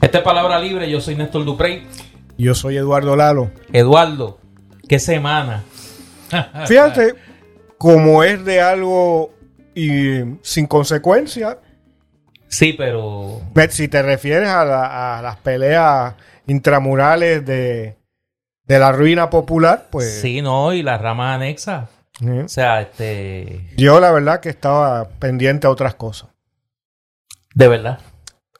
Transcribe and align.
Esta 0.00 0.18
es 0.18 0.24
Palabra 0.24 0.58
Libre, 0.60 0.88
yo 0.90 1.00
soy 1.00 1.16
Néstor 1.16 1.44
Duprey. 1.44 1.86
Yo 2.36 2.54
soy 2.54 2.76
Eduardo 2.76 3.16
Lalo. 3.16 3.50
Eduardo, 3.72 4.38
qué 4.88 4.98
semana. 4.98 5.64
Fíjate, 6.66 7.14
como 7.78 8.22
es 8.22 8.44
de 8.44 8.60
algo 8.60 9.32
y 9.74 10.20
sin 10.42 10.66
consecuencia, 10.66 11.58
Sí, 12.50 12.72
pero 12.72 13.42
si 13.68 13.88
te 13.88 14.00
refieres 14.00 14.48
a, 14.48 14.64
la- 14.64 15.18
a 15.18 15.22
las 15.22 15.36
peleas 15.36 16.14
intramurales 16.46 17.44
de, 17.44 17.98
de 18.64 18.78
la 18.78 18.90
ruina 18.90 19.28
popular, 19.28 19.88
pues 19.90 20.22
sí, 20.22 20.40
no, 20.40 20.72
y 20.72 20.82
las 20.82 20.98
ramas 20.98 21.34
anexas. 21.36 21.90
O 22.22 22.48
sea, 22.48 22.80
este, 22.80 23.68
yo 23.76 24.00
la 24.00 24.10
verdad 24.12 24.40
que 24.40 24.48
estaba 24.48 25.10
pendiente 25.18 25.66
a 25.66 25.70
otras 25.70 25.94
cosas. 25.94 26.30
de 27.54 27.68
verdad. 27.68 27.98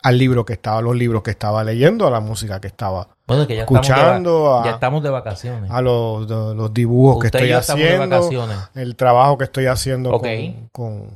Al 0.02 0.16
libro 0.16 0.44
que 0.44 0.52
estaba, 0.52 0.78
a 0.78 0.82
los 0.82 0.94
libros 0.94 1.22
que 1.22 1.30
estaba 1.32 1.64
leyendo, 1.64 2.06
a 2.06 2.10
la 2.10 2.20
música 2.20 2.60
que 2.60 2.68
estaba, 2.68 3.08
Bueno, 3.26 3.46
que 3.48 3.56
ya 3.56 3.62
Escuchando 3.62 4.30
estamos 4.46 4.62
de, 4.64 4.68
ya 4.68 4.74
estamos 4.74 5.02
de 5.02 5.10
vacaciones. 5.10 5.70
a 5.70 5.82
los, 5.82 6.28
de- 6.28 6.54
los 6.54 6.72
dibujos 6.72 7.16
Usted 7.16 7.30
que 7.32 7.38
estoy 7.38 7.52
haciendo, 7.52 8.48
el 8.76 8.94
trabajo 8.96 9.36
que 9.38 9.44
estoy 9.44 9.66
haciendo 9.66 10.10
con, 10.12 10.68
con, 10.70 11.10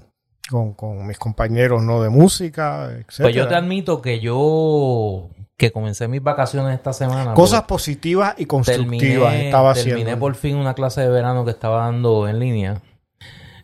con- 0.50 0.72
con 0.74 1.06
mis 1.06 1.16
compañeros 1.18 1.80
no 1.82 2.02
de 2.02 2.08
música, 2.10 2.86
etcétera. 2.90 3.26
Pues 3.26 3.34
yo 3.36 3.46
te 3.48 3.54
admito 3.54 4.02
que 4.02 4.18
yo, 4.18 5.28
que 5.56 5.70
comencé 5.70 6.08
mis 6.08 6.22
vacaciones 6.22 6.74
esta 6.74 6.92
semana. 6.92 7.34
Cosas 7.34 7.60
porque 7.60 7.68
positivas 7.74 8.34
y 8.36 8.46
constructivas 8.46 9.30
terminé, 9.30 9.46
estaba 9.46 9.74
terminé 9.74 10.00
haciendo. 10.02 10.18
por 10.20 10.34
fin 10.34 10.56
una 10.56 10.74
clase 10.74 11.02
de 11.02 11.08
verano 11.08 11.44
que 11.44 11.52
estaba 11.52 11.84
dando 11.84 12.26
en 12.26 12.40
línea. 12.40 12.82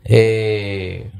Eh, 0.04 1.10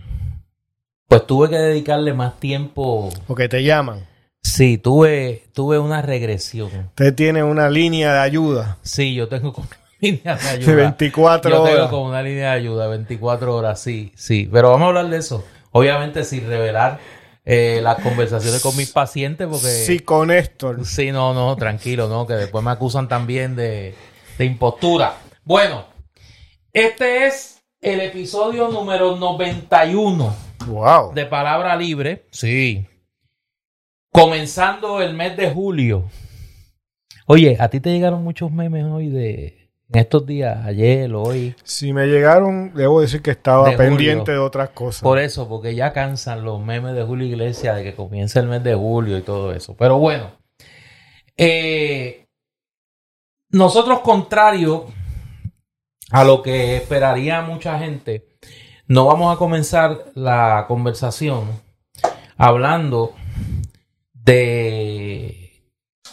pues 1.09 1.27
tuve 1.27 1.48
que 1.48 1.56
dedicarle 1.56 2.12
más 2.12 2.39
tiempo. 2.39 3.09
Porque 3.27 3.48
te 3.48 3.64
llaman. 3.64 4.06
Sí, 4.42 4.78
tuve, 4.78 5.45
tuve 5.55 5.78
una 5.78 6.03
regresión. 6.03 6.70
Usted 6.89 7.14
tiene 7.14 7.42
una 7.42 7.69
línea 7.69 8.12
de 8.14 8.20
ayuda 8.20 8.78
Sí, 8.83 9.14
yo 9.14 9.29
tengo 9.29 9.53
como 9.53 9.67
una 9.69 9.79
línea 10.01 10.36
de 10.36 10.42
de 10.42 10.48
ayuda. 10.51 10.75
24 10.75 11.51
Yo 11.51 11.64
tengo 11.64 11.77
horas. 11.77 11.91
como 11.91 12.05
una 12.05 12.23
línea 12.23 12.51
de 12.51 12.56
ayuda, 12.59 12.86
24 12.89 13.56
horas, 13.56 13.81
sí, 13.81 14.12
sí. 14.17 14.48
Pero 14.53 14.70
vamos 14.70 14.84
a 14.84 14.89
hablar 14.89 15.09
de 15.09 15.17
eso. 15.17 15.45
Obviamente 15.73 16.25
sin 16.25 16.47
revelar 16.47 17.01
eh, 17.45 17.81
las 17.83 18.01
conversaciones 18.03 18.61
con 18.61 18.77
mis 18.77 18.91
pacientes, 18.91 19.48
porque... 19.51 19.67
Sí, 19.67 20.01
con 20.01 20.29
Néstor. 20.29 20.84
Sí, 20.84 21.11
no, 21.11 21.33
no, 21.33 21.56
tranquilo, 21.56 22.06
no, 22.09 22.27
que 22.27 22.34
después 22.34 22.62
me 22.62 22.70
acusan 22.70 23.09
también 23.09 23.56
de, 23.56 23.95
de 24.36 24.45
impostura. 24.45 25.14
Bueno, 25.45 25.86
este 26.73 27.27
es 27.27 27.62
el 27.81 28.01
episodio 28.01 28.69
número 28.69 29.17
91 29.17 30.48
Wow. 30.69 31.12
de 31.14 31.27
Palabra 31.27 31.77
Libre. 31.77 32.27
Sí. 32.30 32.86
Comenzando 34.12 35.00
el 35.02 35.14
mes 35.14 35.36
de 35.36 35.50
julio. 35.50 36.05
Oye, 37.27 37.56
¿a 37.61 37.69
ti 37.69 37.80
te 37.80 37.91
llegaron 37.91 38.22
muchos 38.24 38.50
memes 38.50 38.84
hoy 38.84 39.08
de 39.08 39.70
en 39.91 40.00
estos 40.00 40.27
días, 40.27 40.64
ayer, 40.66 41.12
hoy? 41.14 41.55
Si 41.64 41.92
me 41.92 42.06
llegaron, 42.06 42.74
debo 42.74 43.00
decir 43.00 43.22
que 43.22 43.30
estaba 43.30 43.70
De 43.70 43.77
pendiente 43.77 44.20
julio. 44.33 44.41
de 44.41 44.46
otras 44.46 44.70
cosas. 44.70 45.02
Por 45.02 45.19
eso, 45.19 45.48
porque 45.48 45.74
ya 45.74 45.92
cansan 45.92 46.44
los 46.44 46.61
memes 46.62 46.94
de 46.94 47.02
Julio 47.05 47.27
Iglesias 47.27 47.77
de 47.77 47.84
que 47.84 47.94
comienza 47.94 48.41
el 48.41 48.46
mes 48.48 48.62
de 48.64 48.74
julio 48.74 49.16
y 49.16 49.22
todo 49.22 49.52
eso. 49.52 49.74
Pero 49.77 49.98
bueno, 49.98 50.33
eh, 51.36 52.27
nosotros, 53.50 54.00
contrario 54.00 54.86
a 56.11 56.24
lo 56.24 56.42
que 56.42 56.77
esperaría 56.77 57.40
mucha 57.42 57.78
gente, 57.78 58.27
no 58.89 59.05
vamos 59.05 59.35
a 59.35 59.39
comenzar 59.39 60.07
la 60.15 60.65
conversación 60.67 61.45
hablando 62.39 63.13
de 64.15 65.63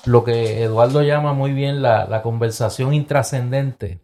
lo 0.06 0.26
que 0.26 0.64
Eduardo 0.64 1.02
llama 1.02 1.34
muy 1.34 1.54
bien 1.54 1.82
la, 1.82 2.06
la 2.06 2.22
conversación 2.22 2.94
intrascendente 2.94 4.00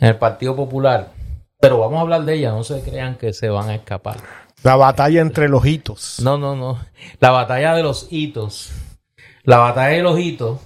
en 0.00 0.08
el 0.08 0.16
Partido 0.16 0.56
Popular. 0.56 1.12
Pero 1.60 1.78
vamos 1.78 1.98
a 1.98 2.00
hablar 2.00 2.24
de 2.24 2.34
ella, 2.34 2.50
no 2.50 2.64
se 2.64 2.82
crean 2.82 3.16
que 3.16 3.32
se 3.32 3.48
van 3.48 3.68
a 3.68 3.74
escapar. 3.76 4.16
La 4.62 4.76
batalla 4.76 5.20
entre 5.20 5.48
los 5.48 5.64
hitos. 5.64 6.20
No, 6.20 6.36
no, 6.36 6.56
no. 6.56 6.78
La 7.20 7.30
batalla 7.30 7.74
de 7.74 7.82
los 7.82 8.08
hitos. 8.10 8.72
La 9.44 9.58
batalla 9.58 9.96
de 9.96 10.02
los 10.02 10.18
hitos. 10.18 10.60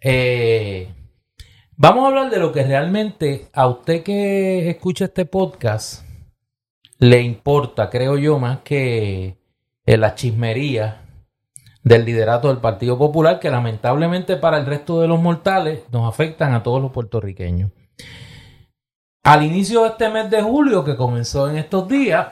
Eh, 0.00 0.92
vamos 1.76 2.04
a 2.04 2.08
hablar 2.08 2.30
de 2.30 2.38
lo 2.38 2.52
que 2.52 2.62
realmente 2.62 3.48
a 3.52 3.66
usted 3.66 4.02
que 4.02 4.70
escucha 4.70 5.06
este 5.06 5.26
podcast 5.26 6.03
le 6.98 7.22
importa, 7.22 7.90
creo 7.90 8.16
yo, 8.16 8.38
más 8.38 8.60
que 8.60 9.38
en 9.86 10.00
la 10.00 10.14
chismería 10.14 11.02
del 11.82 12.04
liderato 12.04 12.48
del 12.48 12.58
Partido 12.58 12.96
Popular, 12.96 13.38
que 13.38 13.50
lamentablemente 13.50 14.36
para 14.36 14.58
el 14.58 14.66
resto 14.66 15.00
de 15.00 15.08
los 15.08 15.20
mortales 15.20 15.82
nos 15.92 16.08
afectan 16.08 16.54
a 16.54 16.62
todos 16.62 16.80
los 16.80 16.92
puertorriqueños. 16.92 17.70
Al 19.22 19.42
inicio 19.42 19.82
de 19.82 19.90
este 19.90 20.08
mes 20.08 20.30
de 20.30 20.42
julio, 20.42 20.84
que 20.84 20.96
comenzó 20.96 21.48
en 21.48 21.56
estos 21.56 21.88
días, 21.88 22.28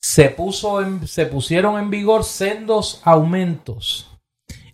se, 0.00 0.28
puso 0.28 0.80
se 1.06 1.26
pusieron 1.26 1.78
en 1.78 1.90
vigor 1.90 2.24
sendos 2.24 3.00
aumentos 3.04 4.10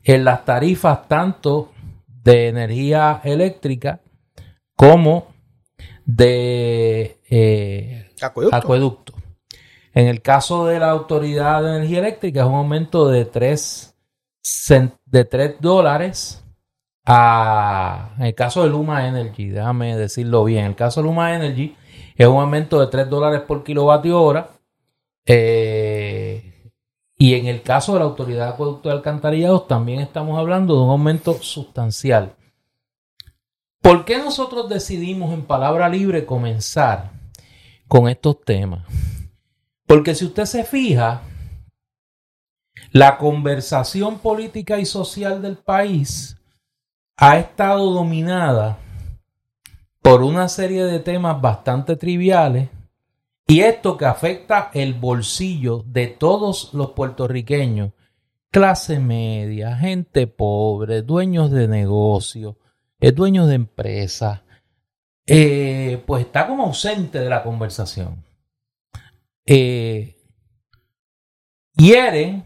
en 0.03 0.25
las 0.25 0.45
tarifas 0.45 1.07
tanto 1.07 1.73
de 2.07 2.49
energía 2.49 3.21
eléctrica 3.23 4.01
como 4.75 5.29
de 6.05 7.21
eh, 7.31 8.10
Acueducto. 8.57 9.15
En 9.93 10.07
el 10.07 10.23
caso 10.23 10.67
de 10.67 10.79
la 10.79 10.91
Autoridad 10.91 11.63
de 11.63 11.77
Energía 11.77 11.99
Eléctrica 11.99 12.41
es 12.41 12.47
un 12.47 12.55
aumento 12.55 13.09
de 13.09 13.25
3, 13.25 13.95
de 15.07 15.25
3 15.25 15.57
dólares 15.61 16.45
a... 17.05 18.15
En 18.19 18.27
el 18.27 18.35
caso 18.35 18.63
de 18.63 18.71
Luma 18.71 19.09
Energy, 19.09 19.49
déjame 19.49 19.97
decirlo 19.97 20.45
bien, 20.45 20.61
en 20.61 20.67
el 20.67 20.77
caso 20.77 21.01
de 21.01 21.09
Luma 21.09 21.35
Energy 21.35 21.77
es 22.15 22.27
un 22.27 22.41
aumento 22.41 22.81
de 22.81 22.87
3 22.87 23.11
dólares 23.11 23.41
por 23.47 23.65
kilovatio 23.65 24.23
hora. 24.23 24.51
eh, 25.27 26.51
y 27.21 27.35
en 27.35 27.47
el 27.49 27.61
caso 27.61 27.93
de 27.93 27.99
la 27.99 28.07
Autoridad 28.07 28.47
de 28.47 28.53
Acueducto 28.55 28.89
de 28.89 28.95
Alcantarillados 28.95 29.69
también 29.69 30.01
estamos 30.01 30.39
hablando 30.39 30.75
de 30.75 30.81
un 30.85 30.91
aumento 30.91 31.35
sustancial. 31.35 32.35
¿Por 33.83 34.07
qué 34.07 34.17
nosotros 34.17 34.71
decidimos 34.71 35.35
en 35.35 35.43
palabra 35.43 35.91
libre 35.91 36.25
comenzar 36.25 37.20
con 37.91 38.09
estos 38.09 38.41
temas? 38.43 38.87
Porque 39.85 40.15
si 40.15 40.25
usted 40.25 40.45
se 40.45 40.63
fija, 40.63 41.23
la 42.93 43.19
conversación 43.19 44.21
política 44.21 44.79
y 44.79 44.87
social 44.87 45.43
del 45.43 45.57
país 45.57 46.37
ha 47.17 47.37
estado 47.37 47.91
dominada 47.91 48.79
por 50.01 50.23
una 50.23 50.49
serie 50.49 50.85
de 50.85 51.01
temas 51.01 51.41
bastante 51.41 51.97
triviales 51.97 52.69
y 53.49 53.63
esto 53.63 53.97
que 53.97 54.05
afecta 54.05 54.71
el 54.73 54.95
bolsillo 54.95 55.83
de 55.85 56.07
todos 56.07 56.73
los 56.73 56.93
puertorriqueños, 56.93 57.91
clase 58.53 59.01
media, 59.01 59.77
gente 59.77 60.29
pobre, 60.29 61.03
dueños 61.03 61.51
de 61.51 61.67
negocios, 61.67 62.55
eh, 63.01 63.11
dueños 63.11 63.49
de 63.49 63.57
empresas, 63.57 64.43
eh, 65.33 66.03
pues 66.07 66.27
está 66.27 66.49
como 66.49 66.65
ausente 66.65 67.21
de 67.21 67.31
la 67.31 67.45
conversación. 67.45 68.25
Eh, 69.47 70.17
quieren 71.77 72.45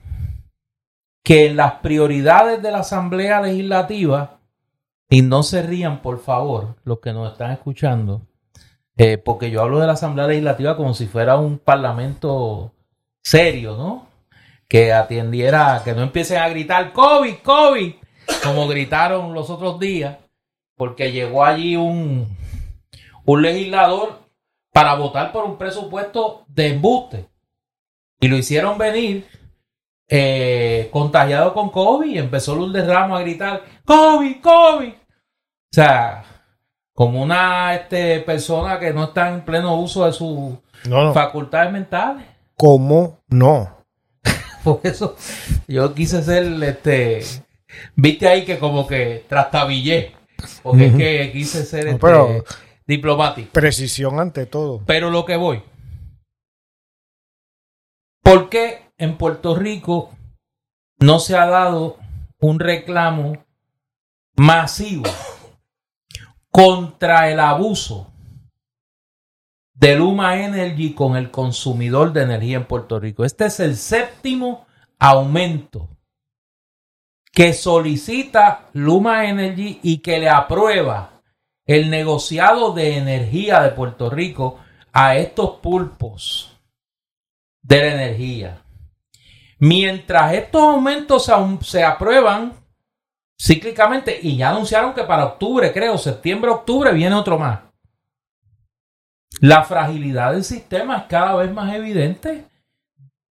que 1.23 1.55
las 1.55 1.77
prioridades 1.77 2.63
de 2.63 2.71
la 2.71 2.81
Asamblea 2.81 3.41
Legislativa, 3.41 4.39
y 5.09 5.23
no 5.23 5.43
se 5.43 5.63
rían 5.63 6.03
por 6.03 6.21
favor 6.21 6.77
los 6.85 6.99
que 7.01 7.15
nos 7.15 7.33
están 7.33 7.53
escuchando, 7.53 8.21
eh, 8.99 9.17
porque 9.17 9.51
yo 9.51 9.63
hablo 9.63 9.79
de 9.81 9.87
la 9.87 9.95
Asamblea 9.95 10.27
Legislativa 10.27 10.77
como 10.77 10.93
si 10.93 11.07
fuera 11.07 11.39
un 11.39 11.59
parlamento 11.59 12.75
serio, 13.23 13.79
¿no? 13.79 14.09
Que 14.69 14.93
atendiera, 14.93 15.81
que 15.83 15.95
no 15.95 16.03
empiecen 16.03 16.37
a 16.37 16.51
gritar 16.51 16.93
COVID, 16.93 17.37
COVID, 17.37 17.95
como 18.43 18.69
gritaron 18.69 19.33
los 19.33 19.49
otros 19.49 19.81
días, 19.81 20.19
porque 20.77 21.13
llegó 21.13 21.47
allí 21.47 21.77
un, 21.77 22.44
un 23.27 23.43
legislador 23.43 24.21
para 24.73 24.95
votar 24.95 25.33
por 25.33 25.45
un 25.45 25.57
presupuesto 25.57 26.45
de 26.49 26.69
embuste. 26.69 27.27
Y 28.21 28.29
lo 28.29 28.37
hicieron 28.37 28.79
venir 28.79 29.27
eh, 30.09 30.89
contagiado 30.93 31.55
con 31.55 31.71
COVID 31.71 32.07
y 32.11 32.19
empezó 32.19 32.55
Lourdes 32.55 32.87
Ramos 32.87 33.19
a 33.19 33.23
gritar, 33.23 33.63
COVID, 33.85 34.41
COVID. 34.41 34.89
O 34.93 35.73
sea, 35.73 36.25
como 36.93 37.23
una 37.23 37.75
este, 37.75 38.21
persona 38.21 38.79
que 38.79 38.93
no 38.93 39.05
está 39.05 39.31
en 39.31 39.45
pleno 39.45 39.77
uso 39.77 40.07
de 40.07 40.13
sus 40.13 40.55
No, 40.89 41.05
no. 41.05 41.13
facultades 41.13 41.73
mentales. 41.73 42.25
¿Cómo 42.57 43.21
no? 43.29 43.79
Por 44.65 44.81
eso 44.85 45.17
yo 45.67 45.93
quise 45.95 46.23
ser, 46.23 46.45
este, 46.63 47.23
viste 47.97 48.29
ahí 48.29 48.45
que 48.45 48.59
como 48.59 48.87
que 48.87 49.25
trastabillé, 49.29 50.13
porque 50.63 50.87
es 50.87 50.95
que 50.95 51.33
quise 51.33 51.65
ser 51.67 51.85
No, 51.87 51.91
este, 51.91 52.01
pero- 52.01 52.45
diplomático. 52.87 53.53
Precisión 53.53 54.21
ante 54.21 54.47
todo. 54.47 54.83
Pero 54.87 55.11
lo 55.11 55.25
que 55.25 55.37
voy. 55.37 55.63
¿Por 58.23 58.49
qué 58.49 58.91
en 58.99 59.17
Puerto 59.19 59.55
Rico 59.55 60.11
no 60.99 61.19
se 61.19 61.37
ha 61.37 61.47
dado 61.47 61.99
un 62.41 62.61
reclamo 62.61 63.45
masivo 64.37 65.05
contra 66.51 67.31
el 67.31 67.41
abuso 67.41 68.13
de 69.75 69.97
Luma 69.97 70.41
Energy 70.43 70.95
con 70.95 71.17
el 71.17 71.31
consumidor 71.31 72.13
de 72.13 72.23
energía 72.23 72.57
en 72.59 72.67
Puerto 72.67 73.01
Rico. 73.01 73.25
Este 73.25 73.47
es 73.47 73.61
el 73.61 73.77
séptimo 73.77 74.67
aumento 74.99 75.89
que 77.33 77.53
solicita 77.53 78.69
Luma 78.73 79.27
Energy 79.27 79.81
y 79.83 79.99
que 79.99 80.19
le 80.21 80.29
aprueba 80.29 81.14
el 81.67 81.91
negociado 81.91 82.73
de 82.73 82.99
energía 82.99 83.61
de 83.63 83.71
Puerto 83.71 84.11
Rico 84.11 84.59
a 84.93 85.17
estos 85.17 85.59
pulpos 85.61 86.61
de 87.63 87.79
la 87.79 87.95
energía. 87.95 88.63
Mientras 89.59 90.35
estos 90.35 90.63
aumentos 90.63 91.31
se, 91.63 91.83
aprueban 91.83 92.53
cíclicamente 93.41 94.19
y 94.23 94.37
ya 94.37 94.51
anunciaron 94.51 94.93
que 94.93 95.05
para 95.05 95.25
octubre, 95.25 95.73
creo, 95.73 95.97
septiembre, 95.97 96.51
octubre 96.51 96.93
viene 96.93 97.15
otro 97.15 97.39
más. 97.39 97.61
La 99.41 99.65
fragilidad 99.65 100.33
del 100.33 100.45
sistema 100.45 100.99
es 100.99 101.03
cada 101.05 101.35
vez 101.37 101.53
más 101.53 101.75
evidente. 101.75 102.47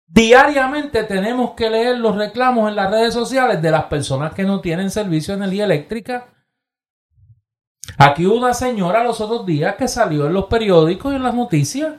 Diariamente 0.07 1.03
tenemos 1.03 1.51
que 1.51 1.69
leer 1.69 1.97
los 1.97 2.15
reclamos 2.15 2.69
en 2.69 2.75
las 2.75 2.91
redes 2.91 3.13
sociales 3.13 3.61
de 3.61 3.71
las 3.71 3.85
personas 3.85 4.33
que 4.33 4.43
no 4.43 4.59
tienen 4.59 4.91
servicio 4.91 5.33
de 5.33 5.43
energía 5.43 5.65
eléctrica. 5.65 6.32
Aquí 7.97 8.25
una 8.25 8.53
señora 8.53 9.03
los 9.03 9.21
otros 9.21 9.45
días 9.45 9.75
que 9.75 9.87
salió 9.87 10.25
en 10.25 10.33
los 10.33 10.45
periódicos 10.45 11.13
y 11.13 11.15
en 11.15 11.23
las 11.23 11.33
noticias 11.33 11.93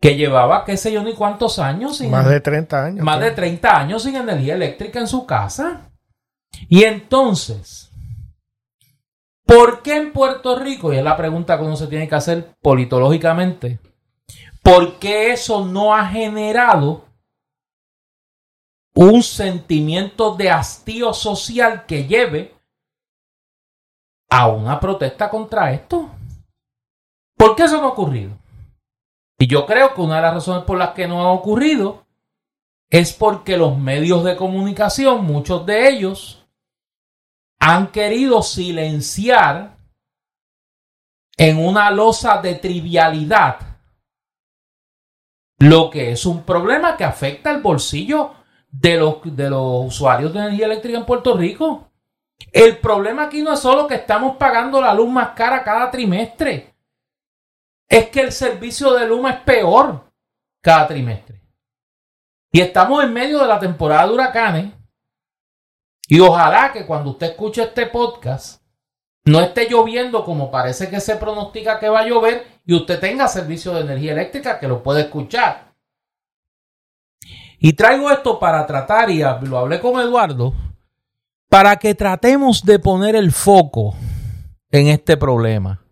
que 0.00 0.16
llevaba 0.16 0.64
qué 0.64 0.76
sé 0.76 0.92
yo 0.92 1.02
ni 1.02 1.14
cuántos 1.14 1.58
años 1.58 1.96
sin 1.96 2.10
más 2.10 2.28
de 2.28 2.40
30 2.40 2.84
años 2.84 3.04
más 3.04 3.20
de 3.20 3.30
30 3.30 3.76
años 3.76 4.02
sin 4.02 4.16
energía 4.16 4.54
eléctrica 4.54 5.00
en 5.00 5.08
su 5.08 5.24
casa. 5.24 5.90
Y 6.68 6.84
entonces 6.84 7.90
¿por 9.46 9.82
qué 9.82 9.96
en 9.96 10.12
Puerto 10.12 10.58
Rico 10.58 10.92
y 10.92 10.98
es 10.98 11.04
la 11.04 11.16
pregunta 11.16 11.56
que 11.56 11.64
uno 11.64 11.76
se 11.76 11.86
tiene 11.86 12.08
que 12.08 12.14
hacer 12.14 12.54
politológicamente 12.60 13.78
¿por 14.62 14.98
qué 14.98 15.32
eso 15.32 15.64
no 15.64 15.94
ha 15.94 16.06
generado 16.06 17.06
un 18.94 19.22
sentimiento 19.22 20.36
de 20.36 20.50
hastío 20.50 21.12
social 21.12 21.84
que 21.86 22.06
lleve 22.06 22.53
a 24.34 24.48
una 24.48 24.80
protesta 24.80 25.30
contra 25.30 25.72
esto? 25.72 26.10
¿Por 27.36 27.54
qué 27.54 27.62
eso 27.62 27.80
no 27.80 27.84
ha 27.84 27.90
ocurrido? 27.90 28.36
Y 29.38 29.46
yo 29.46 29.64
creo 29.64 29.94
que 29.94 30.00
una 30.00 30.16
de 30.16 30.22
las 30.22 30.34
razones 30.34 30.64
por 30.64 30.76
las 30.76 30.90
que 30.90 31.06
no 31.06 31.22
ha 31.22 31.30
ocurrido 31.30 32.04
es 32.90 33.12
porque 33.12 33.56
los 33.56 33.78
medios 33.78 34.24
de 34.24 34.34
comunicación, 34.34 35.24
muchos 35.24 35.64
de 35.66 35.88
ellos, 35.88 36.44
han 37.60 37.92
querido 37.92 38.42
silenciar 38.42 39.76
en 41.36 41.64
una 41.64 41.92
losa 41.92 42.42
de 42.42 42.56
trivialidad 42.56 43.58
lo 45.58 45.90
que 45.90 46.10
es 46.10 46.26
un 46.26 46.42
problema 46.42 46.96
que 46.96 47.04
afecta 47.04 47.52
el 47.52 47.62
bolsillo 47.62 48.32
de 48.68 48.96
los, 48.96 49.18
de 49.24 49.48
los 49.48 49.86
usuarios 49.86 50.32
de 50.32 50.40
energía 50.40 50.66
eléctrica 50.66 50.98
en 50.98 51.06
Puerto 51.06 51.36
Rico. 51.36 51.93
El 52.52 52.78
problema 52.78 53.24
aquí 53.24 53.42
no 53.42 53.52
es 53.52 53.60
solo 53.60 53.86
que 53.86 53.96
estamos 53.96 54.36
pagando 54.36 54.80
la 54.80 54.94
luz 54.94 55.08
más 55.08 55.30
cara 55.30 55.64
cada 55.64 55.90
trimestre 55.90 56.74
es 57.88 58.08
que 58.08 58.20
el 58.20 58.32
servicio 58.32 58.92
de 58.94 59.06
Luma 59.06 59.30
es 59.30 59.40
peor 59.40 60.10
cada 60.60 60.86
trimestre. 60.86 61.40
Y 62.50 62.60
estamos 62.60 63.04
en 63.04 63.12
medio 63.12 63.40
de 63.40 63.48
la 63.48 63.58
temporada 63.58 64.06
de 64.06 64.14
huracanes. 64.14 64.72
Y 66.08 66.20
ojalá 66.20 66.72
que 66.72 66.86
cuando 66.86 67.10
usted 67.10 67.30
escuche 67.30 67.62
este 67.62 67.86
podcast 67.86 68.62
no 69.24 69.40
esté 69.40 69.68
lloviendo 69.68 70.24
como 70.24 70.50
parece 70.50 70.90
que 70.90 71.00
se 71.00 71.16
pronostica 71.16 71.78
que 71.78 71.88
va 71.88 72.00
a 72.00 72.06
llover 72.06 72.46
y 72.66 72.74
usted 72.74 73.00
tenga 73.00 73.26
servicio 73.26 73.72
de 73.72 73.80
energía 73.80 74.12
eléctrica 74.12 74.58
que 74.58 74.68
lo 74.68 74.82
puede 74.82 75.02
escuchar. 75.02 75.72
Y 77.58 77.72
traigo 77.72 78.10
esto 78.10 78.38
para 78.38 78.66
tratar, 78.66 79.10
y 79.10 79.22
lo 79.22 79.58
hablé 79.58 79.80
con 79.80 79.98
Eduardo, 79.98 80.52
para 81.48 81.76
que 81.76 81.94
tratemos 81.94 82.64
de 82.64 82.78
poner 82.78 83.16
el 83.16 83.32
foco 83.32 83.94
en 84.70 84.88
este 84.88 85.16
problema 85.16 85.84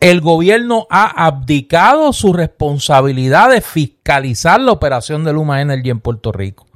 el 0.00 0.20
gobierno 0.20 0.86
ha 0.90 1.26
abdicado 1.26 2.12
su 2.12 2.32
responsabilidad 2.32 3.50
de 3.50 3.60
fiscalizar 3.60 4.60
la 4.60 4.72
operación 4.72 5.24
de 5.24 5.32
Luma 5.32 5.60
Energy 5.60 5.90
en 5.90 6.00
Puerto 6.00 6.30
Rico. 6.30 6.66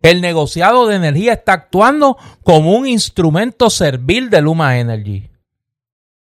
El 0.00 0.20
negociado 0.20 0.86
de 0.86 0.94
energía 0.94 1.32
está 1.32 1.54
actuando 1.54 2.16
como 2.44 2.76
un 2.76 2.86
instrumento 2.86 3.68
servil 3.68 4.30
de 4.30 4.42
Luma 4.42 4.78
Energy 4.78 5.28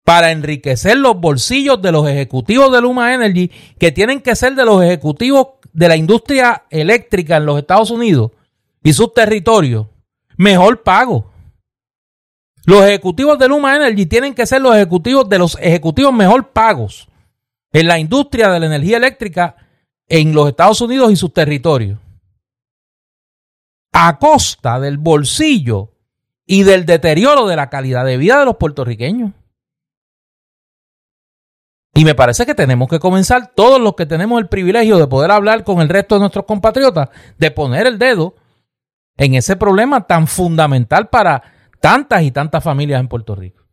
para 0.05 0.31
enriquecer 0.31 0.97
los 0.97 1.19
bolsillos 1.19 1.81
de 1.81 1.91
los 1.91 2.07
ejecutivos 2.07 2.71
de 2.71 2.79
Luma 2.79 3.13
Energy, 3.13 3.51
que 3.77 3.91
tienen 3.91 4.21
que 4.21 4.35
ser 4.35 4.55
de 4.55 4.63
los 4.63 4.81
ejecutivos 4.81 5.47
de 5.73 5.89
la 5.89 5.97
industria 5.97 6.63
eléctrica 6.69 7.35
en 7.35 7.47
los 7.47 7.59
Estados 7.59 7.91
Unidos 7.91 8.31
y 8.81 8.93
sus 8.93 9.13
territorios, 9.13 9.87
mejor 10.37 10.83
pago. 10.83 11.31
Los 12.65 12.83
ejecutivos 12.83 13.37
de 13.37 13.47
Luma 13.47 13.75
Energy 13.75 14.05
tienen 14.05 14.33
que 14.33 14.45
ser 14.45 14.61
los 14.61 14.75
ejecutivos 14.75 15.29
de 15.29 15.37
los 15.37 15.57
ejecutivos 15.61 16.13
mejor 16.13 16.49
pagos 16.49 17.07
en 17.71 17.87
la 17.87 17.99
industria 17.99 18.49
de 18.49 18.59
la 18.59 18.65
energía 18.65 18.97
eléctrica 18.97 19.55
en 20.07 20.33
los 20.33 20.49
Estados 20.49 20.81
Unidos 20.81 21.11
y 21.11 21.15
sus 21.15 21.33
territorios. 21.33 21.99
A 23.93 24.17
costa 24.17 24.79
del 24.79 24.97
bolsillo 24.97 25.91
y 26.45 26.63
del 26.63 26.85
deterioro 26.85 27.47
de 27.47 27.55
la 27.55 27.69
calidad 27.69 28.05
de 28.05 28.17
vida 28.17 28.39
de 28.39 28.45
los 28.45 28.57
puertorriqueños. 28.57 29.31
Y 31.93 32.03
me 32.03 32.13
parece 32.13 32.45
que 32.45 32.55
tenemos 32.55 32.89
que 32.89 32.99
comenzar, 32.99 33.53
todos 33.55 33.79
los 33.79 33.95
que 33.95 34.05
tenemos 34.05 34.39
el 34.39 34.49
privilegio 34.49 34.97
de 34.97 35.07
poder 35.07 35.31
hablar 35.31 35.63
con 35.63 35.79
el 35.79 35.87
resto 35.87 36.15
de 36.15 36.19
nuestros 36.19 36.45
compatriotas, 36.45 37.09
de 37.37 37.51
poner 37.51 37.87
el 37.87 37.97
dedo 37.97 38.35
en 39.17 39.35
ese 39.35 39.55
problema 39.55 40.07
tan 40.07 40.27
fundamental 40.27 41.09
para 41.09 41.41
tantas 41.79 42.23
y 42.23 42.31
tantas 42.31 42.63
familias 42.63 42.99
en 42.99 43.07
Puerto 43.07 43.35
Rico. 43.35 43.63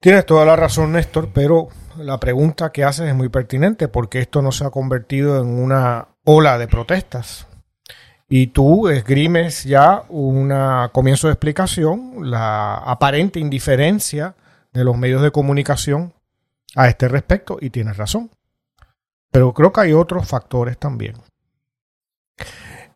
Tienes 0.00 0.26
toda 0.26 0.44
la 0.44 0.56
razón, 0.56 0.92
Néstor, 0.92 1.30
pero 1.32 1.68
la 1.96 2.20
pregunta 2.20 2.70
que 2.70 2.84
haces 2.84 3.08
es 3.08 3.14
muy 3.14 3.28
pertinente 3.28 3.88
porque 3.88 4.20
esto 4.20 4.42
no 4.42 4.52
se 4.52 4.64
ha 4.64 4.70
convertido 4.70 5.40
en 5.40 5.48
una 5.58 6.08
ola 6.24 6.58
de 6.58 6.68
protestas. 6.68 7.46
Y 8.28 8.48
tú 8.48 8.88
esgrimes 8.88 9.64
ya 9.64 10.02
un 10.08 10.52
comienzo 10.92 11.28
de 11.28 11.34
explicación, 11.34 12.30
la 12.30 12.74
aparente 12.74 13.38
indiferencia 13.38 14.34
de 14.72 14.84
los 14.84 14.98
medios 14.98 15.22
de 15.22 15.30
comunicación 15.30 16.12
a 16.74 16.88
este 16.88 17.08
respecto, 17.08 17.56
y 17.60 17.70
tienes 17.70 17.96
razón. 17.96 18.30
Pero 19.30 19.54
creo 19.54 19.72
que 19.72 19.80
hay 19.80 19.92
otros 19.92 20.26
factores 20.28 20.76
también. 20.76 21.14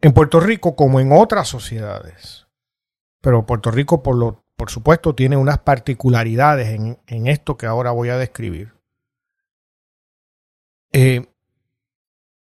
En 0.02 0.12
Puerto 0.12 0.40
Rico, 0.40 0.74
como 0.74 1.00
en 1.00 1.12
otras 1.12 1.48
sociedades, 1.48 2.46
pero 3.20 3.44
Puerto 3.44 3.70
Rico, 3.70 4.02
por, 4.02 4.16
lo, 4.16 4.44
por 4.56 4.70
supuesto, 4.70 5.14
tiene 5.14 5.36
unas 5.36 5.58
particularidades 5.58 6.68
en, 6.68 7.26
esto 7.26 7.56
que 7.56 7.66
ahora 7.66 7.90
voy 7.90 8.08
a 8.08 8.16
describir. 8.16 8.72
Eh, 10.92 11.26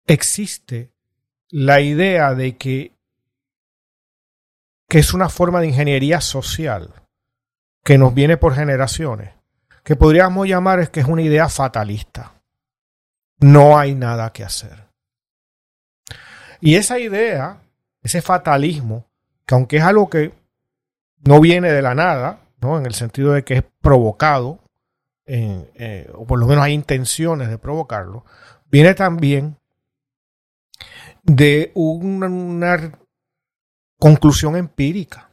existe 0.07 0.93
la 1.49 1.81
idea 1.81 2.35
de 2.35 2.57
que, 2.57 2.95
que 4.89 4.99
es 4.99 5.15
una 5.15 5.29
forma 5.29 5.61
de 5.61 5.69
ingeniería 5.69 6.21
social 6.21 6.93
que 7.83 7.99
nos 7.99 8.13
viene 8.15 8.37
por 8.37 8.55
generaciones, 8.55 9.35
que 9.83 9.97
podríamos 9.97 10.47
llamar 10.47 10.81
es 10.81 10.91
que 10.91 11.01
es 11.01 11.07
una 11.07 11.23
idea 11.23 11.49
fatalista. 11.49 12.35
No 13.39 13.79
hay 13.79 13.95
nada 13.95 14.33
que 14.33 14.45
hacer. 14.45 14.86
Y 16.61 16.77
esa 16.77 16.99
idea, 16.99 17.61
ese 18.03 18.23
fatalismo, 18.23 19.07
que 19.47 19.55
aunque 19.55 19.77
es 19.77 19.83
algo 19.83 20.11
que 20.11 20.33
no 21.25 21.41
viene 21.41 21.71
de 21.71 21.83
la 21.83 21.95
nada, 21.95 22.41
¿no? 22.61 22.79
en 22.79 22.87
el 22.87 22.95
sentido 22.95 23.33
de 23.33 23.45
que 23.45 23.55
es 23.55 23.65
provocado, 23.81 24.61
eh, 25.27 26.09
o 26.15 26.25
por 26.25 26.39
lo 26.39 26.47
menos 26.47 26.65
hay 26.65 26.73
intenciones 26.73 27.49
de 27.49 27.59
provocarlo, 27.59 28.25
viene 28.71 28.95
también 28.95 29.57
de 31.23 31.73
una, 31.75 32.93
conclusión 33.99 34.57
empírica. 34.57 35.31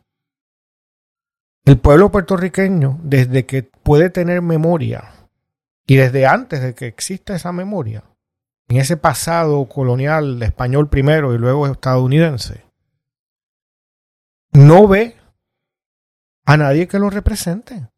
El 1.66 1.78
pueblo 1.78 2.12
puertorriqueño, 2.12 3.00
desde 3.04 3.46
que 3.46 3.64
puede 3.64 4.10
tener 4.10 4.42
memoria, 4.42 5.14
y 5.86 5.98
desde 5.98 6.26
antes 6.26 6.62
de 6.62 6.74
que 6.74 6.88
exista 6.88 7.36
esa 7.36 7.52
memoria, 7.52 8.04
en 8.68 8.78
ese 8.78 8.98
pasado 8.98 9.68
colonial 9.68 10.42
español 10.42 10.90
primero 10.90 11.34
y 11.34 11.38
luego 11.38 11.68
estadounidense, 11.68 12.64
no 14.52 14.88
ve 14.88 15.18
a 16.46 16.58
nadie 16.58 16.88
que 16.88 17.00
lo 17.00 17.10
represente. 17.10 17.90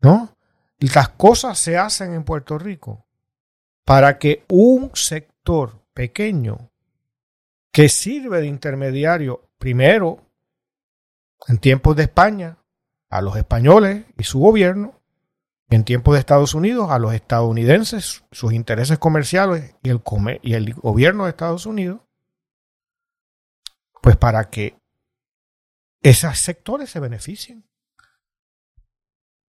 ¿No? 0.00 0.36
Las 0.78 1.08
cosas 1.10 1.58
se 1.58 1.78
hacen 1.78 2.12
en 2.12 2.24
Puerto 2.24 2.58
Rico 2.58 3.06
para 3.84 4.18
que 4.18 4.44
un 4.48 4.90
sector 4.94 5.82
pequeño 5.94 6.70
que 7.72 7.88
sirve 7.88 8.40
de 8.40 8.46
intermediario, 8.46 9.48
primero, 9.58 10.26
en 11.46 11.58
tiempos 11.58 11.96
de 11.96 12.04
España 12.04 12.58
a 13.08 13.20
los 13.20 13.36
españoles 13.36 14.04
y 14.18 14.24
su 14.24 14.40
gobierno, 14.40 14.95
en 15.68 15.84
tiempos 15.84 16.14
de 16.14 16.20
Estados 16.20 16.54
Unidos 16.54 16.90
a 16.90 16.98
los 16.98 17.12
estadounidenses, 17.12 18.24
sus 18.30 18.52
intereses 18.52 18.98
comerciales 18.98 19.74
y 19.82 19.90
el, 19.90 20.00
y 20.42 20.54
el 20.54 20.74
gobierno 20.74 21.24
de 21.24 21.30
Estados 21.30 21.66
Unidos, 21.66 22.00
pues 24.00 24.16
para 24.16 24.48
que 24.48 24.78
esos 26.02 26.38
sectores 26.38 26.90
se 26.90 27.00
beneficien. 27.00 27.68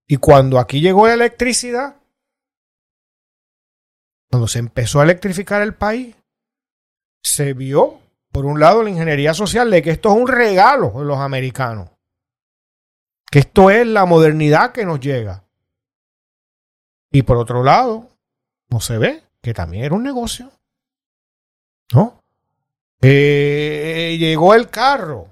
Y 0.07 0.19
cuando 0.19 0.59
aquí 0.59 0.81
llegó 0.81 1.07
la 1.07 1.15
electricidad, 1.15 1.97
cuando 4.31 4.47
se 4.47 4.59
empezó 4.59 5.01
a 5.01 5.05
electrificar 5.05 5.63
el 5.63 5.75
país, 5.75 6.15
se 7.23 7.55
vio, 7.55 8.01
por 8.31 8.45
un 8.45 8.61
lado, 8.61 8.83
la 8.83 8.91
ingeniería 8.91 9.33
social 9.33 9.71
de 9.71 9.83
que 9.83 9.91
esto 9.91 10.11
es 10.11 10.21
un 10.21 10.29
regalo 10.29 10.91
de 10.91 11.05
los 11.05 11.19
americanos, 11.19 11.91
que 13.31 13.41
esto 13.41 13.71
es 13.71 13.87
la 13.87 14.05
modernidad 14.05 14.73
que 14.73 14.85
nos 14.85 15.01
llega. 15.01 15.44
Y 17.15 17.23
por 17.23 17.37
otro 17.37 17.63
lado, 17.63 18.11
no 18.69 18.81
se 18.81 18.99
ve 18.99 19.23
que 19.41 19.55
también 19.55 19.85
era 19.85 19.95
un 19.95 20.03
negocio. 20.03 20.51
¿No? 21.93 22.21
Eh, 23.01 24.17
llegó 24.19 24.55
el 24.55 24.69
carro, 24.69 25.29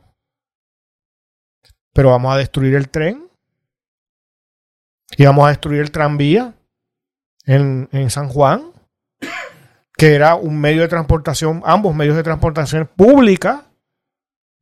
pero 1.92 2.10
vamos 2.10 2.32
a 2.32 2.38
destruir 2.38 2.74
el 2.76 2.88
tren 2.88 3.28
y 5.16 5.24
vamos 5.24 5.44
a 5.44 5.48
destruir 5.48 5.80
el 5.80 5.90
tranvía 5.90 6.54
en, 7.46 7.88
en 7.90 8.10
San 8.10 8.28
Juan 8.28 8.72
que 10.02 10.14
era 10.14 10.34
un 10.34 10.60
medio 10.60 10.82
de 10.82 10.88
transportación, 10.88 11.62
ambos 11.64 11.94
medios 11.94 12.16
de 12.16 12.22
transportación 12.22 12.88
pública, 12.96 13.66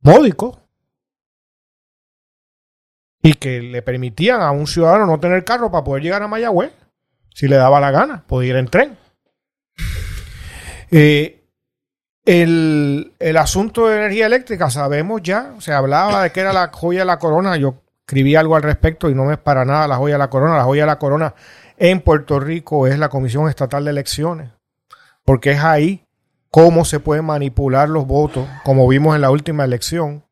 módicos, 0.01 0.59
y 3.23 3.33
que 3.33 3.61
le 3.61 3.81
permitían 3.81 4.41
a 4.41 4.51
un 4.51 4.67
ciudadano 4.67 5.05
no 5.05 5.19
tener 5.19 5.43
carro 5.43 5.71
para 5.71 5.83
poder 5.83 6.03
llegar 6.03 6.23
a 6.23 6.27
Mayagüez, 6.27 6.71
si 7.33 7.47
le 7.47 7.55
daba 7.55 7.79
la 7.79 7.91
gana, 7.91 8.23
podía 8.27 8.51
ir 8.51 8.55
en 8.57 8.67
tren. 8.67 8.97
Eh, 10.91 11.43
el, 12.25 13.13
el, 13.19 13.37
asunto 13.37 13.87
de 13.87 13.97
energía 13.97 14.25
eléctrica, 14.25 14.69
sabemos 14.69 15.21
ya, 15.23 15.53
se 15.59 15.73
hablaba 15.73 16.23
de 16.23 16.31
que 16.31 16.41
era 16.41 16.53
la 16.53 16.69
joya 16.71 16.99
de 16.99 17.05
la 17.05 17.19
corona, 17.19 17.55
yo 17.57 17.81
escribí 18.05 18.35
algo 18.35 18.55
al 18.55 18.63
respecto 18.63 19.09
y 19.09 19.15
no 19.15 19.31
es 19.31 19.37
para 19.37 19.65
nada 19.65 19.87
la 19.87 19.95
joya 19.95 20.15
de 20.15 20.19
la 20.19 20.29
corona, 20.29 20.57
la 20.57 20.63
joya 20.63 20.83
de 20.83 20.87
la 20.87 20.99
corona 20.99 21.33
en 21.77 22.01
Puerto 22.01 22.39
Rico 22.39 22.87
es 22.87 22.99
la 22.99 23.09
Comisión 23.09 23.47
Estatal 23.49 23.85
de 23.85 23.91
Elecciones 23.91 24.49
porque 25.25 25.51
es 25.51 25.63
ahí 25.63 26.05
cómo 26.49 26.85
se 26.85 26.99
pueden 26.99 27.25
manipular 27.25 27.89
los 27.89 28.05
votos, 28.05 28.47
como 28.63 28.87
vimos 28.87 29.15
en 29.15 29.21
la 29.21 29.31
última 29.31 29.63
elección, 29.63 30.25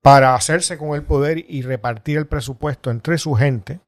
para 0.00 0.34
hacerse 0.34 0.78
con 0.78 0.94
el 0.94 1.02
poder 1.02 1.44
y 1.48 1.62
repartir 1.62 2.18
el 2.18 2.26
presupuesto 2.26 2.90
entre 2.90 3.18
su 3.18 3.34
gente. 3.34 3.80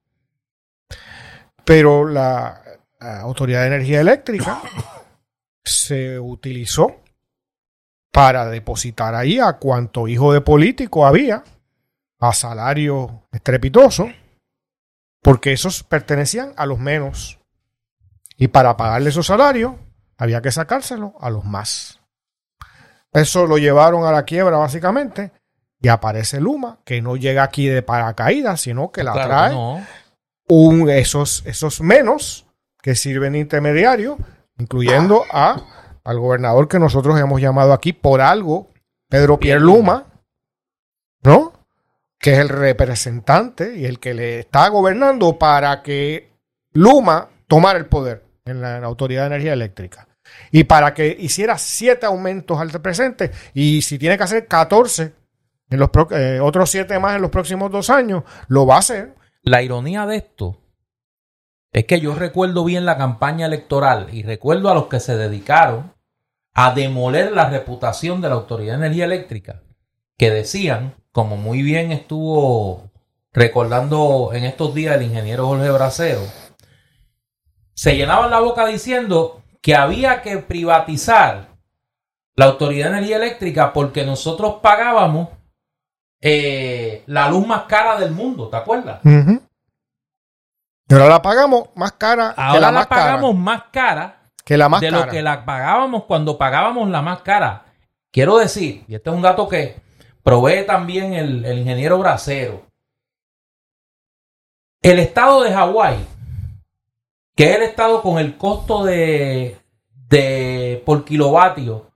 Pero 1.69 2.09
la, 2.09 2.63
Autoridad 2.99 3.61
de 3.61 3.67
Energía 3.67 4.01
Eléctrica 4.01 4.63
se 5.63 6.19
utilizó 6.19 6.97
para 8.11 8.47
depositar 8.47 9.15
ahí 9.15 9.39
a 9.39 9.53
cuanto 9.59 10.09
hijo 10.09 10.33
de 10.33 10.41
político 10.41 11.07
había, 11.07 11.45
a 12.19 12.33
salario 12.33 13.29
estrepitoso, 13.31 14.09
porque 15.23 15.53
esos 15.53 15.85
pertenecían 15.85 16.55
a 16.57 16.65
los 16.65 16.79
menos. 16.79 17.39
Y 18.39 18.49
para 18.49 18.79
pagarle 18.79 19.11
esos 19.11 19.27
salarios, 19.27 19.75
había 20.17 20.41
que 20.41 20.51
sacárselo 20.51 21.17
a 21.21 21.29
los 21.29 21.45
más. 21.45 22.01
Eso 23.13 23.47
lo 23.47 23.59
llevaron 23.59 24.07
a 24.07 24.11
la 24.11 24.25
quiebra 24.25 24.57
básicamente 24.57 25.33
y 25.81 25.89
aparece 25.89 26.41
Luma, 26.41 26.79
que 26.85 27.03
no 27.03 27.17
llega 27.17 27.43
aquí 27.43 27.69
de 27.69 27.83
paracaídas, 27.83 28.63
sino 28.63 28.91
que 28.91 29.05
la 29.05 29.13
trae 29.13 29.87
un, 30.49 30.89
esos, 30.91 31.45
esos 31.47 31.81
menos 31.81 32.47
que 32.83 32.95
sirven 32.95 33.35
de 33.35 33.41
intermediario, 33.41 34.19
incluyendo 34.59 35.25
a, 35.31 36.01
al 36.05 36.19
gobernador 36.19 36.69
que 36.69 36.79
nosotros 36.79 37.19
hemos 37.21 37.41
llamado 37.41 37.73
aquí 37.73 37.93
por 37.93 38.21
algo, 38.21 38.71
Pedro 39.09 39.39
Pierre 39.39 39.61
Luma, 39.61 40.07
¿no? 41.23 41.53
Que 42.19 42.33
es 42.33 42.39
el 42.39 42.49
representante 42.49 43.77
y 43.77 43.85
el 43.85 44.01
que 44.01 44.15
le 44.15 44.41
está 44.41 44.69
gobernando 44.69 45.39
para 45.39 45.83
que 45.83 46.33
Luma 46.73 47.29
tomara 47.47 47.79
el 47.79 47.87
poder 47.87 48.25
en 48.45 48.61
la 48.61 48.79
Autoridad 48.79 49.23
de 49.23 49.27
Energía 49.29 49.53
Eléctrica 49.53 50.09
y 50.51 50.65
para 50.65 50.95
que 50.95 51.17
hiciera 51.19 51.59
siete 51.59 52.07
aumentos 52.07 52.59
al 52.59 52.71
presente 52.81 53.31
y 53.55 53.83
si 53.83 53.99
tiene 53.99 54.17
que 54.17 54.25
hacer 54.25 54.47
14 54.47 55.13
en 55.71 55.79
los 55.79 55.91
eh, 56.11 56.41
otros 56.41 56.71
siete 56.71 56.99
más 56.99 57.17
en 57.17 57.23
los 57.23 57.31
próximos 57.31 57.71
dos 57.71 57.91
años, 57.91 58.25
lo 58.49 58.67
va 58.67 58.77
a 58.77 58.79
hacer. 58.79 59.15
La 59.43 59.63
ironía 59.63 60.07
de 60.07 60.17
esto 60.17 60.59
es 61.73 61.85
que 61.85 62.01
yo 62.01 62.15
recuerdo 62.15 62.65
bien 62.65 62.85
la 62.85 62.97
campaña 62.97 63.47
electoral 63.47 64.09
y 64.13 64.23
recuerdo 64.23 64.71
a 64.71 64.75
los 64.75 64.87
que 64.87 65.01
se 65.01 65.17
dedicaron 65.17 65.95
a 66.55 66.75
demoler 66.75 67.33
la 67.33 67.49
reputación 67.49 68.21
de 68.21 68.29
la 68.29 68.35
Autoridad 68.35 68.73
de 68.73 68.87
Energía 68.87 69.05
Eléctrica, 69.05 69.63
que 70.17 70.31
decían, 70.31 70.97
como 71.13 71.37
muy 71.37 71.63
bien 71.63 71.93
estuvo 71.93 72.91
recordando 73.33 74.31
en 74.33 74.45
estos 74.45 74.75
días 74.75 74.97
el 74.97 75.03
ingeniero 75.03 75.47
Jorge 75.47 75.71
Bracero, 75.71 76.23
se 77.75 77.97
llenaban 77.97 78.31
la 78.31 78.41
boca 78.41 78.67
diciendo 78.67 79.43
que 79.63 79.77
había 79.77 80.21
que 80.23 80.39
privatizar 80.39 81.57
la 82.35 82.47
Autoridad 82.47 82.87
de 82.91 82.97
Energía 82.97 83.17
Eléctrica 83.19 83.73
porque 83.73 84.05
nosotros 84.05 84.57
pagábamos 84.61 85.29
eh, 86.21 87.03
la 87.07 87.29
luz 87.29 87.47
más 87.47 87.63
cara 87.63 87.99
del 87.99 88.13
mundo, 88.13 88.49
¿te 88.49 88.57
acuerdas? 88.57 89.01
Ahora 90.91 91.09
la 91.09 91.23
pagamos 91.23 91.69
más 91.75 91.93
cara. 91.93 92.35
Ahora 92.37 92.53
que 92.53 92.61
la, 92.61 92.73
más 92.73 92.87
pagamos 92.87 93.35
más 93.37 93.63
cara 93.73 94.21
que 94.45 94.57
la 94.57 94.69
más 94.69 94.81
de 94.81 94.91
lo 94.91 95.07
que 95.07 95.23
la 95.23 95.45
pagábamos 95.45 96.05
cuando 96.05 96.39
pagábamos 96.39 96.89
la 96.89 97.03
más 97.03 97.21
cara. 97.23 97.65
Quiero 98.11 98.39
decir, 98.39 98.85
y 98.89 98.95
este 98.95 99.11
es 99.11 99.17
un 99.17 99.23
dato 99.23 99.49
que 99.49 99.81
provee 100.23 100.65
también 100.67 101.13
el, 101.13 101.45
el 101.45 101.59
ingeniero 101.59 101.99
Bracero. 101.99 102.63
El 104.81 104.99
estado 104.99 105.43
de 105.43 105.53
Hawái 105.53 106.07
que 107.39 107.53
es 107.53 107.57
el 107.57 107.63
estado 107.63 108.03
con 108.03 108.19
el 108.19 108.37
costo 108.37 108.83
de, 108.83 109.57
de 110.09 110.83
por 110.85 111.05
kilovatio 111.05 111.89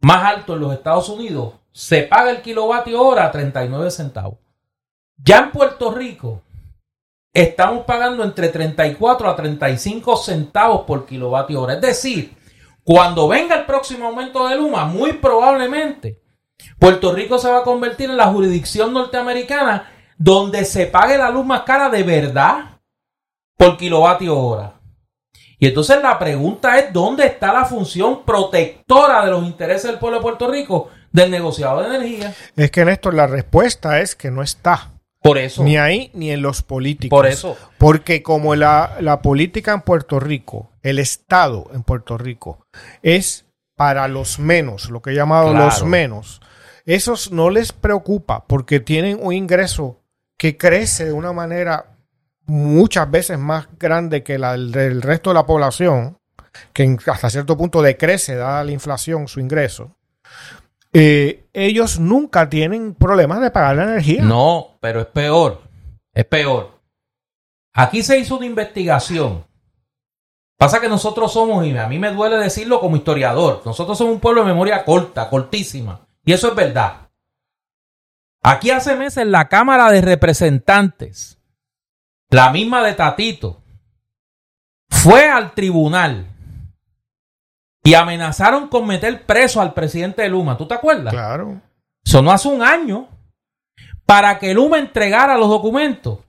más 0.00 0.22
alto 0.22 0.54
en 0.54 0.60
los 0.60 0.72
Estados 0.72 1.08
Unidos, 1.08 1.54
se 1.76 2.04
paga 2.04 2.30
el 2.30 2.40
kilovatio 2.40 3.02
hora 3.02 3.26
a 3.26 3.30
39 3.30 3.90
centavos. 3.90 4.38
Ya 5.18 5.40
en 5.40 5.50
Puerto 5.50 5.90
Rico 5.90 6.40
estamos 7.34 7.84
pagando 7.84 8.24
entre 8.24 8.48
34 8.48 9.28
a 9.28 9.36
35 9.36 10.16
centavos 10.16 10.86
por 10.86 11.04
kilovatio 11.04 11.60
hora. 11.60 11.74
Es 11.74 11.82
decir, 11.82 12.34
cuando 12.82 13.28
venga 13.28 13.56
el 13.56 13.66
próximo 13.66 14.06
aumento 14.06 14.48
de 14.48 14.56
Luma, 14.56 14.86
muy 14.86 15.12
probablemente 15.12 16.22
Puerto 16.78 17.12
Rico 17.12 17.38
se 17.38 17.50
va 17.50 17.58
a 17.58 17.64
convertir 17.64 18.08
en 18.08 18.16
la 18.16 18.28
jurisdicción 18.28 18.94
norteamericana 18.94 19.92
donde 20.16 20.64
se 20.64 20.86
pague 20.86 21.18
la 21.18 21.28
luz 21.28 21.44
más 21.44 21.64
cara 21.64 21.90
de 21.90 22.02
verdad 22.04 22.80
por 23.58 23.76
kilovatio 23.76 24.34
hora. 24.34 24.80
Y 25.58 25.66
entonces 25.66 26.02
la 26.02 26.18
pregunta 26.18 26.78
es, 26.78 26.90
¿dónde 26.90 27.26
está 27.26 27.52
la 27.52 27.66
función 27.66 28.24
protectora 28.24 29.26
de 29.26 29.30
los 29.30 29.44
intereses 29.44 29.90
del 29.90 29.98
pueblo 29.98 30.18
de 30.18 30.22
Puerto 30.22 30.48
Rico 30.50 30.88
del 31.16 31.30
negociado 31.30 31.80
de 31.80 31.96
energía? 31.96 32.34
Es 32.56 32.70
que, 32.70 32.84
Néstor, 32.84 33.14
la 33.14 33.26
respuesta 33.26 34.00
es 34.00 34.14
que 34.14 34.30
no 34.30 34.42
está. 34.42 34.92
Por 35.22 35.38
eso. 35.38 35.64
Ni 35.64 35.76
ahí 35.76 36.10
ni 36.14 36.30
en 36.30 36.42
los 36.42 36.62
políticos. 36.62 37.16
Por 37.16 37.26
eso. 37.26 37.56
Porque 37.78 38.22
como 38.22 38.54
la, 38.54 38.96
la 39.00 39.22
política 39.22 39.72
en 39.72 39.80
Puerto 39.80 40.20
Rico, 40.20 40.70
el 40.82 40.98
Estado 40.98 41.68
en 41.72 41.82
Puerto 41.82 42.16
Rico, 42.16 42.66
es 43.02 43.46
para 43.74 44.06
los 44.08 44.38
menos, 44.38 44.90
lo 44.90 45.02
que 45.02 45.10
he 45.10 45.14
llamado 45.14 45.52
los 45.52 45.84
menos, 45.84 46.40
esos 46.84 47.32
no 47.32 47.50
les 47.50 47.72
preocupa 47.72 48.44
porque 48.46 48.78
tienen 48.78 49.18
un 49.20 49.32
ingreso 49.32 50.00
que 50.38 50.56
crece 50.56 51.06
de 51.06 51.12
una 51.12 51.32
manera 51.32 51.96
muchas 52.44 53.10
veces 53.10 53.38
más 53.38 53.68
grande 53.78 54.22
que 54.22 54.38
la 54.38 54.52
del 54.52 55.02
resto 55.02 55.30
de 55.30 55.34
la 55.34 55.46
población, 55.46 56.18
que 56.72 56.96
hasta 57.06 57.30
cierto 57.30 57.56
punto 57.56 57.82
decrece, 57.82 58.36
dada 58.36 58.62
la 58.62 58.70
inflación, 58.70 59.28
su 59.28 59.40
ingreso, 59.40 59.96
eh, 60.98 61.48
ellos 61.52 61.98
nunca 61.98 62.48
tienen 62.48 62.94
problemas 62.94 63.40
de 63.40 63.50
pagar 63.50 63.76
la 63.76 63.82
energía. 63.84 64.22
No, 64.22 64.78
pero 64.80 65.00
es 65.00 65.06
peor, 65.06 65.62
es 66.14 66.24
peor. 66.24 66.80
Aquí 67.74 68.02
se 68.02 68.18
hizo 68.18 68.36
una 68.36 68.46
investigación. 68.46 69.44
Pasa 70.58 70.80
que 70.80 70.88
nosotros 70.88 71.32
somos, 71.32 71.66
y 71.66 71.76
a 71.76 71.86
mí 71.86 71.98
me 71.98 72.12
duele 72.12 72.36
decirlo 72.38 72.80
como 72.80 72.96
historiador, 72.96 73.60
nosotros 73.66 73.98
somos 73.98 74.14
un 74.14 74.20
pueblo 74.20 74.40
de 74.40 74.46
memoria 74.46 74.84
corta, 74.84 75.28
cortísima. 75.28 76.06
Y 76.24 76.32
eso 76.32 76.48
es 76.48 76.54
verdad. 76.54 77.08
Aquí 78.42 78.70
hace 78.70 78.96
meses 78.96 79.26
la 79.26 79.48
Cámara 79.48 79.90
de 79.90 80.00
Representantes 80.00 81.36
la 82.30 82.50
misma 82.50 82.82
de 82.82 82.94
Tatito, 82.94 83.62
fue 84.88 85.28
al 85.28 85.52
tribunal 85.54 86.26
y 87.86 87.94
amenazaron 87.94 88.66
con 88.66 88.84
meter 88.84 89.24
preso 89.26 89.60
al 89.60 89.72
presidente 89.72 90.22
de 90.22 90.28
Luma. 90.28 90.58
¿Tú 90.58 90.66
te 90.66 90.74
acuerdas? 90.74 91.12
Claro. 91.14 91.60
Eso 92.04 92.20
no 92.20 92.32
hace 92.32 92.48
un 92.48 92.62
año. 92.62 93.08
para 94.04 94.38
que 94.38 94.54
Luma 94.54 94.78
entregara 94.78 95.36
los 95.36 95.48
documentos 95.48 96.20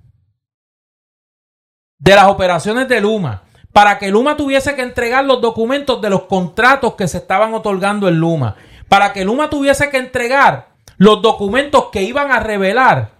de 1.99 2.15
las 2.15 2.27
operaciones 2.27 2.87
de 2.87 3.01
Luma, 3.01 3.43
para 3.71 3.99
que 3.99 4.09
Luma 4.09 4.35
tuviese 4.35 4.75
que 4.75 4.81
entregar 4.81 5.23
los 5.25 5.41
documentos 5.41 6.01
de 6.01 6.09
los 6.09 6.23
contratos 6.23 6.95
que 6.95 7.07
se 7.07 7.19
estaban 7.19 7.53
otorgando 7.53 8.07
en 8.07 8.19
Luma, 8.19 8.55
para 8.89 9.13
que 9.13 9.23
Luma 9.23 9.49
tuviese 9.51 9.91
que 9.91 9.97
entregar 9.97 10.69
los 10.97 11.21
documentos 11.21 11.89
que 11.91 12.01
iban 12.01 12.31
a 12.31 12.39
revelar 12.39 13.11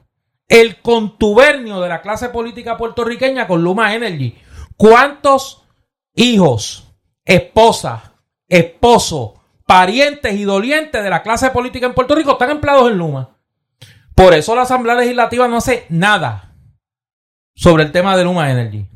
el 0.48 0.82
contubernio 0.82 1.80
de 1.82 1.90
la 1.90 2.02
clase 2.02 2.30
política 2.30 2.78
puertorriqueña 2.78 3.48
con 3.48 3.64
Luma 3.64 3.94
Energy. 3.94 4.36
¿Cuántos 4.76 5.64
hijos, 6.16 6.92
esposas, 7.26 8.12
esposos, 8.48 9.34
parientes 9.66 10.34
y 10.34 10.44
dolientes 10.44 11.04
de 11.04 11.10
la 11.10 11.24
clase 11.24 11.50
política 11.50 11.86
en 11.86 11.94
Puerto 11.94 12.16
Rico 12.16 12.34
están 12.34 12.52
empleados 12.52 12.90
en 12.90 12.98
Luma? 12.98 13.38
Por 14.16 14.34
eso 14.34 14.56
la 14.56 14.64
Asamblea 14.64 14.96
Legislativa 14.96 15.48
no 15.48 15.58
hace 15.58 15.86
nada 15.90 16.56
sobre 17.54 17.84
el 17.84 17.92
tema 17.92 18.18
de 18.18 18.24
Luma 18.24 18.52
Energy. 18.52 18.88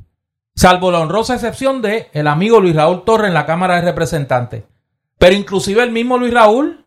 Salvo 0.56 0.92
la 0.92 1.00
honrosa 1.00 1.36
excepción 1.36 1.82
de 1.82 2.10
el 2.14 2.28
amigo 2.28 2.60
Luis 2.60 2.76
Raúl 2.76 3.04
Torres 3.04 3.28
en 3.28 3.34
la 3.34 3.46
Cámara 3.46 3.76
de 3.76 3.82
Representantes. 3.82 4.64
Pero 5.18 5.36
inclusive 5.36 5.84
el 5.84 5.92
mismo 5.92 6.18
Luis 6.18 6.34
Raúl, 6.34 6.86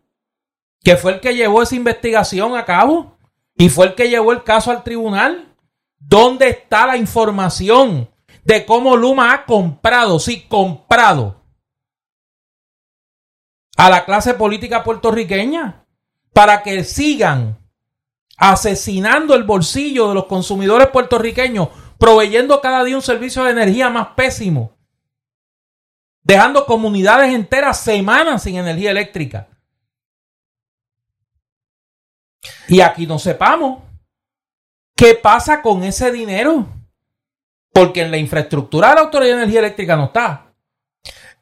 que 0.83 0.97
fue 0.97 1.13
el 1.13 1.19
que 1.19 1.35
llevó 1.35 1.61
esa 1.61 1.75
investigación 1.75 2.55
a 2.55 2.65
cabo 2.65 3.17
y 3.57 3.69
fue 3.69 3.87
el 3.87 3.95
que 3.95 4.09
llevó 4.09 4.33
el 4.33 4.43
caso 4.43 4.71
al 4.71 4.83
tribunal. 4.83 5.55
¿Dónde 5.97 6.49
está 6.49 6.85
la 6.85 6.97
información 6.97 8.09
de 8.43 8.65
cómo 8.65 8.95
Luma 8.97 9.33
ha 9.33 9.45
comprado, 9.45 10.19
sí, 10.19 10.45
comprado 10.47 11.44
a 13.75 13.89
la 13.89 14.05
clase 14.05 14.33
política 14.33 14.83
puertorriqueña 14.83 15.85
para 16.33 16.63
que 16.63 16.83
sigan 16.83 17.57
asesinando 18.37 19.35
el 19.35 19.43
bolsillo 19.43 20.09
de 20.09 20.15
los 20.15 20.25
consumidores 20.25 20.89
puertorriqueños, 20.89 21.69
proveyendo 21.97 22.59
cada 22.59 22.83
día 22.83 22.95
un 22.95 23.01
servicio 23.01 23.43
de 23.43 23.51
energía 23.51 23.89
más 23.89 24.09
pésimo, 24.15 24.77
dejando 26.23 26.65
comunidades 26.65 27.33
enteras 27.33 27.79
semanas 27.79 28.43
sin 28.43 28.57
energía 28.57 28.91
eléctrica. 28.91 29.47
Y 32.67 32.81
aquí 32.81 33.05
no 33.07 33.19
sepamos 33.19 33.83
qué 34.95 35.15
pasa 35.15 35.61
con 35.61 35.83
ese 35.83 36.11
dinero, 36.11 36.67
porque 37.71 38.01
en 38.01 38.11
la 38.11 38.17
infraestructura 38.17 38.89
de 38.89 38.95
la 38.95 39.01
Autoridad 39.01 39.35
de 39.35 39.41
Energía 39.43 39.59
Eléctrica 39.59 39.95
no 39.95 40.05
está. 40.05 40.44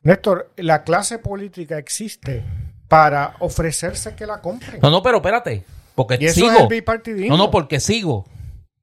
Néstor, 0.04 0.52
la 0.58 0.84
clase 0.84 1.20
política 1.20 1.78
existe 1.78 2.44
para 2.88 3.36
ofrecerse 3.40 4.16
que 4.16 4.26
la 4.26 4.42
compren. 4.42 4.80
No, 4.82 4.90
no, 4.90 5.02
pero 5.02 5.18
espérate. 5.18 5.64
Porque 5.96 6.18
Y 6.20 6.26
eso 6.26 6.36
sigo. 6.36 6.52
es 6.52 6.60
el 6.60 6.68
bipartidismo. 6.68 7.38
no, 7.38 7.46
no, 7.46 7.52
porque 7.52 7.80
sigo. 7.80 8.26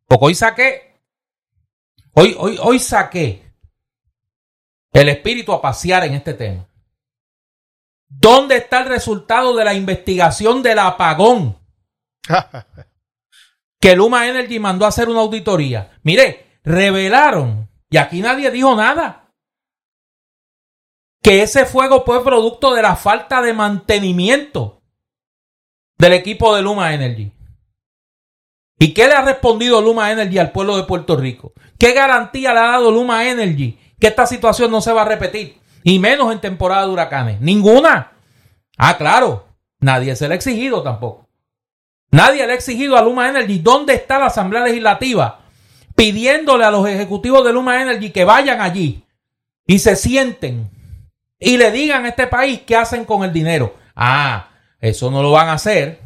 Porque 0.06 0.24
hoy 0.26 0.34
saqué. 0.34 0.98
Hoy, 2.12 2.34
hoy, 2.38 2.58
hoy 2.60 2.78
saqué 2.78 3.42
el 4.92 5.08
espíritu 5.08 5.52
a 5.52 5.60
pasear 5.62 6.04
en 6.04 6.14
este 6.14 6.34
tema. 6.34 6.66
¿Dónde 8.08 8.56
está 8.56 8.80
el 8.80 8.88
resultado 8.88 9.54
de 9.54 9.64
la 9.64 9.74
investigación 9.74 10.62
del 10.62 10.80
apagón 10.80 11.56
que 13.80 13.94
Luma 13.94 14.26
Energy 14.26 14.58
mandó 14.58 14.84
a 14.84 14.88
hacer 14.88 15.08
una 15.08 15.20
auditoría? 15.20 15.92
Mire, 16.02 16.58
revelaron, 16.64 17.68
y 17.88 17.98
aquí 17.98 18.20
nadie 18.20 18.50
dijo 18.50 18.74
nada, 18.74 19.29
que 21.22 21.42
ese 21.42 21.66
fuego 21.66 22.02
fue 22.04 22.24
producto 22.24 22.74
de 22.74 22.82
la 22.82 22.96
falta 22.96 23.42
de 23.42 23.52
mantenimiento 23.52 24.80
del 25.98 26.14
equipo 26.14 26.54
de 26.56 26.62
Luma 26.62 26.94
Energy. 26.94 27.32
¿Y 28.78 28.94
qué 28.94 29.06
le 29.06 29.14
ha 29.14 29.22
respondido 29.22 29.82
Luma 29.82 30.10
Energy 30.10 30.38
al 30.38 30.52
pueblo 30.52 30.76
de 30.76 30.84
Puerto 30.84 31.16
Rico? 31.16 31.52
¿Qué 31.78 31.92
garantía 31.92 32.54
le 32.54 32.60
ha 32.60 32.70
dado 32.70 32.90
Luma 32.90 33.28
Energy 33.28 33.78
que 33.98 34.06
esta 34.06 34.26
situación 34.26 34.70
no 34.70 34.80
se 34.80 34.92
va 34.92 35.02
a 35.02 35.06
repetir? 35.06 35.58
Y 35.84 35.98
menos 35.98 36.32
en 36.32 36.40
temporada 36.40 36.86
de 36.86 36.92
huracanes. 36.92 37.40
Ninguna. 37.40 38.12
Ah, 38.78 38.96
claro. 38.96 39.46
Nadie 39.80 40.16
se 40.16 40.28
le 40.28 40.34
ha 40.34 40.36
exigido 40.36 40.82
tampoco. 40.82 41.28
Nadie 42.10 42.46
le 42.46 42.52
ha 42.52 42.56
exigido 42.56 42.96
a 42.96 43.02
Luma 43.02 43.28
Energy 43.28 43.58
dónde 43.58 43.94
está 43.94 44.18
la 44.18 44.26
Asamblea 44.26 44.64
Legislativa 44.64 45.40
pidiéndole 45.94 46.64
a 46.64 46.70
los 46.70 46.88
ejecutivos 46.88 47.44
de 47.44 47.52
Luma 47.52 47.82
Energy 47.82 48.10
que 48.10 48.24
vayan 48.24 48.62
allí 48.62 49.04
y 49.66 49.78
se 49.80 49.96
sienten 49.96 50.70
y 51.40 51.56
le 51.56 51.72
digan 51.72 52.04
a 52.04 52.10
este 52.10 52.26
país 52.26 52.60
qué 52.66 52.76
hacen 52.76 53.04
con 53.04 53.24
el 53.24 53.32
dinero. 53.32 53.74
Ah, 53.96 54.50
eso 54.78 55.10
no 55.10 55.22
lo 55.22 55.32
van 55.32 55.48
a 55.48 55.54
hacer 55.54 56.00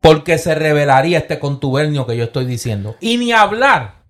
porque 0.00 0.36
se 0.36 0.54
revelaría 0.54 1.18
este 1.18 1.38
contubernio 1.38 2.06
que 2.06 2.16
yo 2.16 2.24
estoy 2.24 2.44
diciendo. 2.44 2.96
Y 3.00 3.16
ni 3.16 3.32
hablar 3.32 4.04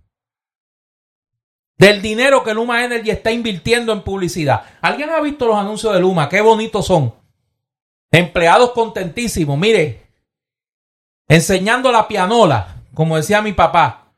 del 1.76 2.00
dinero 2.00 2.42
que 2.42 2.54
Luma 2.54 2.84
Energy 2.84 3.10
está 3.10 3.30
invirtiendo 3.30 3.92
en 3.92 4.02
publicidad. 4.02 4.64
¿Alguien 4.80 5.10
ha 5.10 5.20
visto 5.20 5.46
los 5.46 5.56
anuncios 5.56 5.92
de 5.92 6.00
Luma? 6.00 6.28
Qué 6.28 6.40
bonitos 6.40 6.86
son. 6.86 7.14
Empleados 8.10 8.70
contentísimos, 8.72 9.58
mire, 9.58 10.06
enseñando 11.28 11.92
la 11.92 12.08
pianola, 12.08 12.82
como 12.94 13.16
decía 13.16 13.42
mi 13.42 13.52
papá. 13.52 14.12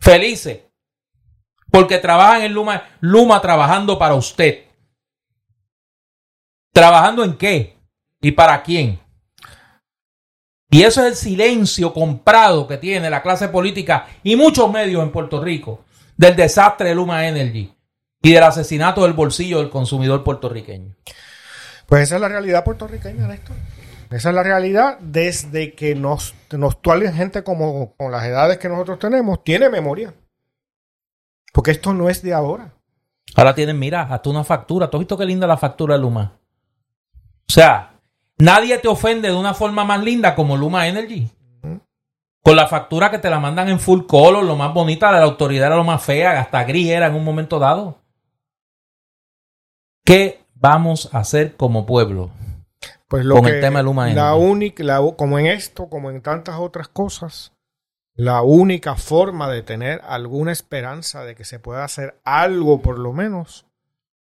Felices. 0.00 0.67
Porque 1.70 1.98
trabajan 1.98 2.42
en 2.42 2.52
Luma, 2.52 2.82
Luma 3.00 3.40
trabajando 3.40 3.98
para 3.98 4.14
usted. 4.14 4.64
¿Trabajando 6.72 7.24
en 7.24 7.36
qué? 7.36 7.76
¿Y 8.20 8.32
para 8.32 8.62
quién? 8.62 9.00
Y 10.70 10.82
eso 10.82 11.00
es 11.02 11.06
el 11.08 11.16
silencio 11.16 11.94
comprado 11.94 12.66
que 12.66 12.76
tiene 12.76 13.08
la 13.08 13.22
clase 13.22 13.48
política 13.48 14.06
y 14.22 14.36
muchos 14.36 14.70
medios 14.70 15.02
en 15.02 15.10
Puerto 15.10 15.42
Rico 15.42 15.84
del 16.16 16.36
desastre 16.36 16.90
de 16.90 16.94
Luma 16.94 17.26
Energy 17.26 17.72
y 18.20 18.32
del 18.32 18.42
asesinato 18.42 19.02
del 19.04 19.14
bolsillo 19.14 19.58
del 19.58 19.70
consumidor 19.70 20.24
puertorriqueño. 20.24 20.94
Pues 21.86 22.02
esa 22.02 22.16
es 22.16 22.20
la 22.20 22.28
realidad 22.28 22.64
puertorriqueña, 22.64 23.26
Néstor. 23.26 23.56
Esa 24.10 24.28
es 24.30 24.34
la 24.34 24.42
realidad 24.42 24.98
desde 25.00 25.74
que 25.74 25.94
nos, 25.94 26.34
nos 26.50 26.76
gente 27.14 27.42
como 27.42 27.94
con 27.96 28.10
las 28.10 28.24
edades 28.24 28.58
que 28.58 28.68
nosotros 28.68 28.98
tenemos 28.98 29.44
tiene 29.44 29.68
memoria. 29.70 30.14
Porque 31.58 31.72
esto 31.72 31.92
no 31.92 32.08
es 32.08 32.22
de 32.22 32.32
ahora. 32.32 32.70
Ahora 33.34 33.52
tienen, 33.52 33.76
mira, 33.80 34.02
hasta 34.02 34.30
una 34.30 34.44
factura. 34.44 34.88
¿Tú 34.88 34.96
has 34.96 35.00
visto 35.00 35.18
qué 35.18 35.24
linda 35.26 35.44
la 35.44 35.56
factura 35.56 35.96
de 35.96 36.00
Luma? 36.00 36.38
O 37.48 37.52
sea, 37.52 37.94
nadie 38.38 38.78
te 38.78 38.86
ofende 38.86 39.26
de 39.28 39.34
una 39.34 39.54
forma 39.54 39.82
más 39.84 40.00
linda 40.00 40.36
como 40.36 40.56
Luma 40.56 40.86
Energy. 40.86 41.28
Con 42.44 42.54
la 42.54 42.68
factura 42.68 43.10
que 43.10 43.18
te 43.18 43.28
la 43.28 43.40
mandan 43.40 43.68
en 43.70 43.80
full 43.80 44.02
color, 44.06 44.44
lo 44.44 44.54
más 44.54 44.72
bonita 44.72 45.10
de 45.10 45.18
la 45.18 45.24
autoridad 45.24 45.66
era 45.66 45.74
lo 45.76 45.82
más 45.82 46.00
fea, 46.00 46.40
hasta 46.40 46.62
gris 46.62 46.90
era 46.90 47.08
en 47.08 47.16
un 47.16 47.24
momento 47.24 47.58
dado. 47.58 47.96
¿Qué 50.04 50.44
vamos 50.54 51.10
a 51.12 51.18
hacer 51.18 51.56
como 51.56 51.86
pueblo? 51.86 52.30
Pues 53.08 53.24
lo 53.24 53.34
Con 53.34 53.46
que, 53.46 53.56
el 53.56 53.60
tema 53.60 53.80
de 53.80 53.82
Luma 53.82 54.06
la 54.06 54.12
Energy. 54.12 54.44
única, 54.48 54.84
la- 54.84 55.02
como 55.16 55.40
en 55.40 55.46
esto, 55.46 55.88
como 55.88 56.08
en 56.12 56.22
tantas 56.22 56.54
otras 56.60 56.86
cosas, 56.86 57.52
la 58.18 58.42
única 58.42 58.96
forma 58.96 59.48
de 59.48 59.62
tener 59.62 60.00
alguna 60.04 60.50
esperanza 60.50 61.24
de 61.24 61.36
que 61.36 61.44
se 61.44 61.60
pueda 61.60 61.84
hacer 61.84 62.20
algo 62.24 62.82
por 62.82 62.98
lo 62.98 63.12
menos 63.12 63.64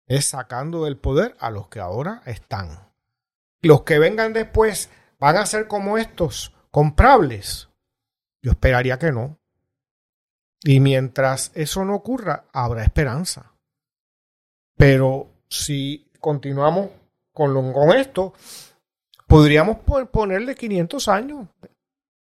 es 0.07 0.24
sacando 0.24 0.85
del 0.87 0.96
poder 0.96 1.37
a 1.38 1.50
los 1.50 1.68
que 1.68 1.78
ahora 1.78 2.22
están. 2.24 2.90
Los 3.61 3.83
que 3.83 3.98
vengan 3.98 4.33
después 4.33 4.88
van 5.18 5.37
a 5.37 5.44
ser 5.44 5.68
como 5.68 5.98
estos, 5.98 6.55
comprables. 6.70 7.68
Yo 8.42 8.52
esperaría 8.52 8.98
que 8.98 9.12
no. 9.12 9.38
Y 10.64 10.81
mientras 10.81 11.52
eso 11.55 11.85
no 11.85 11.94
ocurra, 11.94 12.46
habrá 12.52 12.83
esperanza. 12.85 13.52
Pero 14.76 15.28
si 15.50 16.11
continuamos 16.18 16.90
con, 17.35 17.52
lo- 17.52 17.72
con 17.74 17.90
esto, 17.92 18.33
podríamos 19.26 19.81
po- 19.81 20.07
ponerle 20.07 20.55
500 20.55 21.09
años 21.09 21.46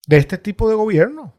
de 0.05 0.17
este 0.17 0.37
tipo 0.37 0.67
de 0.67 0.75
gobierno. 0.75 1.33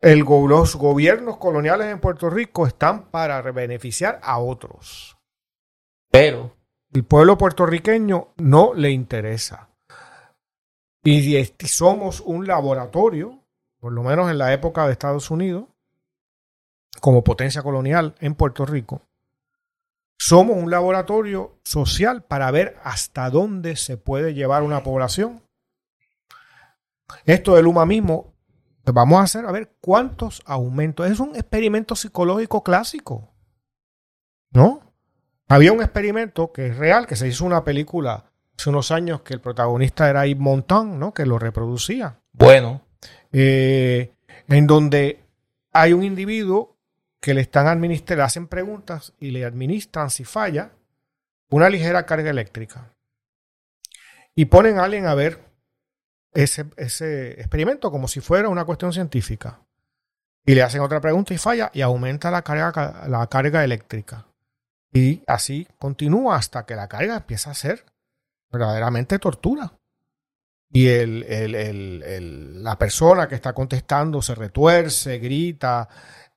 El 0.00 0.24
go- 0.24 0.48
los 0.48 0.76
gobiernos 0.76 1.36
coloniales 1.36 1.88
en 1.88 2.00
Puerto 2.00 2.30
Rico 2.30 2.66
están 2.66 3.10
para 3.10 3.42
beneficiar 3.42 4.18
a 4.22 4.38
otros. 4.38 5.16
Pero 6.10 6.56
El 6.92 7.04
pueblo 7.04 7.38
puertorriqueño 7.38 8.32
no 8.38 8.74
le 8.74 8.90
interesa. 8.90 9.68
Y 11.04 11.44
somos 11.66 12.20
un 12.20 12.46
laboratorio, 12.48 13.44
por 13.78 13.92
lo 13.92 14.02
menos 14.02 14.28
en 14.30 14.38
la 14.38 14.52
época 14.52 14.86
de 14.86 14.92
Estados 14.92 15.30
Unidos, 15.30 15.66
como 17.00 17.22
potencia 17.22 17.62
colonial 17.62 18.16
en 18.18 18.34
Puerto 18.34 18.66
Rico, 18.66 19.02
somos 20.18 20.56
un 20.56 20.70
laboratorio 20.70 21.60
social 21.64 22.24
para 22.24 22.50
ver 22.50 22.76
hasta 22.82 23.30
dónde 23.30 23.76
se 23.76 23.96
puede 23.96 24.34
llevar 24.34 24.62
una 24.64 24.82
población. 24.82 25.42
Esto 27.24 27.54
del 27.54 27.64
Luma 27.66 27.86
mismo, 27.86 28.29
pues 28.92 28.94
vamos 28.94 29.20
a 29.20 29.24
hacer 29.24 29.46
a 29.46 29.52
ver 29.52 29.76
cuántos 29.80 30.42
aumentos. 30.44 31.10
Es 31.10 31.20
un 31.20 31.36
experimento 31.36 31.94
psicológico 31.94 32.62
clásico. 32.62 33.32
¿No? 34.50 34.80
Había 35.48 35.72
un 35.72 35.80
experimento 35.80 36.52
que 36.52 36.68
es 36.68 36.76
real, 36.76 37.06
que 37.06 37.16
se 37.16 37.28
hizo 37.28 37.44
una 37.44 37.64
película 37.64 38.32
hace 38.56 38.70
unos 38.70 38.90
años 38.90 39.22
que 39.22 39.34
el 39.34 39.40
protagonista 39.40 40.08
era 40.10 40.26
Yves 40.26 40.40
Montand, 40.40 40.94
¿no? 40.94 41.14
Que 41.14 41.26
lo 41.26 41.38
reproducía. 41.38 42.20
Bueno. 42.32 42.82
Eh, 43.32 44.12
en 44.48 44.66
donde 44.66 45.24
hay 45.72 45.92
un 45.92 46.04
individuo 46.04 46.76
que 47.20 47.34
le 47.34 47.40
están 47.42 47.66
administrando, 47.66 48.22
le 48.22 48.26
hacen 48.26 48.48
preguntas 48.48 49.12
y 49.20 49.30
le 49.30 49.44
administran, 49.44 50.10
si 50.10 50.24
falla, 50.24 50.72
una 51.50 51.68
ligera 51.68 52.06
carga 52.06 52.30
eléctrica. 52.30 52.92
Y 54.34 54.46
ponen 54.46 54.78
a 54.78 54.84
alguien 54.84 55.06
a 55.06 55.14
ver 55.14 55.49
ese, 56.32 56.66
ese 56.76 57.32
experimento 57.32 57.90
como 57.90 58.08
si 58.08 58.20
fuera 58.20 58.48
una 58.48 58.64
cuestión 58.64 58.92
científica. 58.92 59.60
Y 60.44 60.54
le 60.54 60.62
hacen 60.62 60.80
otra 60.80 61.00
pregunta 61.00 61.34
y 61.34 61.38
falla 61.38 61.70
y 61.74 61.82
aumenta 61.82 62.30
la 62.30 62.42
carga, 62.42 63.06
la 63.08 63.26
carga 63.26 63.62
eléctrica. 63.62 64.26
Y 64.92 65.22
así 65.26 65.68
continúa 65.78 66.36
hasta 66.36 66.64
que 66.64 66.74
la 66.74 66.88
carga 66.88 67.16
empieza 67.16 67.50
a 67.50 67.54
ser 67.54 67.84
verdaderamente 68.50 69.18
tortura. 69.18 69.72
Y 70.72 70.88
el, 70.88 71.24
el, 71.24 71.54
el, 71.54 72.62
la 72.62 72.78
persona 72.78 73.28
que 73.28 73.34
está 73.34 73.52
contestando 73.52 74.22
se 74.22 74.34
retuerce, 74.34 75.18
grita, 75.18 75.88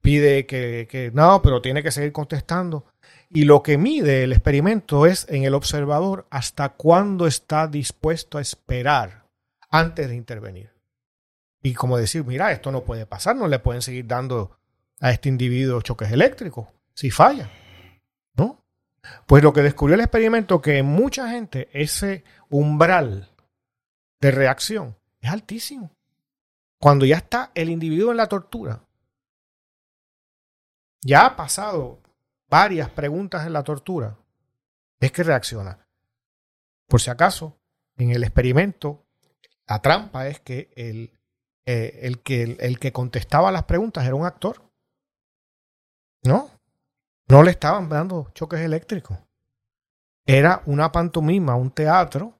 pide 0.01 0.45
que, 0.45 0.87
que 0.89 1.11
no, 1.13 1.41
pero 1.41 1.61
tiene 1.61 1.81
que 1.81 1.91
seguir 1.91 2.11
contestando. 2.11 2.85
Y 3.29 3.45
lo 3.45 3.63
que 3.63 3.77
mide 3.77 4.23
el 4.23 4.33
experimento 4.33 5.05
es 5.05 5.27
en 5.29 5.43
el 5.43 5.53
observador 5.53 6.27
hasta 6.29 6.69
cuándo 6.69 7.25
está 7.25 7.67
dispuesto 7.67 8.37
a 8.37 8.41
esperar 8.41 9.22
antes 9.73 10.07
de 10.07 10.15
intervenir. 10.15 10.71
Y 11.63 11.73
como 11.73 11.97
decir, 11.97 12.23
mira, 12.23 12.51
esto 12.51 12.71
no 12.71 12.83
puede 12.83 13.07
pasar, 13.07 13.35
no 13.35 13.47
le 13.47 13.57
pueden 13.57 13.81
seguir 13.81 14.05
dando 14.05 14.59
a 14.99 15.09
este 15.09 15.29
individuo 15.29 15.81
choques 15.81 16.11
eléctricos 16.11 16.67
si 16.93 17.09
falla. 17.09 17.49
¿No? 18.35 18.63
Pues 19.25 19.41
lo 19.41 19.51
que 19.51 19.63
descubrió 19.63 19.95
el 19.95 20.01
experimento 20.01 20.61
que 20.61 20.77
en 20.77 20.85
mucha 20.85 21.27
gente 21.27 21.69
ese 21.73 22.23
umbral 22.49 23.31
de 24.21 24.31
reacción 24.31 24.95
es 25.19 25.31
altísimo. 25.31 25.91
Cuando 26.77 27.05
ya 27.05 27.17
está 27.17 27.51
el 27.55 27.69
individuo 27.69 28.11
en 28.11 28.17
la 28.17 28.27
tortura, 28.27 28.83
ya 31.01 31.25
ha 31.25 31.35
pasado 31.35 31.99
varias 32.47 32.91
preguntas 32.91 33.47
en 33.47 33.53
la 33.53 33.63
tortura, 33.63 34.17
es 34.99 35.11
que 35.11 35.23
reacciona. 35.23 35.79
Por 36.87 37.01
si 37.01 37.09
acaso, 37.09 37.57
en 37.97 38.11
el 38.11 38.23
experimento, 38.23 39.02
la 39.67 39.81
trampa 39.81 40.27
es 40.27 40.39
que 40.39 40.71
el, 40.75 41.11
eh, 41.65 41.99
el, 42.03 42.21
que, 42.21 42.57
el 42.59 42.79
que 42.79 42.91
contestaba 42.91 43.51
las 43.51 43.63
preguntas 43.63 44.05
era 44.05 44.15
un 44.15 44.25
actor. 44.25 44.61
No, 46.23 46.49
no 47.27 47.43
le 47.43 47.51
estaban 47.51 47.89
dando 47.89 48.29
choques 48.33 48.59
eléctricos. 48.59 49.17
Era 50.25 50.61
una 50.65 50.91
pantomima, 50.91 51.55
un 51.55 51.71
teatro 51.71 52.39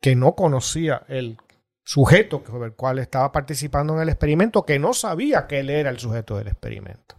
que 0.00 0.14
no 0.14 0.34
conocía 0.34 1.04
el 1.08 1.38
sujeto 1.84 2.44
con 2.44 2.62
el 2.62 2.74
cual 2.74 2.98
estaba 2.98 3.32
participando 3.32 3.94
en 3.94 4.02
el 4.02 4.08
experimento, 4.08 4.64
que 4.64 4.78
no 4.78 4.92
sabía 4.92 5.46
que 5.46 5.60
él 5.60 5.70
era 5.70 5.90
el 5.90 5.98
sujeto 5.98 6.36
del 6.36 6.48
experimento. 6.48 7.16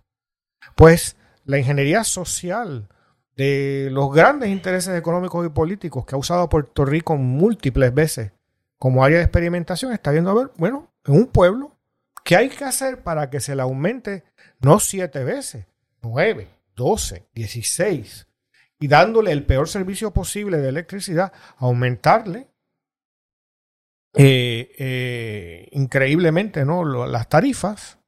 Pues 0.75 1.17
la 1.43 1.57
ingeniería 1.57 2.03
social 2.03 2.87
de 3.35 3.89
los 3.91 4.13
grandes 4.13 4.49
intereses 4.49 4.97
económicos 4.97 5.45
y 5.45 5.49
políticos 5.49 6.05
que 6.05 6.15
ha 6.15 6.19
usado 6.19 6.49
Puerto 6.49 6.85
Rico 6.85 7.17
múltiples 7.17 7.93
veces 7.93 8.31
como 8.79 9.03
área 9.03 9.17
de 9.17 9.25
experimentación 9.25 9.91
está 9.91 10.11
viendo 10.11 10.31
a 10.31 10.35
ver, 10.35 10.51
bueno, 10.57 10.91
en 11.05 11.13
un 11.13 11.27
pueblo, 11.27 11.77
¿qué 12.23 12.37
hay 12.37 12.49
que 12.49 12.63
hacer 12.63 13.03
para 13.03 13.29
que 13.29 13.41
se 13.41 13.55
le 13.55 13.61
aumente 13.61 14.23
no 14.59 14.79
siete 14.79 15.23
veces, 15.23 15.67
nueve, 16.01 16.47
doce, 16.75 17.27
dieciséis, 17.33 18.27
y 18.79 18.87
dándole 18.87 19.33
el 19.33 19.45
peor 19.45 19.67
servicio 19.67 20.11
posible 20.11 20.57
de 20.57 20.69
electricidad, 20.69 21.33
aumentarle 21.57 22.47
eh, 24.15 24.71
eh, 24.79 25.67
increíblemente 25.71 26.65
¿no? 26.65 27.05
las 27.05 27.27
tarifas, 27.27 27.99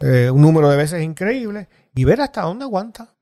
eh, 0.00 0.30
un 0.30 0.40
número 0.40 0.70
de 0.70 0.78
veces 0.78 1.02
increíble, 1.02 1.68
y 1.94 2.04
ver 2.04 2.22
hasta 2.22 2.42
dónde 2.42 2.64
aguanta. 2.64 3.14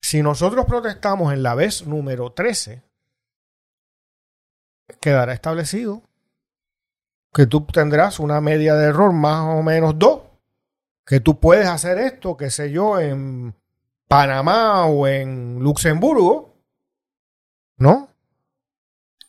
Si 0.00 0.22
nosotros 0.22 0.64
protestamos 0.66 1.32
en 1.32 1.42
la 1.42 1.56
vez 1.56 1.84
número 1.86 2.32
13, 2.32 2.87
quedará 5.00 5.32
establecido 5.32 6.02
que 7.32 7.46
tú 7.46 7.64
tendrás 7.66 8.18
una 8.20 8.40
media 8.40 8.74
de 8.74 8.86
error 8.86 9.12
más 9.12 9.56
o 9.56 9.62
menos 9.62 9.98
2, 9.98 10.20
que 11.04 11.20
tú 11.20 11.38
puedes 11.38 11.68
hacer 11.68 11.98
esto, 11.98 12.36
qué 12.36 12.50
sé 12.50 12.70
yo, 12.70 12.98
en 13.00 13.54
Panamá 14.08 14.86
o 14.86 15.06
en 15.06 15.58
Luxemburgo, 15.60 16.54
¿no? 17.76 18.08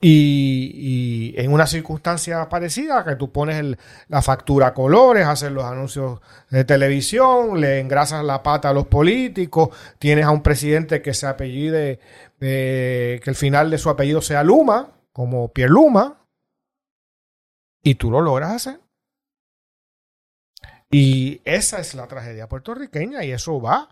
Y, 0.02 1.34
en 1.38 1.52
una 1.52 1.68
circunstancia 1.68 2.48
parecida, 2.48 3.04
que 3.04 3.18
tú 3.18 3.32
pones 3.32 3.78
la 4.08 4.22
factura 4.22 4.68
a 4.68 4.74
colores, 4.74 5.28
haces 5.28 5.52
los 5.52 5.66
anuncios 5.66 6.22
de 6.50 6.64
televisión, 6.64 7.60
le 7.60 7.80
engrasas 7.80 8.24
la 8.24 8.42
pata 8.42 8.70
a 8.70 8.74
los 8.74 8.88
políticos, 8.88 9.70
tienes 10.00 10.26
a 10.26 10.32
un 10.32 10.42
presidente 10.42 11.02
que 11.02 11.14
se 11.14 11.28
apellide, 11.28 12.00
que 12.40 13.22
el 13.24 13.36
final 13.36 13.70
de 13.70 13.78
su 13.78 13.90
apellido 13.90 14.22
sea 14.22 14.44
Luma, 14.44 14.99
como 15.20 15.52
Pierre 15.52 15.74
Luma, 15.74 16.26
y 17.84 17.96
tú 17.96 18.10
lo 18.10 18.22
logras 18.22 18.54
hacer. 18.54 18.80
Y 20.90 21.42
esa 21.44 21.80
es 21.82 21.94
la 21.94 22.08
tragedia 22.08 22.48
puertorriqueña 22.48 23.26
y 23.26 23.34
eso 23.34 23.60
va 23.60 23.90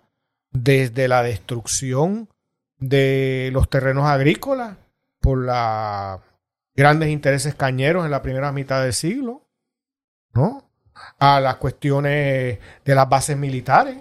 desde 0.51 1.09
la 1.09 1.23
destrucción 1.23 2.29
de 2.77 3.49
los 3.51 3.69
terrenos 3.69 4.05
agrícolas 4.05 4.77
por 5.19 5.39
los 5.39 6.21
grandes 6.73 7.09
intereses 7.09 7.55
cañeros 7.55 8.05
en 8.05 8.11
la 8.11 8.21
primera 8.21 8.53
mitad 8.53 8.81
del 8.81 8.93
siglo, 8.93 9.49
¿no? 10.31 10.71
A 11.19 11.41
las 11.41 11.57
cuestiones 11.57 12.59
de 12.85 12.95
las 12.95 13.09
bases 13.09 13.35
militares. 13.35 13.97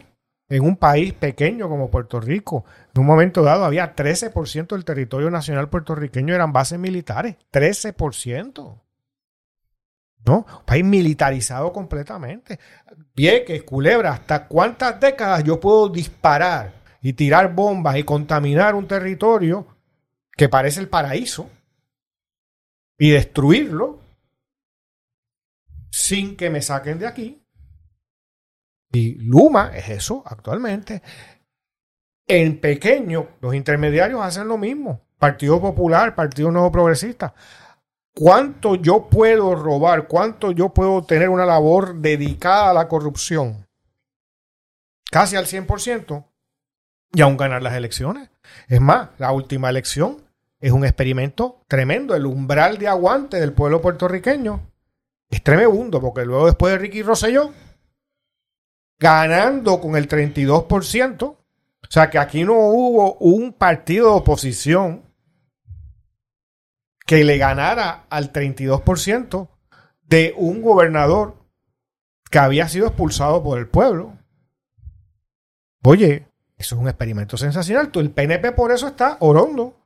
En 0.49 0.63
un 0.63 0.77
país 0.77 1.13
pequeño 1.13 1.69
como 1.69 1.91
Puerto 1.91 2.21
Rico, 2.21 2.65
en 2.95 3.01
un 3.01 3.07
momento 3.07 3.43
dado 3.43 3.65
había 3.65 3.97
13% 3.97 4.69
del 4.69 4.85
territorio 4.85 5.31
nacional 5.31 5.69
puertorriqueño 5.69 6.35
eran 6.35 6.53
bases 6.53 6.79
militares. 6.79 7.37
13%. 7.53 8.81
¿no? 10.27 10.39
Un 10.39 10.65
país 10.65 10.85
militarizado 10.85 11.73
completamente. 11.73 12.59
Vieques, 13.15 13.63
Culebra, 13.63 14.13
¿hasta 14.13 14.47
cuántas 14.47 15.01
décadas 15.01 15.45
yo 15.45 15.61
puedo 15.61 15.89
disparar 15.89 16.73
y 17.01 17.13
tirar 17.13 17.55
bombas 17.55 17.97
y 17.97 18.03
contaminar 18.03 18.75
un 18.75 18.87
territorio 18.87 19.67
que 20.33 20.49
parece 20.49 20.81
el 20.81 20.89
paraíso 20.89 21.49
y 22.99 23.11
destruirlo 23.11 24.01
sin 25.91 26.37
que 26.37 26.51
me 26.51 26.61
saquen 26.61 26.99
de 26.99 27.07
aquí? 27.07 27.46
Y 28.93 29.15
Luma 29.17 29.73
es 29.75 29.89
eso 29.89 30.23
actualmente. 30.27 31.03
En 32.27 32.61
pequeño, 32.61 33.29
los 33.41 33.55
intermediarios 33.55 34.21
hacen 34.21 34.49
lo 34.49 34.59
mismo. 34.59 35.03
Partido 35.19 35.61
Popular, 35.61 36.15
Partido 36.15 36.51
Nuevo 36.51 36.73
Progresista 36.73 37.35
cuánto 38.17 38.77
yo 38.77 39.09
puedo 39.11 39.55
robar, 39.55 40.09
cuánto 40.09 40.51
yo 40.51 40.71
puedo 40.71 41.05
tener 41.05 41.29
una 41.29 41.45
labor 41.45 41.97
dedicada 41.97 42.71
a 42.71 42.75
la 42.75 42.89
corrupción, 42.89 43.67
casi 45.11 45.37
al 45.37 45.45
100%, 45.45 46.25
y 47.13 47.21
aún 47.21 47.37
ganar 47.37 47.63
las 47.63 47.75
elecciones. 47.75 48.31
Es 48.69 48.81
más, 48.81 49.11
la 49.19 49.33
última 49.33 49.69
elección 49.69 50.23
es 50.61 50.73
un 50.73 50.85
experimento 50.85 51.61
tremendo. 51.69 52.15
El 52.15 52.25
umbral 52.25 52.79
de 52.79 52.89
aguante 52.89 53.39
del 53.39 53.53
pueblo 53.53 53.83
puertorriqueño 53.83 54.61
es 55.29 55.43
tremendo, 55.43 56.01
porque 56.01 56.25
luego 56.25 56.47
después 56.47 56.73
de 56.73 56.79
Ricky 56.79 57.03
Rosselló, 57.03 57.53
ganando 58.99 59.81
con 59.81 59.97
el 59.97 60.09
32%, 60.09 61.23
o 61.23 61.39
sea 61.89 62.11
que 62.11 62.19
aquí 62.19 62.45
no 62.45 62.55
hubo 62.55 63.15
un 63.15 63.53
partido 63.53 64.07
de 64.07 64.17
oposición 64.17 65.03
que 67.07 67.25
le 67.25 67.39
ganara 67.39 68.07
al 68.11 68.33
32% 68.33 69.49
de 70.03 70.35
un 70.37 70.63
gobernador 70.63 71.37
que 72.31 72.39
había 72.39 72.69
sido 72.69 72.89
expulsado 72.89 73.43
por 73.43 73.59
el 73.59 73.69
pueblo. 73.69 74.19
Oye, 75.85 76.27
eso 76.57 76.75
es 76.75 76.81
un 76.81 76.89
experimento 76.89 77.37
sensacional. 77.37 77.91
El 77.95 78.11
PNP 78.11 78.53
por 78.53 78.73
eso 78.73 78.89
está 78.89 79.19
orondo. 79.21 79.77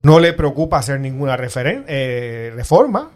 No 0.00 0.20
le 0.20 0.32
preocupa 0.32 0.78
hacer 0.78 1.00
ninguna 1.00 1.36
eh, 1.36 2.52
reforma. 2.54 3.10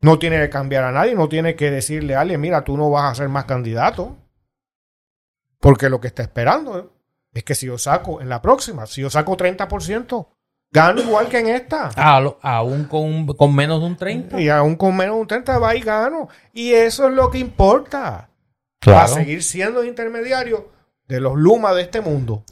No 0.00 0.18
tiene 0.18 0.40
que 0.40 0.50
cambiar 0.50 0.84
a 0.84 0.92
nadie. 0.92 1.14
No 1.14 1.28
tiene 1.28 1.54
que 1.54 1.70
decirle 1.70 2.16
a 2.16 2.22
alguien, 2.22 2.40
mira, 2.40 2.64
tú 2.64 2.76
no 2.76 2.90
vas 2.90 3.12
a 3.12 3.14
ser 3.14 3.28
más 3.28 3.44
candidato. 3.44 4.16
Porque 5.62 5.88
lo 5.88 6.00
que 6.00 6.08
está 6.08 6.22
esperando 6.22 6.92
es 7.32 7.44
que 7.44 7.54
si 7.54 7.66
yo 7.66 7.78
saco 7.78 8.20
en 8.20 8.28
la 8.28 8.42
próxima, 8.42 8.84
si 8.86 9.00
yo 9.00 9.08
saco 9.08 9.36
30%, 9.36 10.26
Gano 10.72 11.02
igual 11.02 11.28
que 11.28 11.38
en 11.38 11.48
esta. 11.48 11.90
aún 12.40 12.84
con, 12.84 13.26
con, 13.26 13.54
menos 13.54 13.80
de 13.80 13.86
un 13.86 13.96
30. 13.96 14.40
Y 14.40 14.48
aún 14.48 14.74
con 14.76 14.96
menos 14.96 15.16
de 15.16 15.20
un 15.20 15.26
30 15.26 15.58
va 15.58 15.76
y 15.76 15.80
gano. 15.80 16.28
Y 16.54 16.72
eso 16.72 17.08
es 17.08 17.14
lo 17.14 17.30
que 17.30 17.38
importa. 17.38 18.30
Para 18.80 19.06
seguir 19.06 19.42
siendo 19.42 19.84
intermediario 19.84 20.72
de 21.06 21.20
los 21.20 21.36
Lumas 21.36 21.76
de 21.76 21.82
este 21.82 22.00
mundo. 22.00 22.44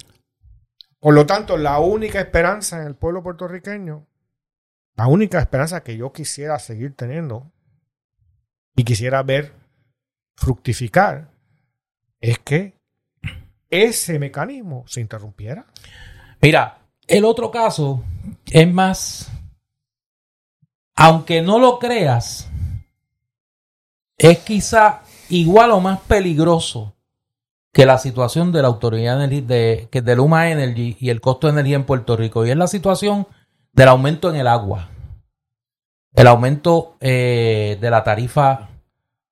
Por 1.00 1.14
lo 1.14 1.24
tanto, 1.24 1.56
la 1.56 1.80
única 1.80 2.20
esperanza 2.20 2.82
en 2.82 2.86
el 2.86 2.94
pueblo 2.94 3.22
puertorriqueño, 3.22 4.06
la 4.96 5.06
única 5.06 5.40
esperanza 5.40 5.82
que 5.82 5.96
yo 5.96 6.12
quisiera 6.12 6.58
seguir 6.58 6.94
teniendo, 6.94 7.50
y 8.76 8.84
quisiera 8.84 9.22
ver 9.22 9.54
fructificar 10.36 11.30
es 12.20 12.38
que 12.38 12.79
ese 13.70 14.18
mecanismo 14.18 14.84
se 14.86 15.00
interrumpiera. 15.00 15.64
Mira, 16.42 16.78
el 17.06 17.24
otro 17.24 17.50
caso 17.50 18.02
es 18.50 18.72
más, 18.72 19.30
aunque 20.94 21.40
no 21.42 21.58
lo 21.58 21.78
creas, 21.78 22.50
es 24.18 24.38
quizá 24.40 25.02
igual 25.28 25.70
o 25.70 25.80
más 25.80 26.00
peligroso 26.00 26.94
que 27.72 27.86
la 27.86 27.98
situación 27.98 28.52
de 28.52 28.62
la 28.62 28.68
autoridad 28.68 29.28
de, 29.28 29.88
que 29.90 30.02
de 30.02 30.16
Luma 30.16 30.50
Energy 30.50 30.96
y 30.98 31.10
el 31.10 31.20
costo 31.20 31.46
de 31.46 31.52
energía 31.52 31.76
en 31.76 31.84
Puerto 31.84 32.16
Rico. 32.16 32.44
Y 32.44 32.50
es 32.50 32.56
la 32.56 32.66
situación 32.66 33.26
del 33.72 33.88
aumento 33.88 34.28
en 34.28 34.36
el 34.36 34.46
agua. 34.46 34.88
El 36.14 36.26
aumento 36.26 36.96
eh, 37.00 37.78
de 37.80 37.90
la 37.90 38.02
tarifa 38.02 38.68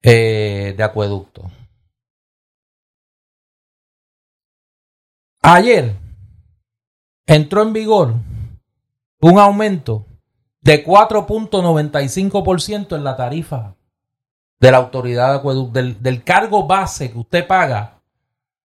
eh, 0.03 0.74
de 0.77 0.83
acueducto. 0.85 1.51
Ayer 5.42 5.96
entró 7.27 7.62
en 7.62 7.72
vigor 7.72 8.14
un 9.20 9.38
aumento 9.38 10.07
de 10.61 10.85
4.95% 10.85 12.96
en 12.96 13.05
la 13.05 13.16
tarifa 13.16 13.77
de 14.61 14.72
la 14.72 14.79
autoridad 14.79 15.40
del, 15.42 16.24
cargo 16.24 16.66
base 16.66 17.12
que 17.12 17.18
usted 17.18 17.46
paga 17.46 18.01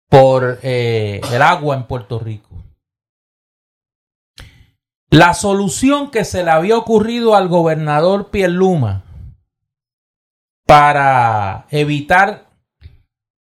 por 0.08 0.58
eh, 0.62 1.20
el 1.32 1.42
agua 1.42 1.76
en 1.76 1.86
Puerto 1.86 2.18
Rico. 2.18 2.48
La 5.08 5.32
solución 5.34 6.10
que 6.10 6.24
se 6.24 6.42
le 6.44 6.50
había 6.50 6.76
ocurrido 6.76 7.34
al 7.34 7.48
gobernador 7.48 8.30
Pierluma 8.30 9.04
para 10.66 11.66
evitar, 11.70 12.49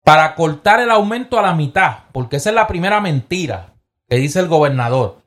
para 0.04 0.36
cortar 0.36 0.80
el 0.82 0.92
aumento 0.92 1.40
a 1.40 1.42
la 1.42 1.54
mitad, 1.54 2.00
porque 2.12 2.36
esa 2.36 2.50
es 2.50 2.56
la 2.56 2.68
primera 2.68 3.00
mentira 3.00 3.74
que 4.10 4.18
dice 4.18 4.40
el 4.40 4.48
gobernador, 4.48 5.22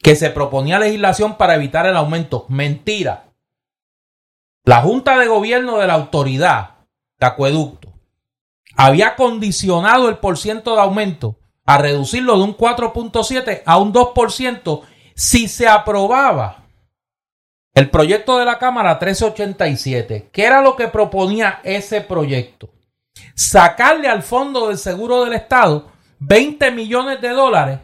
que 0.00 0.16
se 0.16 0.30
proponía 0.30 0.78
legislación 0.78 1.36
para 1.36 1.54
evitar 1.54 1.86
el 1.86 1.96
aumento. 1.96 2.46
Mentira. 2.48 3.24
La 4.64 4.82
Junta 4.82 5.16
de 5.18 5.28
Gobierno 5.28 5.78
de 5.78 5.86
la 5.86 5.94
Autoridad 5.94 6.76
de 7.18 7.26
Acueducto 7.26 7.88
había 8.76 9.16
condicionado 9.16 10.08
el 10.08 10.18
porciento 10.18 10.74
de 10.74 10.82
aumento 10.82 11.36
a 11.64 11.78
reducirlo 11.78 12.36
de 12.36 12.44
un 12.44 12.56
4.7 12.56 13.62
a 13.64 13.78
un 13.78 13.92
2% 13.92 14.82
si 15.14 15.48
se 15.48 15.68
aprobaba 15.68 16.64
el 17.74 17.90
proyecto 17.90 18.38
de 18.38 18.44
la 18.44 18.58
Cámara 18.58 18.98
1387. 19.00 20.30
¿Qué 20.32 20.44
era 20.44 20.60
lo 20.60 20.76
que 20.76 20.88
proponía 20.88 21.60
ese 21.62 22.00
proyecto? 22.00 22.70
Sacarle 23.34 24.08
al 24.08 24.22
Fondo 24.22 24.68
del 24.68 24.78
Seguro 24.78 25.24
del 25.24 25.34
Estado 25.34 25.90
20 26.20 26.70
millones 26.72 27.20
de 27.20 27.28
dólares 27.28 27.80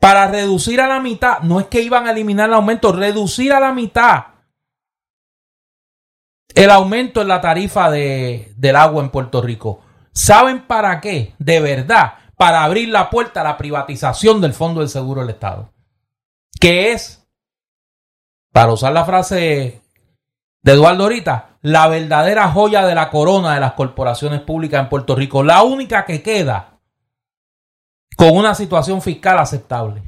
para 0.00 0.26
reducir 0.28 0.80
a 0.80 0.88
la 0.88 1.00
mitad. 1.00 1.40
No 1.40 1.60
es 1.60 1.66
que 1.66 1.82
iban 1.82 2.06
a 2.06 2.10
eliminar 2.10 2.48
el 2.48 2.54
aumento, 2.54 2.92
reducir 2.92 3.52
a 3.52 3.60
la 3.60 3.72
mitad 3.72 4.24
el 6.54 6.70
aumento 6.70 7.22
en 7.22 7.28
la 7.28 7.40
tarifa 7.40 7.90
de, 7.90 8.52
del 8.56 8.76
agua 8.76 9.02
en 9.02 9.10
Puerto 9.10 9.40
Rico. 9.40 9.80
¿Saben 10.12 10.66
para 10.66 11.00
qué? 11.00 11.34
De 11.38 11.60
verdad, 11.60 12.14
para 12.36 12.64
abrir 12.64 12.88
la 12.88 13.08
puerta 13.10 13.40
a 13.40 13.44
la 13.44 13.56
privatización 13.56 14.40
del 14.40 14.52
Fondo 14.52 14.80
del 14.80 14.88
Seguro 14.88 15.22
del 15.22 15.30
Estado. 15.30 15.72
Que 16.60 16.92
es, 16.92 17.26
para 18.52 18.72
usar 18.72 18.92
la 18.92 19.04
frase 19.04 19.81
de 20.62 20.72
Eduardo 20.72 21.04
ahorita, 21.04 21.56
la 21.62 21.88
verdadera 21.88 22.48
joya 22.50 22.86
de 22.86 22.94
la 22.94 23.10
corona 23.10 23.54
de 23.54 23.60
las 23.60 23.72
corporaciones 23.72 24.40
públicas 24.40 24.80
en 24.80 24.88
Puerto 24.88 25.14
Rico. 25.14 25.42
La 25.42 25.62
única 25.62 26.04
que 26.04 26.22
queda 26.22 26.78
con 28.16 28.36
una 28.36 28.54
situación 28.54 29.02
fiscal 29.02 29.38
aceptable. 29.38 30.02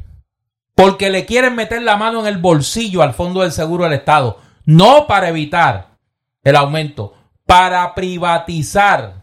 Porque 0.74 1.10
le 1.10 1.24
quieren 1.24 1.54
meter 1.54 1.82
la 1.82 1.96
mano 1.96 2.20
en 2.20 2.26
el 2.26 2.38
bolsillo 2.38 3.02
al 3.02 3.14
Fondo 3.14 3.42
del 3.42 3.52
Seguro 3.52 3.84
del 3.84 3.92
Estado. 3.94 4.38
No 4.64 5.06
para 5.06 5.28
evitar 5.28 5.98
el 6.42 6.56
aumento 6.56 7.14
para 7.46 7.94
privatizar 7.94 9.22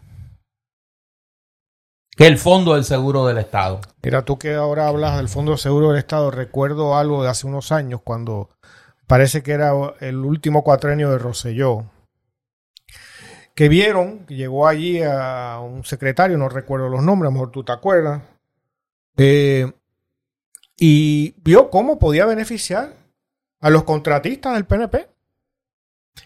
el 2.18 2.38
fondo 2.38 2.74
del 2.74 2.84
seguro 2.84 3.26
del 3.26 3.38
Estado. 3.38 3.80
Mira, 4.02 4.24
tú 4.24 4.38
que 4.38 4.54
ahora 4.54 4.86
hablas 4.86 5.16
del 5.16 5.28
fondo 5.28 5.52
del 5.52 5.58
seguro 5.58 5.88
del 5.88 5.98
Estado, 5.98 6.30
recuerdo 6.30 6.96
algo 6.96 7.22
de 7.22 7.30
hace 7.30 7.46
unos 7.46 7.72
años 7.72 8.00
cuando 8.04 8.50
parece 9.06 9.42
que 9.42 9.52
era 9.52 9.72
el 10.00 10.16
último 10.16 10.64
cuatrenio 10.64 11.10
de 11.10 11.18
Roselló, 11.18 11.84
que 13.54 13.68
vieron, 13.68 14.26
que 14.26 14.34
llegó 14.34 14.66
allí 14.66 15.02
a 15.02 15.60
un 15.60 15.84
secretario, 15.84 16.38
no 16.38 16.48
recuerdo 16.48 16.88
los 16.88 17.02
nombres, 17.02 17.28
a 17.28 17.30
lo 17.30 17.32
mejor 17.32 17.50
tú 17.50 17.64
te 17.64 17.72
acuerdas, 17.72 18.22
eh, 19.16 19.70
y 20.76 21.34
vio 21.42 21.70
cómo 21.70 21.98
podía 21.98 22.26
beneficiar 22.26 22.94
a 23.60 23.70
los 23.70 23.84
contratistas 23.84 24.54
del 24.54 24.64
PNP. 24.64 25.08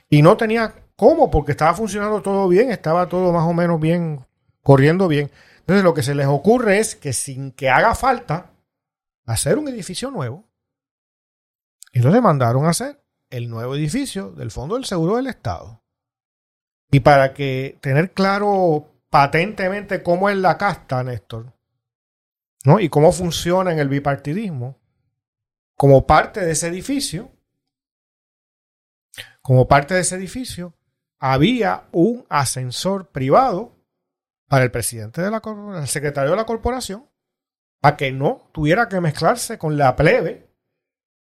Y 0.09 0.23
no 0.23 0.37
tenía 0.37 0.73
¿Cómo? 0.97 1.31
Porque 1.31 1.53
estaba 1.53 1.75
funcionando 1.75 2.23
todo 2.23 2.49
bien, 2.49 2.71
estaba 2.71 3.07
todo 3.07 3.31
más 3.31 3.47
o 3.47 3.53
menos 3.53 3.79
bien, 3.79 4.25
corriendo 4.63 5.09
bien. 5.09 5.31
Entonces 5.61 5.85
lo 5.85 5.93
que 5.93 6.03
se 6.03 6.15
les 6.15 6.27
ocurre 6.27 6.79
es 6.79 6.97
que 6.97 7.13
sin 7.13 7.53
que 7.53 7.69
haga 7.69 7.95
falta 7.95 8.51
hacer 9.27 9.59
un 9.59 9.69
edificio 9.69 10.11
nuevo, 10.11 10.45
entonces 11.97 12.23
mandaron 12.23 12.67
a 12.67 12.71
hacer 12.71 13.03
el 13.31 13.49
nuevo 13.49 13.75
edificio 13.75 14.31
del 14.33 14.51
Fondo 14.51 14.75
del 14.75 14.85
Seguro 14.85 15.17
del 15.17 15.27
Estado. 15.27 15.83
Y 16.91 17.01
para 17.01 17.35
que 17.35 17.79
tener 17.81 18.13
claro 18.13 18.93
patentemente 19.11 20.03
cómo 20.03 20.29
es 20.29 20.37
la 20.37 20.59
casta, 20.59 21.03
Néstor, 21.03 21.53
¿no? 22.65 22.81
Y 22.81 22.89
cómo 22.89 23.13
funciona 23.13 23.73
en 23.73 23.79
el 23.79 23.89
bipartidismo, 23.89 24.79
como 25.77 26.07
parte 26.07 26.41
de 26.41 26.53
ese 26.53 26.69
edificio, 26.69 27.33
como 29.43 29.69
parte 29.69 29.95
de 29.95 30.01
ese 30.01 30.17
edificio, 30.17 30.75
había 31.19 31.89
un 31.93 32.27
ascensor 32.29 33.11
privado 33.11 33.77
para 34.49 34.65
el 34.65 34.71
presidente 34.71 35.23
de 35.23 35.31
la 35.31 35.43
el 35.79 35.89
secretario 35.89 36.31
de 36.31 36.37
la 36.37 36.47
corporación, 36.47 37.09
para 37.81 37.97
que 37.97 38.13
no 38.13 38.51
tuviera 38.53 38.89
que 38.89 39.01
mezclarse 39.01 39.59
con 39.59 39.77
la 39.77 39.97
plebe 39.97 40.46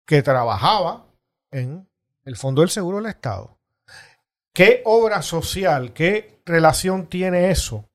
que 0.05 0.23
trabajaba 0.23 1.07
en 1.51 1.89
el 2.25 2.37
Fondo 2.37 2.63
del 2.63 2.71
Seguro 2.71 2.99
del 2.99 3.07
Estado. 3.07 3.59
¿Qué 4.53 4.83
obra 4.85 5.23
social, 5.23 5.93
qué 5.93 6.43
relación 6.45 7.07
tiene 7.07 7.51
eso? 7.51 7.89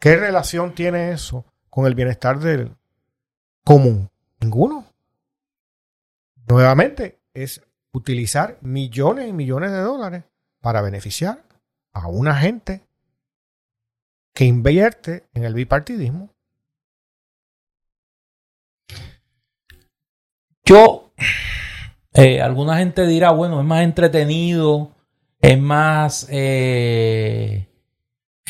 ¿Qué 0.00 0.16
relación 0.16 0.74
tiene 0.74 1.10
eso 1.12 1.44
con 1.68 1.86
el 1.86 1.94
bienestar 1.94 2.38
del 2.38 2.76
común? 3.64 4.10
Ninguno. 4.40 4.86
Nuevamente, 6.46 7.20
es 7.34 7.62
utilizar 7.92 8.58
millones 8.62 9.28
y 9.28 9.32
millones 9.32 9.70
de 9.72 9.80
dólares 9.80 10.24
para 10.60 10.82
beneficiar 10.82 11.44
a 11.92 12.08
una 12.08 12.36
gente 12.36 12.82
que 14.32 14.44
invierte 14.44 15.28
en 15.34 15.44
el 15.44 15.54
bipartidismo. 15.54 16.30
Yo, 20.68 21.12
eh, 22.12 22.42
alguna 22.42 22.76
gente 22.76 23.06
dirá, 23.06 23.30
bueno, 23.30 23.58
es 23.58 23.66
más 23.66 23.84
entretenido, 23.84 24.90
es 25.40 25.58
más, 25.58 26.28
eh, 26.30 27.66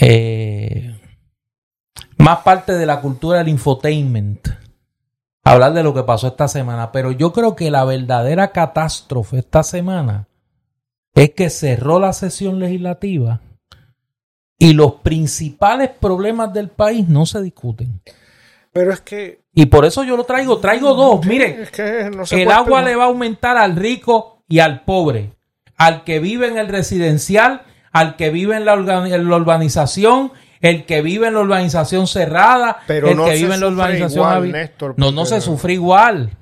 eh, 0.00 1.00
más 2.16 2.38
parte 2.38 2.72
de 2.72 2.86
la 2.86 3.00
cultura 3.00 3.38
del 3.38 3.46
infotainment 3.46 4.48
hablar 5.44 5.74
de 5.74 5.84
lo 5.84 5.94
que 5.94 6.02
pasó 6.02 6.26
esta 6.26 6.48
semana, 6.48 6.90
pero 6.90 7.12
yo 7.12 7.32
creo 7.32 7.54
que 7.54 7.70
la 7.70 7.84
verdadera 7.84 8.50
catástrofe 8.50 9.38
esta 9.38 9.62
semana 9.62 10.26
es 11.14 11.34
que 11.34 11.50
cerró 11.50 12.00
la 12.00 12.12
sesión 12.12 12.58
legislativa 12.58 13.40
y 14.58 14.72
los 14.72 14.94
principales 14.96 15.90
problemas 15.90 16.52
del 16.52 16.68
país 16.68 17.08
no 17.08 17.26
se 17.26 17.40
discuten. 17.42 18.02
Pero 18.72 18.92
es 18.92 19.02
que... 19.02 19.44
Y 19.58 19.66
por 19.66 19.84
eso 19.84 20.04
yo 20.04 20.16
lo 20.16 20.22
traigo, 20.22 20.58
traigo 20.58 20.94
dos. 20.94 21.26
Miren, 21.26 21.66
el 22.30 22.50
agua 22.52 22.80
le 22.80 22.94
va 22.94 23.02
a 23.02 23.06
aumentar 23.08 23.56
al 23.56 23.74
rico 23.74 24.44
y 24.48 24.60
al 24.60 24.84
pobre, 24.84 25.32
al 25.76 26.04
que 26.04 26.20
vive 26.20 26.46
en 26.46 26.58
el 26.58 26.68
residencial, 26.68 27.62
al 27.90 28.14
que 28.14 28.30
vive 28.30 28.54
en 28.54 28.64
la, 28.64 28.76
urbanización, 28.76 30.30
el 30.60 30.86
que 30.86 31.02
vive 31.02 31.26
en 31.26 31.34
la 31.34 31.40
urbanización 31.40 32.06
cerrada, 32.06 32.82
Pero 32.86 33.08
el 33.08 33.16
no 33.16 33.24
que 33.24 33.34
vive 33.34 33.54
en 33.54 33.60
la 33.60 33.66
urbanización... 33.66 34.46
igual, 34.46 34.94
no, 34.96 35.10
no 35.10 35.26
se 35.26 35.40
sufre 35.40 35.72
igual. 35.72 36.36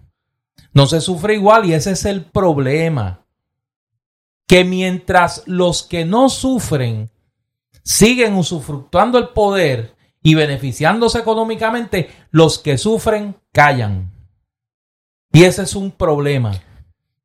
No 0.75 0.87
se 0.87 1.01
sufre 1.01 1.37
igual 1.37 1.65
y 1.65 1.73
ese 1.73 1.93
es 1.93 2.05
el 2.05 2.23
problema 2.23 3.25
que 4.47 4.63
mientras 4.65 5.43
los 5.47 5.85
que 5.85 6.05
no 6.05 6.29
sufren 6.29 7.11
siguen 7.83 8.35
usufructuando 8.35 9.17
el 9.17 9.29
poder 9.29 9.96
y 10.27 10.35
beneficiándose 10.35 11.21
económicamente, 11.21 12.11
los 12.33 12.59
que 12.59 12.79
sufren 12.79 13.37
callan. 13.53 14.11
Y 15.31 15.45
ese 15.45 15.63
es 15.63 15.77
un 15.77 15.93
problema, 15.93 16.51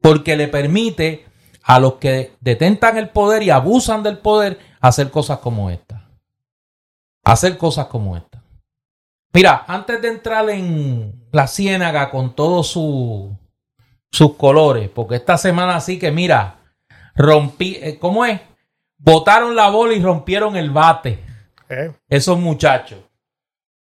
porque 0.01 0.37
le 0.37 0.47
permite 0.47 1.25
a 1.63 1.79
los 1.79 1.95
que 1.95 2.33
detentan 2.41 2.99
el 2.99 3.09
poder 3.09 3.41
y 3.41 3.49
abusan 3.49 4.03
del 4.03 4.19
poder 4.19 4.59
hacer 4.81 5.09
cosas 5.09 5.39
como 5.39 5.71
esta. 5.71 6.11
Hacer 7.23 7.57
cosas 7.57 7.87
como 7.87 8.15
esta. 8.15 8.43
Mira, 9.33 9.65
antes 9.67 9.99
de 9.99 10.07
entrar 10.09 10.47
en 10.51 11.25
la 11.31 11.47
ciénaga 11.47 12.11
con 12.11 12.35
todos 12.35 12.67
su, 12.67 13.35
sus 14.11 14.35
colores, 14.35 14.91
porque 14.93 15.15
esta 15.15 15.39
semana 15.39 15.81
sí 15.81 15.97
que, 15.97 16.11
mira, 16.11 16.57
rompí, 17.15 17.79
eh, 17.81 17.97
¿cómo 17.97 18.25
es? 18.25 18.39
Botaron 18.99 19.55
la 19.55 19.71
bola 19.71 19.95
y 19.95 20.03
rompieron 20.03 20.55
el 20.55 20.69
bate. 20.69 21.30
¿Eh? 21.71 21.91
Esos 22.09 22.37
muchachos. 22.39 22.99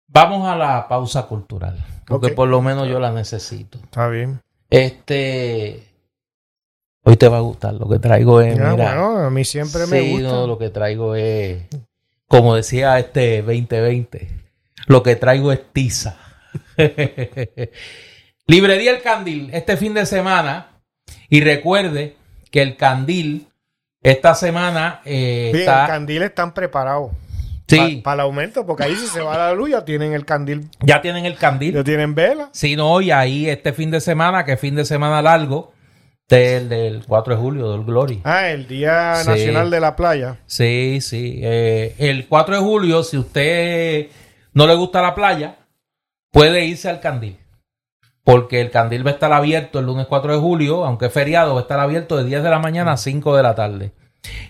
Vamos 0.08 0.48
a 0.48 0.56
la 0.56 0.88
pausa 0.88 1.24
cultural, 1.24 1.84
porque 2.06 2.30
por 2.30 2.48
lo 2.48 2.62
menos 2.62 2.88
yo 2.88 3.00
la 3.00 3.12
necesito. 3.12 3.78
Está 3.80 4.08
bien. 4.08 4.42
Este. 4.70 5.84
Hoy 7.04 7.18
te 7.18 7.28
va 7.28 7.38
a 7.38 7.42
gustar. 7.42 7.74
Lo 7.74 7.90
que 7.90 8.00
traigo 8.00 8.42
es. 8.42 8.58
Ah, 8.60 8.72
mira, 8.72 9.02
bueno, 9.02 9.20
a 9.26 9.30
mí 9.30 9.44
siempre 9.44 9.86
me 9.88 10.12
gusta. 10.12 10.28
no, 10.30 10.48
lo 10.48 10.58
que 10.58 10.70
traigo 10.70 11.16
es. 11.16 11.64
Como 12.28 12.56
decía 12.56 13.00
este 13.00 13.42
2020. 13.42 14.30
Lo 14.88 15.04
que 15.04 15.16
traigo 15.16 15.52
es 15.52 15.62
tiza. 15.74 16.18
Librería 18.48 18.92
El 18.92 19.02
Candil 19.02 19.50
este 19.54 19.78
fin 19.78 19.94
de 19.94 20.06
semana. 20.06 20.68
Y 21.30 21.42
recuerde 21.42 22.16
que 22.52 22.62
el 22.62 22.78
Candil 22.78 23.48
esta 24.02 24.36
semana 24.36 25.02
eh, 25.06 25.50
Bien, 25.52 25.64
está. 25.64 25.84
el 25.84 25.92
candil 25.92 26.24
están 26.24 26.54
preparados. 26.54 27.12
Sí, 27.68 28.02
Para 28.04 28.16
el 28.16 28.20
aumento, 28.22 28.66
porque 28.66 28.84
ahí 28.84 28.96
si 28.96 29.08
se 29.08 29.22
va 29.22 29.38
la 29.38 29.54
luz 29.54 29.70
ya 29.72 29.84
tienen 29.86 30.14
el 30.14 30.26
candil, 30.26 30.70
ya 30.82 31.02
tienen 31.02 31.26
el 31.26 31.36
Candil. 31.36 31.74
ya 31.76 31.84
tienen 31.84 32.16
vela. 32.16 32.50
Sí, 32.54 32.76
no, 32.76 33.02
y 33.02 33.12
ahí 33.12 33.50
este 33.50 33.74
fin 33.74 33.92
de 33.92 34.00
semana, 34.02 34.46
que 34.46 34.54
es 34.54 34.60
fin 34.60 34.76
de 34.76 34.86
semana 34.86 35.22
largo, 35.22 35.74
del, 36.30 36.68
del 36.70 37.06
4 37.08 37.36
de 37.36 37.42
julio, 37.42 37.72
del 37.72 37.84
Glory. 37.86 38.22
Ah, 38.26 38.50
el 38.50 38.68
Día 38.68 39.16
Sí. 39.16 39.30
Nacional 39.30 39.70
de 39.72 39.80
la 39.80 39.96
Playa. 39.96 40.40
Sí, 40.46 41.00
sí. 41.02 41.40
eh, 41.42 41.96
el 42.00 42.28
4 42.28 42.56
de 42.56 42.62
julio, 42.62 43.04
si 43.04 43.18
usted 43.18 44.08
no 44.54 44.68
le 44.68 44.76
gusta 44.76 45.02
la 45.02 45.16
playa, 45.16 45.56
puede 46.32 46.66
irse 46.66 46.90
al 46.90 47.00
Candil. 47.00 47.38
Porque 48.24 48.60
el 48.60 48.72
Candil 48.72 49.06
va 49.08 49.12
a 49.12 49.14
estar 49.14 49.32
abierto 49.32 49.80
el 49.80 49.86
lunes 49.86 50.06
4 50.08 50.34
de 50.34 50.40
julio, 50.40 50.84
aunque 50.86 51.06
es 51.06 51.14
feriado, 51.14 51.54
va 51.54 51.62
a 51.62 51.64
estar 51.64 51.80
abierto 51.80 52.18
de 52.18 52.26
10 52.26 52.44
de 52.44 52.50
la 52.50 52.60
mañana 52.60 52.92
a 52.92 52.98
5 52.98 53.38
de 53.38 53.44
la 53.44 53.56
tarde. 53.56 53.92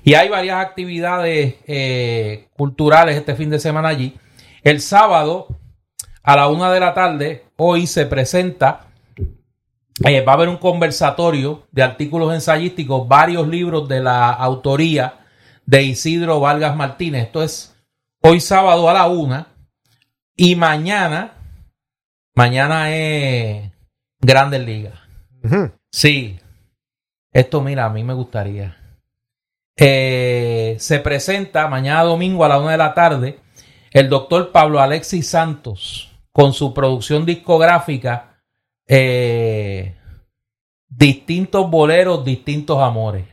Y 0.04 0.14
hay 0.14 0.30
varias 0.30 0.64
actividades 0.64 1.56
eh, 1.68 2.48
culturales 2.56 3.16
este 3.16 3.36
fin 3.36 3.50
de 3.50 3.60
semana 3.60 3.90
allí. 3.90 4.16
El 4.64 4.82
sábado, 4.82 5.48
a 6.24 6.36
la 6.36 6.48
1 6.48 6.72
de 6.72 6.80
la 6.80 6.94
tarde, 6.94 7.46
hoy 7.56 7.88
se 7.88 8.06
presenta 8.06 8.88
eh, 10.06 10.22
va 10.22 10.34
a 10.34 10.36
haber 10.36 10.50
un 10.50 10.58
conversatorio 10.58 11.64
de 11.72 11.82
artículos 11.82 12.34
ensayísticos, 12.34 13.08
varios 13.08 13.48
libros 13.48 13.90
de 13.90 14.00
la 14.00 14.30
autoría 14.32 15.20
de 15.66 15.84
Isidro 15.84 16.40
Vargas 16.40 16.76
Martínez. 16.76 17.26
Esto 17.26 17.42
es 17.42 17.76
hoy 18.22 18.40
sábado 18.40 18.90
a 18.90 18.94
la 18.94 19.08
una. 19.08 19.48
Y 20.36 20.56
mañana, 20.56 21.34
mañana 22.36 22.96
es 22.96 23.72
Grandes 24.22 24.62
Ligas. 24.62 25.00
Sí. 25.92 26.40
Esto, 27.32 27.62
mira, 27.62 27.86
a 27.86 27.90
mí 27.90 28.04
me 28.04 28.14
gustaría. 28.14 28.78
Eh, 29.80 30.76
se 30.80 31.00
presenta 31.00 31.68
mañana 31.68 32.04
domingo 32.04 32.44
a 32.44 32.50
la 32.50 32.60
una 32.60 32.72
de 32.72 32.78
la 32.78 32.94
tarde 32.96 33.40
el 33.92 34.10
doctor 34.10 34.52
Pablo 34.52 34.80
Alexis 34.82 35.30
Santos 35.30 36.12
con 36.32 36.52
su 36.54 36.74
producción 36.74 37.26
discográfica 37.26 38.40
eh, 38.88 39.94
Distintos 40.90 41.70
boleros, 41.70 42.24
distintos 42.26 42.82
amores 42.82 43.26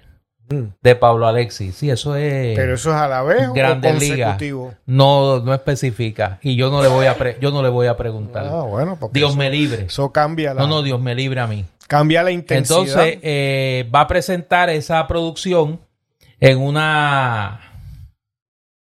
Mm. 0.46 0.74
de 0.82 0.94
Pablo 0.94 1.26
Alexis. 1.26 1.74
Sí, 1.74 1.88
eso 1.88 2.16
es... 2.16 2.54
Pero 2.54 2.74
eso 2.74 2.90
es 2.90 2.96
a 2.96 3.08
la 3.08 3.22
vez 3.22 3.50
Grande 3.54 3.88
o 3.88 3.94
Liga. 3.94 4.26
consecutivo. 4.26 4.74
No, 4.84 5.40
no 5.40 5.54
especifica. 5.54 6.38
Y 6.42 6.54
yo 6.54 6.70
no 6.70 6.82
le 6.82 6.88
voy 6.88 7.06
a, 7.06 7.16
pre- 7.16 7.38
yo 7.40 7.50
no 7.50 7.62
le 7.62 7.70
voy 7.70 7.86
a 7.86 7.96
preguntar. 7.96 8.44
Ah, 8.50 8.60
bueno, 8.60 8.98
Dios 9.10 9.30
eso, 9.30 9.38
me 9.38 9.48
libre. 9.48 9.84
eso 9.86 10.12
cambia 10.12 10.52
la, 10.52 10.60
No, 10.60 10.66
no, 10.68 10.82
Dios 10.82 11.00
me 11.00 11.14
libre 11.14 11.40
a 11.40 11.46
mí. 11.46 11.64
cambia 11.88 12.22
la 12.22 12.30
intensidad. 12.30 12.78
Entonces, 12.78 13.18
eh, 13.22 13.88
va 13.94 14.02
a 14.02 14.06
presentar 14.06 14.68
esa 14.68 15.06
producción 15.06 15.80
en 16.46 16.58
una 16.60 17.58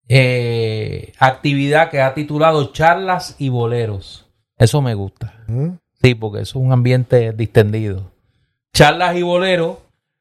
eh, 0.09 1.13
actividad 1.19 1.91
que 1.91 2.01
ha 2.01 2.13
titulado 2.15 2.73
Charlas 2.73 3.37
y 3.39 3.51
Boleros. 3.51 4.27
Eso 4.59 4.83
me 4.83 4.95
gusta. 4.95 5.35
Mm. 5.47 5.69
Sí, 6.03 6.15
porque 6.17 6.41
es 6.41 6.55
un 6.57 6.73
ambiente 6.73 7.33
distendido. 7.33 8.11
Charlas 8.75 9.15
y 9.17 9.23
Boleros, 9.23 9.77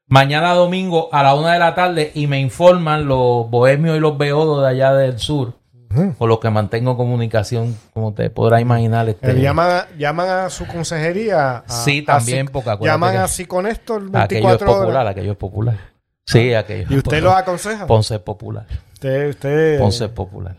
mañana 0.06 0.54
domingo 0.54 1.08
a 1.12 1.24
la 1.24 1.34
una 1.34 1.54
de 1.54 1.58
la 1.58 1.74
tarde, 1.74 2.12
y 2.14 2.28
me 2.28 2.38
informan 2.40 3.06
los 3.06 3.50
bohemios 3.50 3.96
y 3.96 4.00
los 4.00 4.16
beodos 4.16 4.62
de 4.62 4.68
allá 4.68 4.92
del 4.94 5.18
sur, 5.18 5.54
Ujú. 5.90 6.14
con 6.16 6.28
los 6.28 6.38
que 6.38 6.48
mantengo 6.50 6.96
comunicación, 6.96 7.76
como 7.92 8.14
te 8.14 8.30
podrás 8.30 8.60
imaginar. 8.60 9.08
Este, 9.08 9.32
Eh, 9.32 9.40
llaman, 9.40 9.70
a, 9.70 9.88
llaman 9.98 10.28
a 10.28 10.48
su 10.50 10.64
consejería. 10.68 11.56
a- 11.58 11.68
Sí, 11.68 12.04
a 12.06 12.12
también, 12.18 12.46
porque 12.46 12.70
acuérdate 12.70 12.94
Llaman 12.94 13.16
así 13.16 13.46
con 13.46 13.66
esto 13.66 13.96
el 13.96 14.14
aquello 14.14 14.22
es 14.22 14.28
24 14.58 14.66
popular, 14.68 15.00
horas. 15.00 15.10
aquello 15.10 15.32
es 15.32 15.38
popular. 15.38 15.91
Sí, 16.26 16.54
aquello. 16.54 16.86
¿Y 16.90 16.96
usted 16.98 17.22
lo 17.22 17.32
aconseja? 17.32 17.86
Ponce 17.86 18.18
popular. 18.18 18.66
Usted, 18.94 19.30
usted 19.30 19.78
Ponce 19.78 20.04
es 20.04 20.10
popular. 20.10 20.56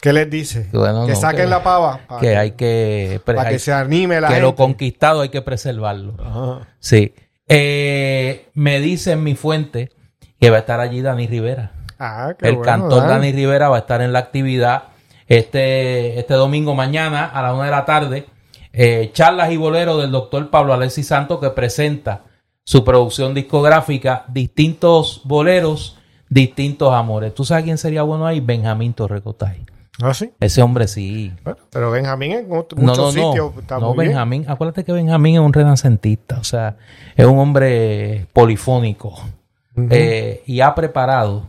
¿Qué 0.00 0.12
les 0.12 0.28
dice? 0.28 0.68
Bueno, 0.72 1.06
que 1.06 1.12
no, 1.12 1.18
saquen 1.20 1.44
que- 1.44 1.50
la 1.50 1.62
pava. 1.62 2.00
Para 2.08 2.20
Que 2.20 2.36
hay 2.36 2.50
que, 2.52 3.20
para 3.24 3.42
hay- 3.42 3.52
que 3.54 3.58
se 3.58 3.72
anime 3.72 4.20
la 4.20 4.28
que 4.28 4.34
gente. 4.34 4.46
lo 4.48 4.54
conquistado 4.56 5.20
hay 5.22 5.28
que 5.28 5.42
preservarlo. 5.42 6.16
Ajá. 6.18 6.68
Sí. 6.80 7.14
Eh, 7.48 8.48
me 8.54 8.80
dice 8.80 9.12
en 9.12 9.22
mi 9.22 9.34
fuente 9.34 9.90
que 10.40 10.50
va 10.50 10.56
a 10.56 10.60
estar 10.60 10.80
allí 10.80 11.02
Dani 11.02 11.26
Rivera. 11.26 11.72
Ah, 11.98 12.34
qué 12.38 12.48
El 12.48 12.56
bueno, 12.56 12.66
cantor 12.72 13.02
Dani. 13.02 13.08
Dani 13.12 13.32
Rivera 13.32 13.68
va 13.68 13.76
a 13.76 13.80
estar 13.80 14.02
en 14.02 14.12
la 14.12 14.18
actividad 14.18 14.84
este, 15.28 16.18
este 16.18 16.34
domingo 16.34 16.74
mañana 16.74 17.26
a 17.26 17.40
la 17.42 17.54
una 17.54 17.64
de 17.66 17.70
la 17.70 17.84
tarde. 17.84 18.26
eh, 18.74 19.10
charlas 19.12 19.52
y 19.52 19.56
boleros 19.58 20.00
del 20.00 20.10
doctor 20.10 20.48
Pablo 20.50 20.72
Alexis 20.72 21.06
Santos 21.06 21.38
que 21.40 21.50
presenta 21.50 22.22
su 22.64 22.84
producción 22.84 23.34
discográfica 23.34 24.24
Distintos 24.28 25.20
Boleros, 25.24 25.98
Distintos 26.28 26.92
Amores. 26.94 27.34
¿Tú 27.34 27.44
sabes 27.44 27.64
quién 27.64 27.78
sería 27.78 28.02
bueno 28.02 28.26
ahí? 28.26 28.40
Benjamín 28.40 28.94
Torrecotay. 28.94 29.64
Ah, 30.00 30.14
sí. 30.14 30.32
Ese 30.40 30.62
hombre 30.62 30.88
sí. 30.88 31.32
Bueno, 31.44 31.58
pero 31.70 31.90
Benjamín 31.90 32.32
en 32.32 32.52
otro- 32.52 32.78
No, 32.78 32.88
muchos 32.88 33.14
no, 33.14 33.30
sitios 33.30 33.54
no. 33.54 33.60
está 33.60 33.78
No, 33.78 33.88
muy 33.88 34.04
bien. 34.04 34.08
Benjamín. 34.08 34.44
Acuérdate 34.48 34.84
que 34.84 34.92
Benjamín 34.92 35.34
es 35.34 35.40
un 35.40 35.52
renacentista. 35.52 36.38
O 36.38 36.44
sea, 36.44 36.78
es 37.14 37.26
un 37.26 37.38
hombre 37.38 38.26
polifónico. 38.32 39.14
Eh, 39.90 40.42
y 40.46 40.60
ha 40.60 40.74
preparado 40.74 41.46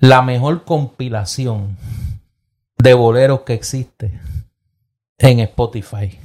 la 0.00 0.20
mejor 0.22 0.64
compilación 0.64 1.76
de 2.78 2.94
boleros 2.94 3.40
que 3.40 3.54
existe 3.54 4.20
en 5.18 5.40
Spotify. 5.40 6.18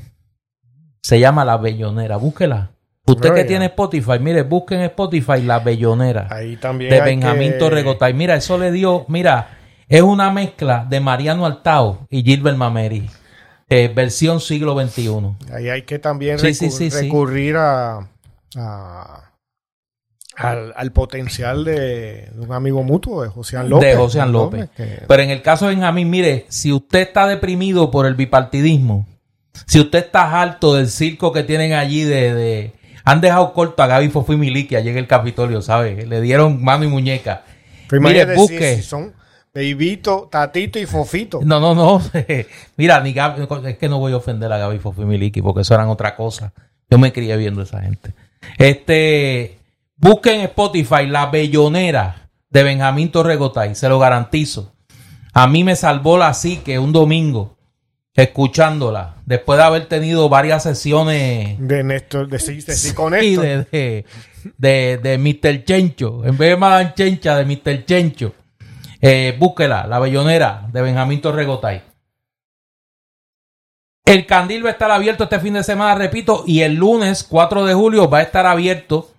Se 1.01 1.19
llama 1.19 1.45
La 1.45 1.57
Bellonera. 1.57 2.17
Búsquela. 2.17 2.71
Usted 3.13 3.33
que 3.33 3.43
tiene 3.45 3.65
Spotify, 3.65 4.19
mire, 4.19 4.43
busque 4.43 4.75
en 4.75 4.81
Spotify 4.81 5.41
La 5.41 5.59
Bellonera 5.59 6.27
Ahí 6.29 6.57
también 6.57 6.91
de 6.91 7.01
Benjamín 7.01 7.53
que- 7.53 7.57
Torrecotay. 7.57 8.13
Mira, 8.13 8.35
eso 8.35 8.57
le 8.57 8.71
dio, 8.71 9.05
mira, 9.07 9.57
es 9.89 10.01
una 10.01 10.31
mezcla 10.31 10.85
de 10.89 10.99
Mariano 10.99 11.45
Altao 11.45 12.07
y 12.09 12.23
Gilbert 12.23 12.57
Mameri. 12.57 13.09
eh, 13.69 13.91
versión 13.93 14.39
siglo 14.39 14.79
XXI. 14.79 15.35
Ahí 15.51 15.69
hay 15.69 15.81
que 15.83 15.97
también 15.97 16.37
Sí, 16.37 16.47
recur- 16.47 16.53
sí, 16.53 16.69
sí, 16.69 16.91
sí. 16.91 17.01
recurrir 17.05 17.55
a, 17.57 18.07
a- 18.55 19.31
al, 20.35 20.73
al 20.75 20.91
potencial 20.91 21.63
de, 21.63 22.29
de 22.33 22.39
un 22.39 22.51
amigo 22.53 22.83
mutuo, 22.83 23.23
de 23.23 23.29
José 23.29 23.63
López. 23.63 23.89
de 23.89 23.95
José 23.95 24.25
López. 24.25 24.69
que- 24.75 25.03
Pero 25.07 25.23
en 25.23 25.29
el 25.31 25.41
caso 25.41 25.67
de 25.67 25.75
Benjamín, 25.75 26.09
mire, 26.09 26.45
si 26.49 26.71
usted 26.71 26.99
está 27.01 27.27
deprimido 27.27 27.89
por 27.91 28.05
el 28.05 28.15
bipartidismo, 28.15 29.07
si 29.67 29.79
usted 29.79 29.99
está 30.05 30.41
harto 30.41 30.75
del 30.75 30.87
circo 30.89 31.31
que 31.31 31.43
tienen 31.43 31.73
allí 31.73 32.03
de... 32.03 32.33
de- 32.33 32.73
han 33.05 33.21
dejado 33.21 33.53
corto 33.53 33.83
a 33.83 33.87
Gaby 33.87 34.09
Fofo 34.09 34.33
y 34.33 34.37
Miliki 34.37 34.75
en 34.75 34.97
el 34.97 35.07
Capitolio, 35.07 35.61
¿sabes? 35.61 36.07
Le 36.07 36.21
dieron 36.21 36.63
mano 36.63 36.83
y 36.83 36.87
muñeca. 36.87 37.43
Pero 37.89 38.01
Mire, 38.01 38.35
busque. 38.35 38.77
si- 38.77 38.83
son 38.83 39.13
Bebito, 39.53 40.29
Tatito 40.31 40.79
y 40.79 40.85
Fofito. 40.87 41.39
No, 41.43 41.59
no, 41.59 41.75
no. 41.75 42.01
Mira, 42.77 42.99
ni 43.01 43.13
Gaby- 43.13 43.47
es 43.67 43.77
que 43.77 43.87
no 43.89 43.99
voy 43.99 44.13
a 44.13 44.17
ofender 44.17 44.51
a 44.51 44.57
Gaby 44.57 44.79
Fofo 44.79 45.01
y 45.03 45.05
Miliki 45.05 45.41
porque 45.41 45.61
eso 45.61 45.73
eran 45.75 45.89
otra 45.89 46.15
cosa. 46.15 46.53
Yo 46.89 46.97
me 46.97 47.11
crié 47.13 47.37
viendo 47.37 47.61
a 47.61 47.65
esa 47.65 47.81
gente. 47.81 48.13
Este, 48.57 49.59
busquen 49.97 50.35
en 50.39 50.45
Spotify 50.47 51.05
La 51.07 51.27
Bellonera 51.27 52.29
de 52.49 52.63
Benjamín 52.63 53.11
Torregotay, 53.11 53.75
se 53.75 53.89
lo 53.89 53.99
garantizo. 53.99 54.73
A 55.33 55.47
mí 55.47 55.63
me 55.63 55.75
salvó 55.75 56.17
la 56.17 56.33
psique 56.33 56.77
un 56.79 56.91
domingo 56.93 57.57
escuchándola, 58.15 59.12
después 59.25 59.57
de 59.57 59.63
haber 59.63 59.85
tenido 59.87 60.29
varias 60.29 60.63
sesiones 60.63 61.55
De 61.59 61.83
Néstor, 61.83 62.27
de, 62.27 62.39
sí- 62.39 62.61
de 62.61 62.75
sí 62.75 62.93
con 62.93 63.13
y 63.21 63.35
de, 63.35 63.63
de, 63.71 64.05
de, 64.57 64.97
de 65.01 65.17
Mr. 65.17 65.63
Chencho, 65.65 66.25
en 66.25 66.37
vez 66.37 66.49
de 66.49 66.57
Madame 66.57 66.93
Chencha, 66.95 67.35
de 67.37 67.45
Mr. 67.45 67.85
Chencho. 67.85 68.33
Eh, 69.01 69.35
búsquela, 69.37 69.85
La 69.87 69.99
Bellonera, 69.99 70.67
de 70.71 70.81
Benjamín 70.81 71.19
Torregotay. 71.21 71.81
El 74.05 74.25
candil 74.25 74.65
va 74.65 74.69
a 74.69 74.73
estar 74.73 74.91
abierto 74.91 75.23
este 75.25 75.39
fin 75.39 75.53
de 75.53 75.63
semana, 75.63 75.95
repito, 75.95 76.43
y 76.45 76.61
el 76.61 76.75
lunes 76.75 77.23
4 77.23 77.65
de 77.65 77.73
julio 77.73 78.09
va 78.09 78.19
a 78.19 78.23
estar 78.23 78.45
abierto 78.45 79.11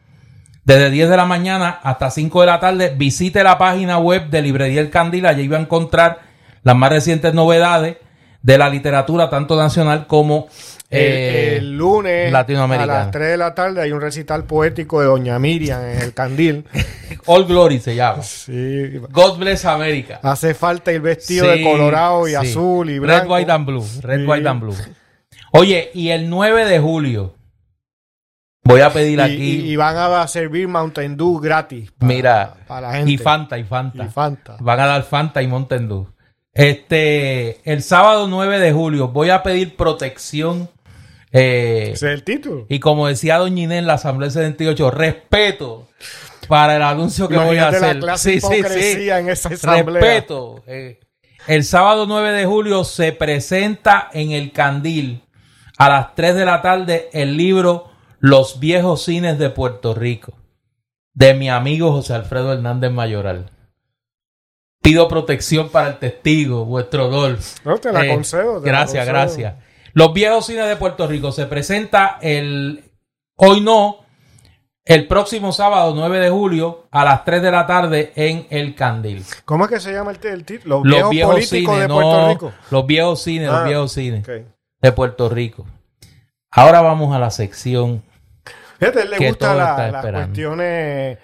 desde 0.65 0.91
10 0.91 1.09
de 1.11 1.17
la 1.17 1.25
mañana 1.25 1.81
hasta 1.83 2.11
5 2.11 2.41
de 2.43 2.47
la 2.47 2.61
tarde. 2.61 2.95
Visite 2.97 3.43
la 3.43 3.57
página 3.57 3.99
web 3.99 4.29
de 4.29 4.43
Librería 4.43 4.81
El 4.83 4.91
Candil, 4.91 5.25
allí 5.27 5.49
va 5.49 5.57
a 5.57 5.63
encontrar 5.63 6.21
las 6.63 6.77
más 6.77 6.91
recientes 6.91 7.33
novedades 7.33 7.97
de 8.45 8.59
la 8.59 8.69
literatura, 8.69 9.31
tanto 9.31 9.57
nacional 9.57 10.07
como 10.07 10.49
eh, 10.91 11.57
el, 11.57 11.77
lunes 11.79 12.31
latinoamericana. 12.31 12.93
a 12.95 13.05
las 13.05 13.11
3 13.11 13.29
de 13.31 13.37
la 13.39 13.55
tarde 13.55 13.81
hay 13.81 13.91
un 13.91 14.03
recital 14.03 14.45
poético 14.45 15.01
de 15.01 15.07
Doña 15.07 15.39
Miriam 15.39 15.83
en 15.83 15.99
el 16.03 16.13
Candil. 16.13 16.67
All 17.27 17.47
Glory 17.47 17.81
se 17.81 17.97
llama. 17.97 18.23
Sí. 18.23 18.99
God 19.11 19.39
Bless 19.39 19.65
America. 19.65 20.21
Hace 20.23 20.53
falta 20.53 20.93
el 20.93 21.01
vestido 21.01 21.51
Sí, 21.51 21.59
de 21.59 21.65
colorado 21.65 22.29
y 22.29 22.33
sí. 22.33 22.37
azul 22.37 22.91
y 22.91 22.99
blanco. 22.99 23.25
Red, 23.35 23.41
White 23.41 23.53
and 23.53 23.67
Blue. 23.67 23.85
Red, 24.03 24.21
Sí. 24.21 24.27
White 24.27 24.49
and 24.49 24.61
Blue. 24.61 24.77
Oye, 25.53 25.91
y 25.95 26.11
el 26.11 26.29
9 26.29 26.67
de 26.67 26.79
julio 26.81 27.35
voy 28.63 28.83
a 28.83 28.91
pedir 28.93 29.21
Y- 29.21 29.23
aquí. 29.23 29.35
y, 29.67 29.73
y 29.73 29.77
van 29.77 29.97
a 29.97 30.29
servir 30.29 30.69
Mountain 30.69 31.17
Dew 31.17 31.41
gratis. 31.41 31.91
para- 31.93 32.13
mira, 32.13 32.55
para 32.69 32.89
la 32.89 32.93
gente. 32.97 33.11
y 33.11 33.17
Fanta, 33.17 33.57
y 33.57 33.65
Fanta. 33.65 34.05
Y 34.05 34.09
Fanta. 34.09 34.57
Van 34.61 34.81
a 34.81 34.87
dar 34.87 35.03
Fanta 35.05 35.41
y 35.41 35.47
Mountain 35.47 35.89
Dew. 35.89 36.09
Este, 36.55 37.61
el 37.71 37.83
sábado 37.83 38.29
9 38.29 38.59
de 38.61 38.73
julio 38.73 39.09
voy 39.09 39.31
a 39.31 39.43
pedir 39.43 39.77
protección. 39.77 40.71
eh, 41.33 41.91
Ese 41.95 42.07
es 42.09 42.15
el 42.15 42.23
título. 42.25 42.67
y 42.69 42.79
como 42.79 43.09
decía 43.09 43.39
Doña 43.39 43.65
Inés 43.65 43.79
en 43.81 43.87
la 43.89 43.95
Asamblea 43.95 44.31
78, 44.31 44.91
respeto 44.93 45.89
para 46.49 46.77
el 46.77 46.83
anuncio 46.83 47.29
que 47.29 47.37
voy 47.37 47.57
a 47.59 47.69
Imagínate 47.69 47.81
la 47.81 47.87
hacer. 47.89 48.01
clase 48.01 48.31
de 48.31 48.37
hipocresía 48.37 49.19
en 49.19 49.29
esa 49.31 49.49
asamblea. 49.49 50.01
Respeto. 50.01 50.63
Eh, 50.67 51.01
el 51.49 51.65
sábado 51.65 52.07
9 52.07 52.33
de 52.33 52.47
julio 52.47 52.85
se 52.85 53.13
presenta 53.13 54.09
en 54.13 54.31
el 54.31 54.53
Candil 54.53 55.23
a 55.77 55.89
las 55.89 56.15
3 56.15 56.37
de 56.37 56.45
la 56.45 56.63
tarde 56.63 57.09
el 57.13 57.37
libro 57.37 57.91
Los 58.21 58.61
viejos 58.61 59.03
cines 59.05 59.39
de 59.39 59.51
Puerto 59.51 59.93
Rico 59.95 60.35
de 61.15 61.35
mi 61.35 61.49
amigo 61.51 61.93
José 61.93 62.15
Alfredo 62.15 62.53
Hernández 62.53 62.91
Mayoral. 62.91 63.51
Pido 64.85 65.09
protección 65.09 65.71
para 65.71 65.89
el 65.89 65.99
testigo, 65.99 66.65
vuestro 66.67 67.09
Dolph. 67.09 67.57
No, 67.65 67.79
te 67.79 67.91
la 67.91 68.05
Eh, 68.05 68.11
concedo. 68.15 68.61
te 68.61 68.67
la 68.67 68.79
Gracias, 68.79 69.07
concedo. 69.07 69.13
gracias. 69.15 69.55
Los 69.95 70.13
viejos 70.13 70.45
cines 70.47 70.69
de 70.69 70.77
Puerto 70.77 71.07
Rico 71.07 71.33
se 71.33 71.47
presenta 71.47 72.19
el 72.21 72.85
hoy 73.37 73.63
no, 73.63 74.05
el 74.85 75.07
próximo 75.09 75.53
sábado 75.53 75.95
9 75.97 76.19
de 76.21 76.29
julio 76.29 76.87
a 76.91 77.03
las 77.05 77.25
3 77.25 77.41
de 77.41 77.51
la 77.51 77.67
tarde 77.67 78.13
en 78.15 78.47
el 78.51 78.75
Candil. 78.75 79.25
¿Cómo 79.47 79.65
es 79.65 79.71
que 79.71 79.81
se 79.81 79.91
llama 79.93 80.11
el, 80.13 80.19
el 80.27 80.45
título? 80.45 80.83
Los, 80.85 81.01
Los 81.01 81.11
viejos, 81.11 81.33
políticos 81.35 81.75
cines, 81.75 81.89
de 81.89 81.95
Puerto 81.95 82.13
no, 82.23 82.29
Rico. 82.29 82.53
los 82.71 82.87
viejos 82.87 83.23
cines, 83.23 83.49
los 83.49 83.57
Ah, 83.61 83.65
viejos 83.65 83.93
cines 83.93 84.27
de 84.27 84.93
Puerto 84.93 85.29
Rico. 85.31 85.65
Ahora 86.51 86.83
vamos 86.83 87.15
a 87.17 87.19
la 87.19 87.31
sección. 87.31 88.03
Fíjate, 88.79 89.01
él 89.03 89.11
le 89.11 89.33
todo 89.35 89.55
la- 89.55 89.71
está 89.71 89.91
las 89.91 90.05
cuestiones 90.27 91.19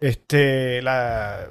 este, 0.00 0.80
la, 0.80 1.50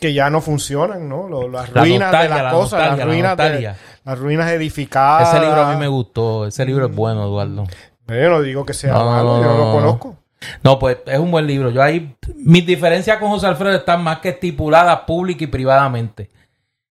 que 0.00 0.12
ya 0.12 0.28
no 0.30 0.40
funcionan, 0.40 1.08
¿no? 1.08 1.28
Lo- 1.28 1.48
las 1.48 1.70
La 1.72 1.82
ruinas 1.82 2.12
de 2.12 2.28
las 2.28 2.42
la 2.42 2.50
cosas, 2.50 2.72
nostalgia, 2.80 2.88
las 2.90 2.98
la 2.98 3.04
ruinas, 3.04 3.36
de, 3.36 3.74
las 4.04 4.18
ruinas 4.18 4.50
edificadas. 4.52 5.28
Ese 5.34 5.40
libro 5.44 5.62
a 5.62 5.72
mí 5.72 5.78
me 5.80 5.88
gustó. 5.88 6.46
Ese 6.46 6.64
libro 6.66 6.86
es 6.86 6.94
bueno, 6.94 7.24
Eduardo. 7.24 7.64
Yo 8.08 8.30
no 8.30 8.42
digo 8.42 8.66
que 8.66 8.74
sea 8.74 8.92
No, 8.92 9.04
no, 9.04 9.10
malo, 9.10 9.40
yo 9.40 9.44
no 9.48 9.58
lo 9.58 9.64
no. 9.66 9.72
conozco. 9.72 10.16
No, 10.64 10.78
pues 10.78 10.98
es 11.06 11.18
un 11.18 11.30
buen 11.30 11.46
libro. 11.46 11.70
Yo 11.70 11.82
ahí, 11.82 12.16
mis 12.36 12.66
diferencias 12.66 13.18
con 13.18 13.30
José 13.30 13.46
Alfredo 13.46 13.76
están 13.76 14.02
más 14.02 14.18
que 14.18 14.30
estipuladas 14.30 15.00
pública 15.06 15.44
y 15.44 15.46
privadamente. 15.46 16.30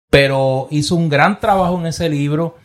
Pero 0.09 0.67
hizo 0.71 0.95
un 0.95 1.09
gran 1.09 1.39
trabajo 1.39 1.77
en 1.79 1.85
ese 1.85 2.09
libro. 2.09 2.55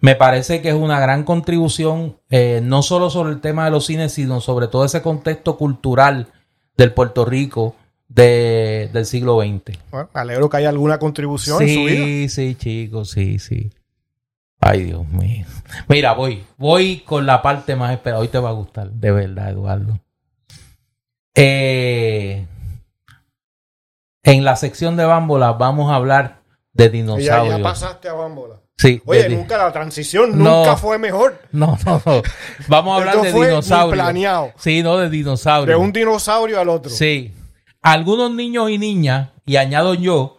Me 0.00 0.14
parece 0.14 0.60
que 0.62 0.68
es 0.68 0.74
una 0.74 1.00
gran 1.00 1.24
contribución, 1.24 2.18
eh, 2.30 2.60
no 2.62 2.82
solo 2.82 3.10
sobre 3.10 3.32
el 3.32 3.40
tema 3.40 3.64
de 3.64 3.70
los 3.70 3.86
cines, 3.86 4.12
sino 4.12 4.40
sobre 4.40 4.68
todo 4.68 4.84
ese 4.84 5.02
contexto 5.02 5.56
cultural 5.56 6.28
del 6.76 6.92
Puerto 6.92 7.24
Rico 7.24 7.74
de- 8.08 8.88
del 8.92 9.06
siglo 9.06 9.40
XX. 9.40 9.78
Bueno, 9.90 10.08
me 10.14 10.20
alegro 10.20 10.48
que 10.48 10.56
haya 10.58 10.68
alguna 10.68 10.98
contribución 10.98 11.62
en 11.62 11.74
su 11.74 11.84
vida. 11.84 12.04
Sí, 12.04 12.28
sí, 12.28 12.54
chicos, 12.54 13.10
sí, 13.10 13.38
sí. 13.38 13.70
Ay, 14.60 14.84
Dios 14.84 15.06
mío. 15.08 15.44
Mira, 15.88 16.12
voy, 16.14 16.44
voy 16.56 17.00
con 17.00 17.26
la 17.26 17.42
parte 17.42 17.76
más 17.76 17.92
esperada. 17.92 18.20
Hoy 18.22 18.28
te 18.28 18.38
va 18.38 18.48
a 18.48 18.52
gustar, 18.52 18.90
de 18.90 19.10
verdad, 19.12 19.50
Eduardo. 19.50 19.98
Eh, 21.34 22.46
en 24.22 24.44
la 24.44 24.56
sección 24.56 24.96
de 24.96 25.04
bámbola 25.04 25.52
vamos 25.52 25.90
a 25.92 25.96
hablar 25.96 26.40
de 26.72 26.84
ya, 26.84 26.90
dinosaurios. 26.90 27.58
ya 27.58 27.62
pasaste 27.62 28.08
a 28.08 28.14
Bambola. 28.14 28.56
Sí, 28.78 29.00
Oye, 29.06 29.28
nunca 29.30 29.56
la 29.56 29.72
transición 29.72 30.36
No. 30.38 30.58
nunca 30.58 30.76
fue 30.76 30.98
mejor. 30.98 31.40
No, 31.52 31.78
no, 31.86 32.02
no. 32.04 32.22
Vamos 32.68 32.92
a 32.92 32.96
hablar 33.00 33.24
Esto 33.26 33.38
de 33.40 33.46
dinosaurios. 33.48 33.94
planeado. 33.94 34.52
Sí, 34.58 34.82
no, 34.82 34.98
de 34.98 35.08
dinosaurios. 35.08 35.66
De 35.78 35.82
un 35.82 35.92
dinosaurio 35.92 36.60
al 36.60 36.68
otro. 36.68 36.90
Sí. 36.90 37.32
Algunos 37.86 38.32
niños 38.32 38.68
y 38.70 38.78
niñas, 38.78 39.28
y 39.44 39.56
añado 39.56 39.94
yo, 39.94 40.38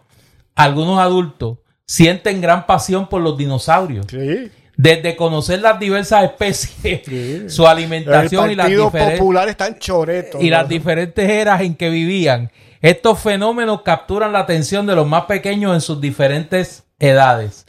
algunos 0.54 0.98
adultos, 1.00 1.58
sienten 1.86 2.40
gran 2.42 2.66
pasión 2.66 3.08
por 3.08 3.22
los 3.22 3.38
dinosaurios. 3.38 4.06
Sí. 4.10 4.50
Desde 4.76 5.16
conocer 5.16 5.60
las 5.62 5.80
diversas 5.80 6.24
especies, 6.24 7.00
Sí. 7.06 7.44
su 7.48 7.66
alimentación 7.66 8.50
y 8.50 8.54
las, 8.54 8.66
Partido 8.66 8.90
diferen- 8.92 9.18
Popular 9.18 9.48
está 9.48 9.66
en 9.66 9.78
choreto. 9.78 10.38
y 10.40 10.50
¿no? 10.50 10.56
las 10.58 10.68
diferentes 10.68 11.28
eras 11.28 11.62
en 11.62 11.74
que 11.74 11.88
vivían, 11.88 12.50
estos 12.82 13.18
fenómenos 13.18 13.80
capturan 13.82 14.32
la 14.32 14.40
atención 14.40 14.86
de 14.86 14.94
los 14.94 15.06
más 15.06 15.24
pequeños 15.24 15.74
en 15.74 15.80
sus 15.80 16.00
diferentes 16.00 16.84
edades. 16.98 17.64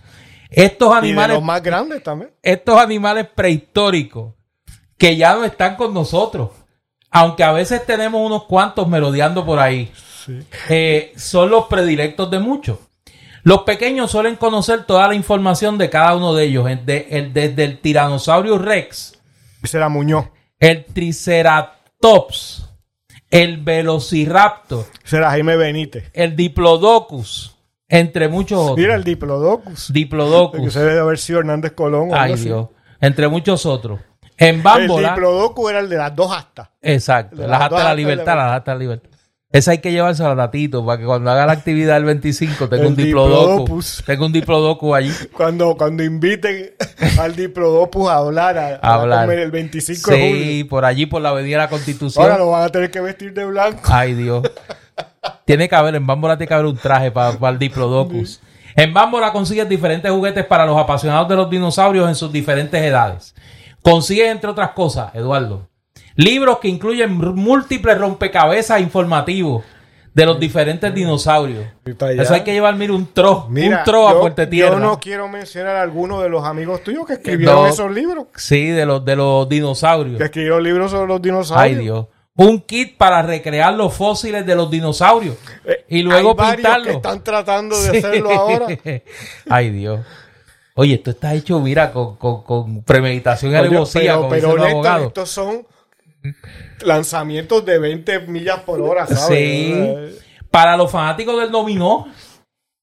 Estos 0.52 0.90
Y 0.90 0.92
de 0.92 0.98
animales, 0.98 1.36
los 1.38 1.44
más 1.44 1.64
grandes 1.64 2.04
también. 2.04 2.32
estos 2.44 2.78
animales 2.80 3.28
prehistóricos 3.34 4.34
que 4.98 5.16
ya 5.16 5.34
no 5.36 5.46
están 5.46 5.78
con 5.78 5.94
nosotros, 5.94 6.50
aunque 7.12 7.44
a 7.44 7.52
veces 7.52 7.86
tenemos 7.86 8.26
unos 8.26 8.44
cuantos 8.46 8.88
merodeando 8.88 9.46
por 9.46 9.60
ahí, 9.60 9.92
eh, 10.70 11.12
son 11.16 11.50
los 11.50 11.66
predilectos 11.66 12.30
de 12.30 12.40
muchos. 12.40 12.78
Los 13.44 13.62
pequeños 13.64 14.12
suelen 14.12 14.36
conocer 14.36 14.84
toda 14.86 15.08
la 15.08 15.16
información 15.16 15.78
de 15.78 15.90
cada 15.90 16.16
uno 16.16 16.34
de 16.34 16.44
ellos, 16.46 16.70
el 16.70 16.86
de- 16.86 17.08
el- 17.10 17.34
desde 17.34 17.64
el 17.64 17.80
tiranosaurio 17.80 18.58
rex, 18.58 19.18
Ese 19.64 19.78
era 19.78 19.88
Muñoz. 19.90 20.26
el 20.60 20.86
triceratops, 20.86 22.70
el 23.32 23.58
velociraptor, 23.58 24.86
Ese 25.04 25.18
era 25.18 25.30
Jaime 25.32 25.56
Benítez. 25.56 26.10
el 26.14 26.36
diplodocus, 26.36 27.56
entre 27.88 28.28
muchos 28.28 28.60
otros. 28.60 28.78
Mira 28.78 28.96
el 28.96 29.04
Diplodocus. 29.04 29.88
Que 29.88 29.94
Diplodocus. 29.94 30.74
se 30.74 30.80
debe 30.84 31.00
haber 31.00 31.18
sido 31.18 31.40
Hernández 31.40 31.72
Colón. 31.72 32.10
Ay 32.14 32.34
así. 32.34 32.46
Dios. 32.46 32.68
Entre 33.02 33.28
muchos 33.28 33.66
otros. 33.66 34.00
En 34.40 34.56
El 34.56 34.62
Bámbola. 34.62 35.10
Diplodocus 35.10 35.70
era 35.70 35.80
el 35.80 35.90
de 35.90 35.98
las 35.98 36.16
dos 36.16 36.32
astas. 36.36 36.70
Exacto. 36.82 37.36
De 37.36 37.42
Las 37.44 37.52
las 37.52 37.62
actas 37.62 37.70
dos 37.72 37.80
de 37.80 37.86
la 37.86 37.94
libertad, 37.96 38.36
la- 38.38 38.46
las 38.48 38.56
actas 38.58 38.74
de 38.74 38.78
la 38.78 38.80
libertad. 38.84 39.10
Esa 39.52 39.72
hay 39.72 39.80
que 39.80 39.92
llevársela 39.92 40.32
a 40.32 40.36
Tatito 40.36 40.86
para 40.86 41.00
que 41.00 41.06
cuando 41.06 41.32
haga 41.32 41.48
la 41.48 41.54
actividad 41.54 41.96
del 41.96 42.04
25 42.06 42.70
tenga 42.70 42.84
El 42.84 42.90
un 42.90 42.96
diplodocus. 42.96 43.48
diplodocus. 43.60 44.04
Tenga 44.06 44.26
un 44.28 44.32
diplodocus 44.32 44.96
allí. 44.96 45.12
Cuando, 45.36 45.76
cuando 45.76 46.04
inviten 46.04 46.72
al 47.20 47.36
Diplodocus 47.36 48.10
a 48.10 48.18
hablar, 48.18 48.58
a, 48.60 48.76
a 48.80 48.94
hablar. 48.94 49.22
comer 49.26 49.40
el 49.40 49.50
25 49.50 50.12
de 50.12 50.18
julio. 50.30 50.44
Sí, 50.46 50.64
por 50.66 50.86
allí, 50.86 51.08
por 51.08 51.22
la 51.24 51.30
avenida 51.30 51.58
de 51.58 51.64
la 51.64 51.70
Constitución. 51.70 52.24
Ahora 52.24 52.38
lo 52.38 52.52
van 52.52 52.62
a 52.64 52.70
tener 52.70 52.92
que 52.92 53.02
vestir 53.02 53.34
de 53.34 53.44
blanco. 53.46 53.82
Ay, 53.92 54.14
Dios. 54.14 54.44
tiene 55.46 55.68
que 55.68 55.76
haber, 55.76 55.96
en 55.96 56.06
Bámbola 56.06 56.38
tiene 56.38 56.48
que 56.48 56.54
haber 56.54 56.68
un 56.68 56.78
traje 56.78 57.10
para, 57.12 57.32
para 57.40 57.52
el 57.54 57.58
Diplodocus. 57.60 58.40
En 58.76 58.94
Bámbola 58.94 59.32
consigues 59.32 59.68
diferentes 59.68 60.12
juguetes 60.12 60.46
para 60.46 60.66
los 60.68 60.78
apasionados 60.78 61.28
de 61.28 61.36
los 61.36 61.50
dinosaurios 61.50 62.08
en 62.08 62.14
sus 62.16 62.32
diferentes 62.32 62.80
edades. 62.82 63.34
Consigues, 63.92 64.30
entre 64.32 64.50
otras 64.50 64.72
cosas, 64.72 65.14
Eduardo, 65.16 65.68
libros 66.16 66.60
que 66.60 66.68
incluyen 66.68 67.14
múltiples 67.16 67.98
rompecabezas 67.98 68.82
informativos 68.82 69.64
de 70.14 70.26
los 70.26 70.40
diferentes 70.40 70.94
dinosaurios. 70.94 71.66
Eso 71.86 72.34
hay 72.34 72.42
que 72.42 72.52
llevar, 72.52 72.76
mira, 72.76 72.94
un 72.94 73.14
tro, 73.14 73.46
Mira, 73.50 73.78
un 73.80 73.84
tro 73.86 74.10
a 74.10 74.20
Puerto 74.20 74.48
Tierra. 74.50 74.72
yo 74.74 74.80
no 74.80 75.00
quiero 75.00 75.28
mencionar 75.30 75.76
a 75.78 75.82
alguno 75.82 76.20
de 76.22 76.30
los 76.30 76.44
amigos 76.44 76.84
tuyos 76.84 77.06
que 77.06 77.14
escribieron 77.14 77.56
No. 77.56 77.68
esos 77.68 77.92
libros. 77.92 78.26
Sí, 78.36 78.66
de 78.66 78.86
los, 78.86 79.06
de 79.06 79.16
los 79.16 79.48
dinosaurios. 79.48 80.18
Que 80.18 80.26
escribieron 80.26 80.64
libros 80.64 80.92
sobre 80.92 81.08
los 81.08 81.22
dinosaurios. 81.22 81.78
Ay, 81.78 81.84
Dios. 81.84 82.08
Un 82.36 82.60
kit 82.62 82.98
para 82.98 83.22
recrear 83.22 83.74
los 83.74 83.94
fósiles 83.94 84.46
de 84.46 84.56
los 84.56 84.70
dinosaurios. 84.72 85.36
Eh, 85.66 85.86
y 85.90 86.02
luego 86.02 86.36
hay 86.40 86.56
pintarlos. 86.56 86.88
que 86.88 86.94
están 86.94 87.24
tratando 87.24 87.80
de 87.80 87.92
Sí. 87.92 87.98
hacerlo 87.98 88.32
ahora. 88.32 88.66
Ay, 89.50 89.70
Dios. 89.72 90.00
Oye, 90.80 90.94
esto 90.94 91.10
está 91.10 91.34
hecho, 91.34 91.60
mira, 91.60 91.92
con, 91.92 92.16
con, 92.16 92.42
con 92.42 92.84
premeditación 92.84 93.52
y 93.52 93.56
alevosía, 93.56 94.16
Néstor, 94.16 94.62
abogados. 94.62 95.08
estos 95.08 95.30
son 95.30 95.68
lanzamientos 96.80 97.66
de 97.66 97.80
20 97.80 98.20
millas 98.28 98.62
por 98.62 98.82
hora, 98.82 99.06
¿sabes? 99.06 99.28
Sí. 99.28 100.20
Para 100.50 100.78
los 100.78 100.90
fanáticos 100.90 101.38
del 101.38 101.52
dominó, 101.52 102.08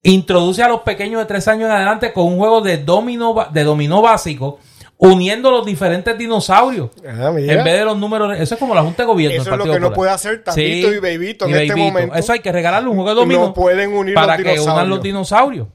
introduce 0.03 0.63
a 0.63 0.69
los 0.69 0.83
pequeños 0.83 1.23
de 1.23 1.25
tres 1.25 1.49
años 1.49 1.71
en 1.71 1.75
adelante 1.75 2.13
con 2.13 2.27
un 2.27 2.37
juego 2.37 2.61
de 2.61 2.77
dominó, 2.77 3.35
de 3.51 3.65
dominó 3.65 4.03
básico, 4.03 4.59
uniendo 4.99 5.51
los 5.51 5.65
diferentes 5.65 6.19
dinosaurios. 6.19 6.91
ah. 7.03 7.33
En 7.35 7.65
vez 7.65 7.79
de 7.79 7.85
los 7.87 7.97
números, 7.97 8.39
eso 8.39 8.57
es 8.57 8.61
como 8.61 8.75
la 8.75 8.83
Junta 8.83 9.05
de 9.05 9.07
Gobierno. 9.07 9.41
Eso 9.41 9.53
es 9.53 9.57
lo 9.57 9.65
que 9.65 9.81
no 9.81 9.95
puede 9.95 10.11
hacer 10.11 10.45
Tatito 10.45 10.93
y 10.93 10.99
Bebito 10.99 11.47
en 11.47 11.53
y 11.53 11.55
este 11.55 11.77
momento. 11.77 12.15
Eso 12.15 12.35
hay 12.35 12.41
que 12.41 12.53
regalarle 12.53 12.91
un 12.91 12.97
juego 12.97 13.09
de 13.09 13.15
dominó 13.15 13.41
No 13.41 13.55
pueden 13.55 13.95
unir 13.97 14.13
para 14.13 14.37
los 14.37 14.53
que 14.53 14.61
unan 14.61 14.87
los 14.91 15.01
dinosaurios. 15.01 15.69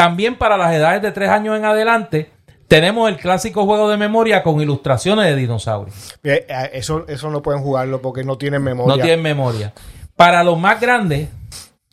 También 0.00 0.36
para 0.36 0.56
las 0.56 0.72
edades 0.72 1.02
de 1.02 1.12
tres 1.12 1.28
años 1.28 1.58
en 1.58 1.64
adelante, 1.66 2.30
tenemos 2.68 3.06
el 3.10 3.18
clásico 3.18 3.66
juego 3.66 3.90
de 3.90 3.98
memoria 3.98 4.42
con 4.42 4.58
ilustraciones 4.60 5.26
de 5.26 5.36
dinosaurios. 5.36 6.14
Eh, 6.24 6.46
eh, 6.48 6.70
Eso, 6.72 7.04
eso 7.06 7.28
no 7.30 7.42
pueden 7.42 7.60
jugarlo 7.62 8.00
porque 8.00 8.24
no 8.24 8.38
tienen 8.38 8.62
memoria. 8.62 8.96
No 8.96 9.02
tienen 9.02 9.20
memoria. 9.22 9.74
Para 10.16 10.42
los 10.42 10.58
más 10.58 10.80
grandes, 10.80 11.28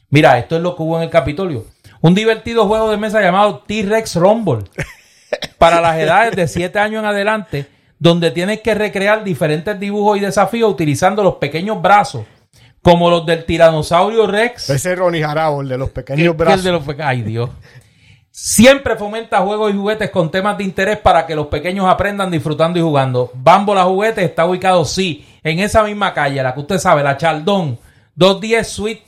mira, 0.09 0.37
esto 0.37 0.55
es 0.55 0.61
lo 0.61 0.75
que 0.77 0.83
hubo 0.83 0.95
en 0.97 1.03
el 1.03 1.09
Capitolio. 1.09 1.65
Un 1.99 2.15
divertido 2.15 2.65
juego 2.65 2.89
de 2.91 2.95
mesa 2.95 3.19
llamado 3.21 3.59
T-Rex 3.67 4.15
Rumble. 4.15 4.63
Para 5.57 5.81
las 5.81 5.97
edades 5.97 6.33
de 6.33 6.47
7 6.47 6.79
años 6.79 7.01
en 7.03 7.09
adelante, 7.09 7.65
donde 7.99 8.31
tienes 8.31 8.61
que 8.61 8.73
recrear 8.73 9.25
diferentes 9.25 9.77
dibujos 9.77 10.17
y 10.17 10.21
desafíos 10.21 10.71
utilizando 10.71 11.23
los 11.23 11.35
pequeños 11.35 11.81
brazos, 11.81 12.23
como 12.81 13.09
los 13.09 13.25
del 13.25 13.43
tiranosaurio 13.43 14.27
Rex. 14.27 14.69
Ese 14.69 14.93
es 14.93 14.97
Ronnie 14.97 15.21
Jarabo, 15.23 15.61
el 15.61 15.67
de 15.67 15.77
los 15.77 15.89
que- 15.89 15.95
pequeños 15.95 16.21
que 16.21 16.25
el 16.27 16.33
brazos. 16.33 16.63
de 16.63 16.71
los 16.71 16.83
Ay, 16.99 17.23
Dios. 17.23 17.49
Siempre 18.39 18.95
fomenta 18.95 19.39
juegos 19.39 19.73
y 19.73 19.75
juguetes 19.75 20.11
con 20.11 20.29
temas 20.29 20.59
de 20.59 20.63
interés 20.63 20.99
para 20.99 21.25
que 21.25 21.35
los 21.35 21.47
pequeños 21.47 21.87
aprendan 21.87 22.29
disfrutando 22.29 22.77
y 22.77 22.83
jugando. 22.83 23.31
Bambola 23.33 23.83
Juguetes 23.85 24.23
está 24.23 24.45
ubicado, 24.45 24.85
sí, 24.85 25.27
en 25.41 25.57
esa 25.57 25.81
misma 25.83 26.13
calle, 26.13 26.43
la 26.43 26.53
que 26.53 26.59
usted 26.59 26.77
sabe, 26.77 27.01
la 27.01 27.17
Chaldón, 27.17 27.79
210 28.13 28.67
Suite 28.67 29.03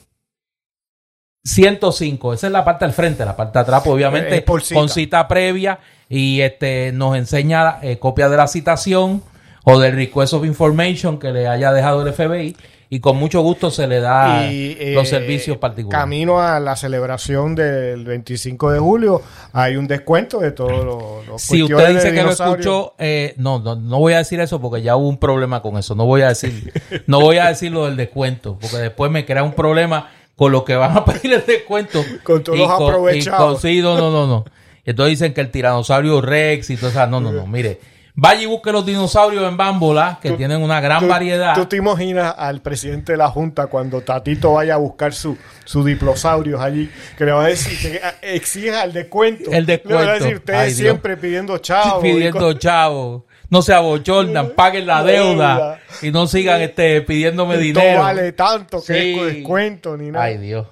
105. 1.44 2.34
Esa 2.34 2.48
es 2.48 2.54
la 2.54 2.66
parte 2.66 2.86
del 2.86 2.94
frente, 2.96 3.24
la 3.24 3.38
parte 3.38 3.60
de 3.60 3.62
atrás, 3.62 3.84
pues, 3.84 3.94
obviamente, 3.94 4.44
cita. 4.44 4.74
con 4.74 4.90
cita 4.90 5.28
previa 5.28 5.78
y 6.10 6.42
este 6.42 6.92
nos 6.92 7.16
enseña 7.16 7.78
eh, 7.84 8.00
copia 8.00 8.30
de 8.30 8.38
la 8.38 8.48
citación 8.48 9.22
o 9.64 9.78
del 9.78 9.96
request 9.96 10.34
of 10.34 10.44
information 10.44 11.20
que 11.20 11.32
le 11.32 11.48
haya 11.48 11.72
dejado 11.72 12.02
el 12.02 12.12
FBI 12.14 12.58
y 12.92 13.00
con 13.02 13.18
mucho 13.18 13.42
gusto 13.42 13.70
se 13.70 13.86
le 13.86 14.00
da 14.00 14.52
Y, 14.52 14.76
eh, 14.80 14.94
los 14.96 15.08
servicios 15.08 15.58
particulares. 15.58 16.02
Camino 16.02 16.42
a 16.42 16.60
la 16.60 16.76
celebración 16.76 17.54
del 17.54 18.04
25 18.04 18.72
de 18.72 18.80
julio, 18.80 19.22
hay 19.54 19.76
un 19.76 19.88
descuento 19.88 20.40
de 20.40 20.52
todos 20.52 20.84
los, 20.84 21.28
los 21.28 21.42
Si 21.42 21.62
usted 21.62 21.90
dice 21.96 22.12
que 22.12 22.24
lo 22.24 22.32
escuchó, 22.32 22.96
eh, 22.98 23.36
no, 23.38 23.60
no, 23.60 23.76
no 23.76 24.00
voy 24.00 24.14
a 24.14 24.18
decir 24.18 24.40
eso 24.40 24.60
porque 24.60 24.82
ya 24.82 24.96
hubo 24.96 25.08
un 25.08 25.18
problema 25.20 25.62
con 25.62 25.78
eso. 25.78 25.94
No 25.94 26.06
voy 26.06 26.22
a 26.24 26.30
decir, 26.30 26.74
no 27.06 27.20
voy 27.20 27.38
a 27.38 27.48
decir 27.48 27.72
lo 27.72 27.86
del 27.86 27.96
descuento, 27.96 28.58
porque 28.60 28.78
después 28.78 29.12
me 29.12 29.24
crea 29.26 29.44
un 29.44 29.54
problema 29.54 30.10
con 30.36 30.52
lo 30.52 30.66
que 30.66 30.76
van 30.76 30.98
a 30.98 31.06
pedir 31.06 31.34
el 31.34 31.46
descuento. 31.46 32.04
Con 32.24 32.44
todos 32.44 32.58
los 32.58 32.72
aprovechados. 32.72 33.54
con- 33.54 33.62
sí, 33.62 33.82
no, 33.82 33.98
no, 33.98 34.10
no, 34.10 34.26
no. 34.26 34.46
Entonces 34.84 35.12
dicen 35.20 35.34
que 35.36 35.42
el 35.42 35.52
tiranosaurio 35.52 36.22
Rex 36.22 36.72
y 36.72 36.78
todo 36.78 36.90
eso. 36.90 37.06
No, 37.06 37.22
no, 37.22 37.32
no. 37.32 37.46
Mire, 37.48 37.80
vaya 38.22 38.42
y 38.42 38.46
busque 38.46 38.72
los 38.72 38.86
dinosaurios 38.86 39.48
en 39.48 39.56
Bámbola, 39.58 40.20
que 40.22 40.30
Tú- 40.32 40.38
tienen 40.38 40.62
una 40.62 40.80
gran 40.82 41.00
¿Tú- 41.02 41.08
variedad. 41.08 41.54
¿Tú 41.56 41.66
te 41.66 41.78
imaginas 41.78 42.36
al 42.38 42.62
presidente 42.62 43.14
de 43.14 43.18
la 43.18 43.30
Junta 43.30 43.68
cuando 43.68 44.02
Tatito 44.02 44.54
vaya 44.54 44.74
a 44.74 44.78
buscar 44.78 45.14
su, 45.14 45.38
su 45.66 45.84
diplosaurios 45.84 46.60
allí? 46.62 46.90
Que 47.18 47.26
le 47.26 47.32
va 47.32 47.46
a 47.46 47.48
decir 47.48 47.78
que 47.80 48.02
exija 48.36 48.84
el 48.84 48.94
descuento. 48.94 49.52
El 49.52 49.66
Le 49.66 49.78
va 49.78 50.00
a 50.02 50.04
descuento. 50.06 50.14
decir, 50.24 50.36
ustedes 50.38 50.60
Ay, 50.60 50.68
Dios. 50.68 50.78
siempre 50.78 51.18
pidiendo 51.18 51.58
chavo. 51.60 52.02
pidiendo 52.02 52.54
chavos. 52.54 53.24
No 53.50 53.62
se 53.64 53.74
abochornan, 53.74 54.52
paguen 54.56 54.86
la 54.86 55.02
deuda 55.04 55.80
y 56.02 56.12
no 56.12 56.28
sigan 56.28 56.62
este, 56.62 57.02
pidiéndome 57.02 57.56
No 57.56 57.62
dinero. 57.62 58.02
vale 58.02 58.32
tanto 58.34 58.78
que 58.86 58.94
Sí. 58.94 59.20
es 59.20 59.34
descuento 59.36 59.98
ni 59.98 60.12
nada. 60.12 60.26
Ay, 60.26 60.38
Dios. 60.38 60.68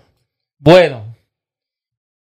Bueno, 0.60 1.16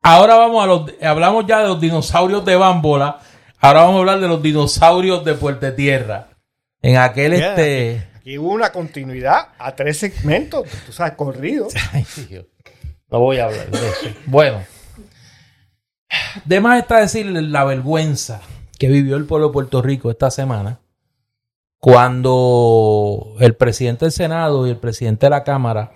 ahora 0.02 0.36
vamos 0.38 0.64
a 0.64 0.68
los. 0.68 0.92
Hablamos 1.02 1.46
ya 1.46 1.60
de 1.60 1.68
los 1.68 1.80
dinosaurios 1.82 2.46
de 2.46 2.56
Bámbola. 2.56 3.20
Ahora 3.62 3.82
vamos 3.82 3.98
a 3.98 4.00
hablar 4.00 4.20
de 4.22 4.28
los 4.30 4.42
dinosaurios 4.42 5.26
de 5.26 5.34
Puerto 5.34 5.74
Tierra. 5.74 6.30
En 6.82 6.96
aquel 6.96 7.34
este. 7.34 8.08
Aquí 8.16 8.38
hubo 8.38 8.54
una 8.54 8.72
continuidad 8.72 9.50
a 9.58 9.76
tres 9.76 9.98
segmentos, 9.98 10.66
tú 10.86 10.94
sabes, 10.94 11.14
corrido. 11.14 11.68
Ay, 11.92 12.06
Dios. 12.30 12.46
No 13.10 13.20
voy 13.20 13.40
a 13.40 13.46
hablar 13.46 13.70
de 13.70 13.78
eso. 13.78 14.16
Bueno. 14.26 14.64
De 16.46 16.62
más 16.62 16.80
está 16.80 17.00
decir 17.00 17.26
la 17.26 17.64
vergüenza 17.66 18.42
que 18.78 18.88
vivió 18.88 19.18
el 19.18 19.26
pueblo 19.26 19.48
de 19.48 19.54
Puerto 19.54 19.82
Rico 19.82 20.10
esta 20.10 20.32
semana 20.32 20.80
cuando 21.80 23.36
el 23.40 23.56
presidente 23.56 24.06
del 24.06 24.12
Senado 24.12 24.68
y 24.68 24.72
el 24.72 24.78
presidente 24.78 25.26
de 25.26 25.32
la 25.32 25.44
Cámara 25.44 25.92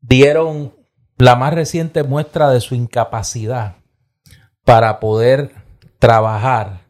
dieron 0.00 0.74
la 1.18 1.36
más 1.36 1.54
reciente 1.54 2.02
muestra 2.02 2.50
de 2.50 2.60
su 2.60 2.74
incapacidad 2.74 3.76
para 4.64 5.00
poder 5.00 5.61
trabajar 6.02 6.80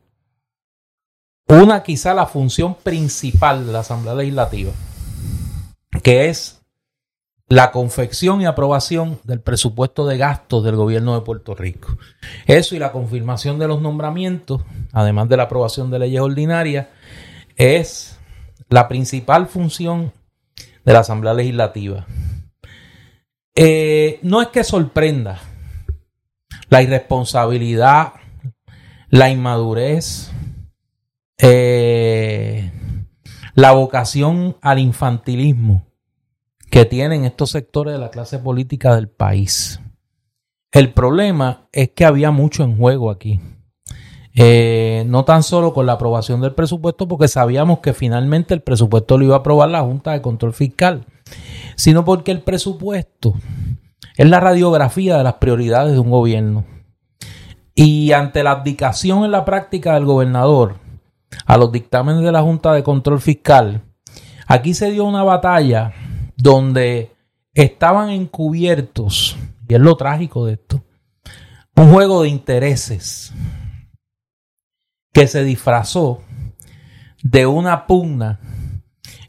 una 1.47 1.83
quizá 1.83 2.15
la 2.15 2.25
función 2.25 2.77
principal 2.77 3.67
de 3.67 3.73
la 3.75 3.81
Asamblea 3.81 4.15
Legislativa, 4.15 4.73
que 6.03 6.31
es 6.31 6.63
la 7.47 7.73
confección 7.73 8.41
y 8.41 8.47
aprobación 8.47 9.21
del 9.25 9.43
presupuesto 9.43 10.07
de 10.07 10.17
gastos 10.17 10.65
del 10.65 10.77
gobierno 10.77 11.15
de 11.15 11.21
Puerto 11.27 11.55
Rico. 11.55 11.99
Eso 12.47 12.75
y 12.75 12.79
la 12.79 12.91
confirmación 12.91 13.59
de 13.59 13.69
los 13.69 13.83
nombramientos, 13.83 14.63
además 14.93 15.29
de 15.29 15.37
la 15.37 15.43
aprobación 15.43 15.91
de 15.91 15.99
leyes 15.99 16.23
ordinarias, 16.23 16.87
es 17.57 18.19
la 18.71 18.89
principal 18.89 19.47
función 19.47 20.11
de 20.87 20.93
la 20.95 21.01
Asamblea 21.01 21.35
Legislativa. 21.35 22.07
Eh, 23.55 24.21
no 24.23 24.41
es 24.41 24.49
que 24.49 24.65
sorprenda 24.65 25.39
la 26.71 26.81
irresponsabilidad, 26.81 28.15
la 29.13 29.29
inmadurez, 29.29 30.33
eh, 31.37 32.73
la 33.55 33.73
vocación 33.73 34.57
al 34.63 34.79
infantilismo 34.79 35.85
que 36.71 36.87
tienen 36.87 37.27
estos 37.27 37.51
sectores 37.51 37.93
de 37.93 38.01
la 38.01 38.11
clase 38.11 38.39
política 38.39 38.95
del 38.95 39.11
país. 39.11 39.81
El 40.73 40.95
problema 40.95 41.69
es 41.73 41.91
que 41.91 42.07
había 42.07 42.31
mucho 42.31 42.65
en 42.65 42.79
juego 42.79 43.11
aquí. 43.11 43.39
Eh, 44.35 45.05
no 45.07 45.27
tan 45.27 45.43
solo 45.43 45.75
con 45.75 45.85
la 45.85 45.93
aprobación 45.93 46.41
del 46.41 46.55
presupuesto, 46.55 47.07
porque 47.07 47.29
sabíamos 47.29 47.81
que 47.81 47.93
finalmente 47.93 48.55
el 48.55 48.63
presupuesto 48.63 49.19
lo 49.19 49.27
iba 49.27 49.35
a 49.35 49.41
aprobar 49.41 49.69
la 49.69 49.83
Junta 49.83 50.13
de 50.13 50.23
Control 50.23 50.55
Fiscal, 50.55 51.05
sino 51.77 52.07
porque 52.07 52.31
el 52.31 52.41
presupuesto 52.41 53.35
es 54.17 54.27
la 54.27 54.41
radiografía 54.41 55.19
de 55.19 55.25
las 55.25 55.35
prioridades 55.35 55.93
de 55.93 55.99
un 55.99 56.11
gobierno. 56.11 56.72
Y 57.75 58.13
ante 58.13 58.43
la 58.43 58.53
abdicación 58.53 59.25
en 59.25 59.31
la 59.31 59.45
práctica 59.45 59.95
del 59.95 60.05
gobernador 60.05 60.77
a 61.47 61.57
los 61.57 61.73
dictámenes 61.73 62.23
de 62.23 62.33
la 62.33 62.43
Junta 62.43 62.73
de 62.73 62.83
Control 62.83 63.21
Fiscal, 63.21 63.83
aquí 64.47 64.75
se 64.75 64.91
dio 64.91 65.05
una 65.05 65.23
batalla 65.23 65.93
donde 66.37 67.13
estaban 67.55 68.11
encubiertos, 68.11 69.37
y 69.69 69.75
es 69.75 69.81
lo 69.81 69.97
trágico 69.97 70.47
de 70.47 70.55
esto, 70.55 70.85
un 71.77 71.91
juego 71.91 72.23
de 72.23 72.29
intereses 72.29 73.33
que 75.13 75.27
se 75.27 75.43
disfrazó 75.45 76.23
de 77.23 77.47
una 77.47 77.87
pugna 77.87 78.41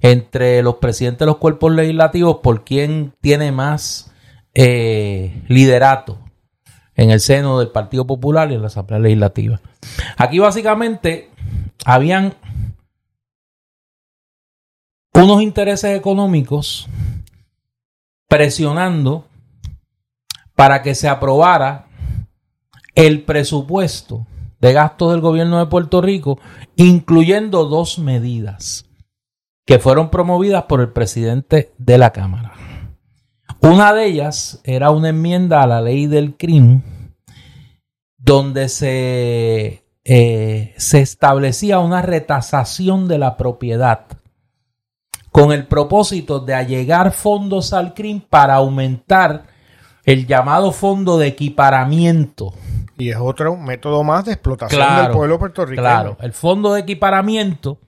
entre 0.01 0.61
los 0.61 0.75
presidentes 0.75 1.19
de 1.19 1.25
los 1.27 1.37
cuerpos 1.37 1.71
legislativos 1.73 2.37
por 2.43 2.65
quién 2.65 3.13
tiene 3.21 3.51
más 3.51 4.11
eh, 4.53 5.43
liderato 5.47 6.22
en 6.95 7.11
el 7.11 7.19
seno 7.19 7.59
del 7.59 7.69
Partido 7.69 8.05
Popular 8.05 8.51
y 8.51 8.55
en 8.55 8.61
la 8.61 8.67
Asamblea 8.67 8.99
Legislativa. 8.99 9.59
Aquí 10.17 10.39
básicamente 10.39 11.29
habían 11.85 12.35
unos 15.13 15.41
intereses 15.41 15.97
económicos 15.97 16.87
presionando 18.27 19.25
para 20.55 20.81
que 20.81 20.95
se 20.95 21.07
aprobara 21.07 21.87
el 22.95 23.23
presupuesto 23.23 24.25
de 24.59 24.73
gastos 24.73 25.11
del 25.11 25.21
gobierno 25.21 25.59
de 25.59 25.65
Puerto 25.65 26.01
Rico, 26.01 26.39
incluyendo 26.75 27.65
dos 27.65 27.99
medidas 27.99 28.85
que 29.65 29.79
fueron 29.79 30.09
promovidas 30.09 30.63
por 30.63 30.81
el 30.81 30.91
presidente 30.91 31.73
de 31.77 31.97
la 31.97 32.11
Cámara. 32.11 32.53
Una 33.63 33.93
de 33.93 34.07
ellas 34.07 34.59
era 34.65 34.91
una 34.91 35.07
enmienda 35.07 35.63
a 35.63 35.67
la 35.67 35.81
ley 35.81 36.05
del 36.05 36.35
crimen 36.35 36.83
donde 38.17 38.67
se, 38.67 39.85
eh, 40.03 40.73
se 40.75 40.99
establecía 40.99 41.79
una 41.79 42.01
retasación 42.01 43.07
de 43.07 43.19
la 43.19 43.37
propiedad 43.37 44.05
con 45.31 45.53
el 45.53 45.65
propósito 45.65 46.41
de 46.41 46.53
allegar 46.53 47.13
fondos 47.13 47.71
al 47.71 47.93
CRIM 47.93 48.19
para 48.19 48.55
aumentar 48.55 49.45
el 50.03 50.27
llamado 50.27 50.73
fondo 50.73 51.17
de 51.17 51.27
equiparamiento. 51.27 52.53
Y 52.97 53.11
es 53.11 53.17
otro 53.17 53.55
método 53.55 54.03
más 54.03 54.25
de 54.25 54.33
explotación 54.33 54.77
Claro, 54.77 55.03
del 55.03 55.11
pueblo 55.13 55.39
puertorriqueño. 55.39 55.81
Claro, 55.81 56.17
el 56.19 56.33
fondo 56.33 56.73
de 56.73 56.81
equiparamiento 56.81 57.79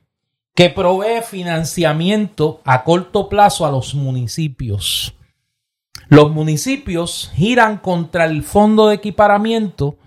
que 0.56 0.70
provee 0.70 1.22
financiamiento 1.22 2.62
a 2.64 2.86
corto 2.86 3.28
plazo 3.28 3.66
a 3.66 3.72
los 3.72 3.94
municipios. 3.94 5.15
Los 6.08 6.32
municipios 6.32 7.32
giran 7.36 7.78
contra 7.78 8.26
el 8.26 8.44
fondo 8.44 8.88
de 8.88 8.96
equiparamiento 8.96 9.98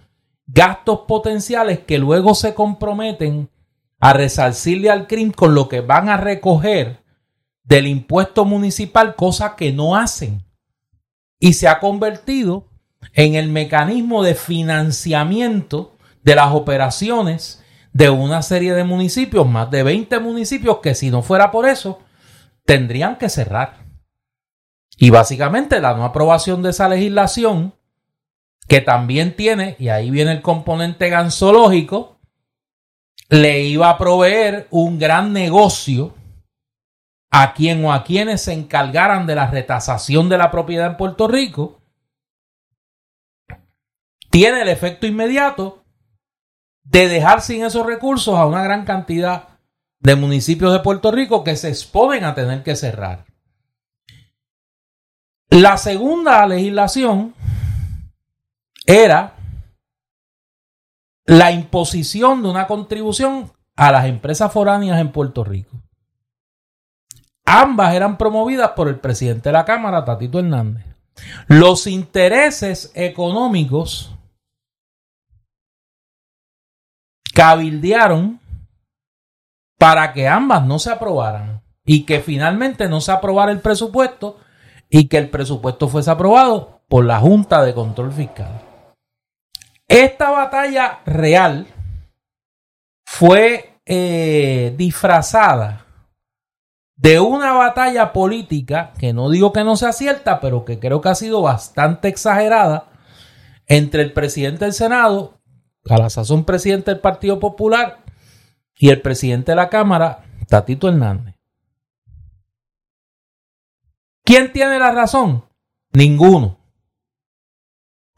gastos 0.47 1.01
potenciales 1.07 1.81
que 1.81 1.99
luego 1.99 2.35
se 2.35 2.55
comprometen 2.55 3.51
a 4.01 4.13
resarcirle 4.13 4.91
al 4.91 5.07
CRIM 5.07 5.33
con 5.33 5.55
lo 5.55 5.69
que 5.69 5.81
van 5.81 6.09
a 6.09 6.17
recoger 6.17 7.03
del 7.65 7.87
impuesto 7.87 8.45
municipal, 8.45 9.15
cosa 9.15 9.57
que 9.57 9.73
no 9.73 9.97
hacen. 9.97 10.45
Y 11.39 11.53
se 11.53 11.69
ha 11.69 11.81
convertido 11.81 12.69
en 13.13 13.35
el 13.35 13.49
mecanismo 13.49 14.23
de 14.23 14.35
financiamiento 14.35 15.97
de 16.23 16.35
las 16.35 16.53
operaciones 16.53 17.63
de 17.93 18.11
una 18.11 18.43
serie 18.43 18.75
de 18.75 18.85
municipios, 18.85 19.47
más 19.47 19.71
de 19.71 19.83
20 19.83 20.19
municipios, 20.21 20.79
que 20.79 20.95
si 20.95 21.11
no 21.11 21.23
fuera 21.23 21.51
por 21.51 21.69
eso, 21.69 22.01
tendrían 22.65 23.17
que 23.17 23.29
cerrar. 23.29 23.88
Y 24.99 25.11
básicamente 25.11 25.81
la 25.81 25.95
no 25.95 26.05
aprobación 26.05 26.63
de 26.63 26.71
esa 26.71 26.89
legislación, 26.89 27.73
que 28.67 28.81
también 28.81 29.37
tiene, 29.37 29.77
y 29.79 29.89
ahí 29.89 30.11
viene 30.11 30.33
el 30.33 30.43
componente 30.43 31.09
gansológico, 31.09 32.19
le 33.31 33.63
iba 33.63 33.91
a 33.91 33.97
proveer 33.97 34.67
un 34.71 34.99
gran 34.99 35.33
negocio 35.33 36.15
a 37.31 37.55
quien 37.55 37.85
o 37.85 37.93
a 37.93 38.03
quienes 38.03 38.43
se 38.43 38.53
encargaran 38.53 39.27
de 39.27 39.37
la 39.37 39.47
retasación 39.47 40.29
de 40.29 40.39
la 40.39 40.51
propiedad 40.51 40.89
en 40.89 40.97
Puerto 40.97 41.29
Rico, 41.29 41.81
tiene 44.31 44.63
el 44.63 44.69
efecto 44.69 45.07
inmediato 45.07 45.85
de 46.83 47.09
dejar 47.09 47.41
sin 47.41 47.65
esos 47.65 47.87
recursos 47.87 48.35
a 48.35 48.47
una 48.47 48.65
gran 48.65 48.85
cantidad 48.85 49.61
de 50.01 50.17
municipios 50.17 50.73
de 50.73 50.81
Puerto 50.81 51.13
Rico 51.13 51.45
que 51.45 51.55
se 51.55 51.69
exponen 51.69 52.25
a 52.25 52.35
tener 52.35 52.63
que 52.63 52.77
cerrar. 52.77 53.27
La 55.51 55.77
segunda 55.79 56.47
legislación 56.47 57.35
era 58.87 59.35
la 61.25 61.53
imposición 61.53 62.43
de 62.43 62.49
una 62.49 62.67
contribución 62.67 63.53
a 63.77 63.93
las 63.93 64.07
empresas 64.07 64.53
foráneas 64.53 65.01
en 65.01 65.13
Puerto 65.13 65.45
Rico. 65.45 65.77
Ambas 67.45 67.95
eran 67.95 68.19
promovidas 68.19 68.73
por 68.73 68.89
el 68.89 68.99
presidente 68.99 69.49
de 69.49 69.55
la 69.55 69.65
Cámara, 69.65 70.05
Tatito 70.05 70.39
Hernández. 70.39 70.85
Los 71.47 71.87
intereses 71.87 72.93
económicos 72.95 74.15
cabildearon 77.33 78.41
para 79.79 80.13
que 80.13 80.29
ambas 80.29 80.67
no 80.67 80.79
se 80.79 80.91
aprobaran 80.91 81.63
y 81.85 82.05
que 82.05 82.21
finalmente 82.21 82.89
no 82.89 83.01
se 83.01 83.13
aprobara 83.13 83.53
el 83.53 83.61
presupuesto 83.61 84.39
y 84.89 85.09
que 85.09 85.18
el 85.18 85.30
presupuesto 85.30 85.89
fuese 85.89 86.11
aprobado 86.11 86.80
por 86.89 87.05
la 87.05 87.20
Junta 87.20 87.62
de 87.62 87.74
Control 87.74 88.12
Fiscal. 88.12 88.62
Esta 89.86 90.30
batalla 90.30 91.01
real 91.07 91.66
fue 93.05 93.80
eh, 93.86 94.74
disfrazada 94.76 95.86
de 96.97 97.20
una 97.20 97.53
batalla 97.53 98.12
política 98.12 98.93
que 98.99 99.12
no 99.12 99.30
digo 99.30 99.53
que 99.53 99.64
no 99.64 99.76
sea 99.76 99.93
cierta, 99.93 100.41
pero 100.41 100.64
que 100.64 100.78
creo 100.78 101.01
que 101.01 101.09
ha 101.09 101.14
sido 101.14 101.43
bastante 101.43 102.09
exagerada 102.09 102.89
entre 103.66 104.03
el 104.03 104.12
presidente 104.12 104.64
del 104.64 104.74
Senado, 104.74 105.39
a 105.89 105.97
la 105.97 106.11
sazón 106.11 106.45
presidente 106.45 106.91
del 106.91 107.01
Partido 107.01 107.39
Popular, 107.39 108.05
y 108.76 108.91
el 108.91 109.01
presidente 109.01 109.53
de 109.53 109.57
la 109.57 109.68
Cámara, 109.68 110.24
Tatito 110.49 110.89
Hernández. 110.89 111.38
¿Quién 114.29 114.53
tiene 114.53 114.79
la 114.79 114.91
razón? 114.93 115.43
Ninguno. 115.95 116.59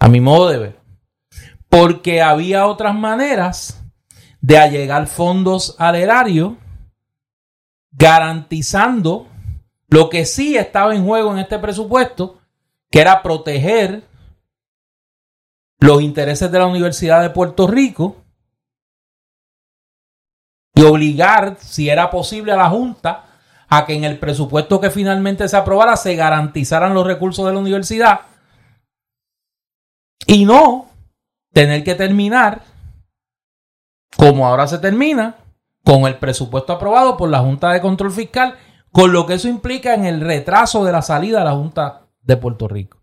A 0.00 0.08
mi 0.08 0.20
modo 0.20 0.48
de 0.48 0.58
ver. 0.58 0.80
Porque 1.68 2.20
había 2.20 2.66
otras 2.66 2.96
maneras 2.96 3.80
de 4.40 4.58
allegar 4.58 5.06
fondos 5.06 5.76
al 5.78 5.94
erario 5.94 6.56
garantizando 7.92 9.28
lo 9.86 10.10
que 10.10 10.26
sí 10.26 10.56
estaba 10.56 10.96
en 10.96 11.06
juego 11.06 11.30
en 11.30 11.38
este 11.38 11.60
presupuesto, 11.60 12.40
que 12.90 13.02
era 13.02 13.22
proteger 13.22 14.02
los 15.78 16.02
intereses 16.02 16.50
de 16.50 16.58
la 16.58 16.66
Universidad 16.66 17.22
de 17.22 17.30
Puerto 17.30 17.68
Rico 17.68 18.16
y 20.74 20.82
obligar, 20.82 21.56
si 21.60 21.88
era 21.88 22.10
posible, 22.10 22.50
a 22.50 22.56
la 22.56 22.68
Junta 22.68 23.29
a 23.70 23.86
que 23.86 23.94
en 23.94 24.04
el 24.04 24.18
presupuesto 24.18 24.80
que 24.80 24.90
finalmente 24.90 25.48
se 25.48 25.56
aprobara 25.56 25.96
se 25.96 26.16
garantizaran 26.16 26.92
los 26.92 27.06
recursos 27.06 27.46
de 27.46 27.52
la 27.52 27.58
universidad 27.58 28.20
y 30.26 30.44
no 30.44 30.86
tener 31.52 31.82
que 31.84 31.94
terminar 31.94 32.62
como 34.16 34.46
ahora 34.46 34.66
se 34.66 34.78
termina 34.78 35.36
con 35.84 36.02
el 36.02 36.18
presupuesto 36.18 36.72
aprobado 36.72 37.16
por 37.16 37.30
la 37.30 37.38
Junta 37.38 37.70
de 37.70 37.80
Control 37.80 38.10
Fiscal, 38.10 38.56
con 38.92 39.12
lo 39.12 39.24
que 39.24 39.34
eso 39.34 39.48
implica 39.48 39.94
en 39.94 40.04
el 40.04 40.20
retraso 40.20 40.84
de 40.84 40.92
la 40.92 41.00
salida 41.00 41.38
de 41.38 41.44
la 41.44 41.52
Junta 41.52 42.02
de 42.22 42.36
Puerto 42.36 42.68
Rico. 42.68 42.98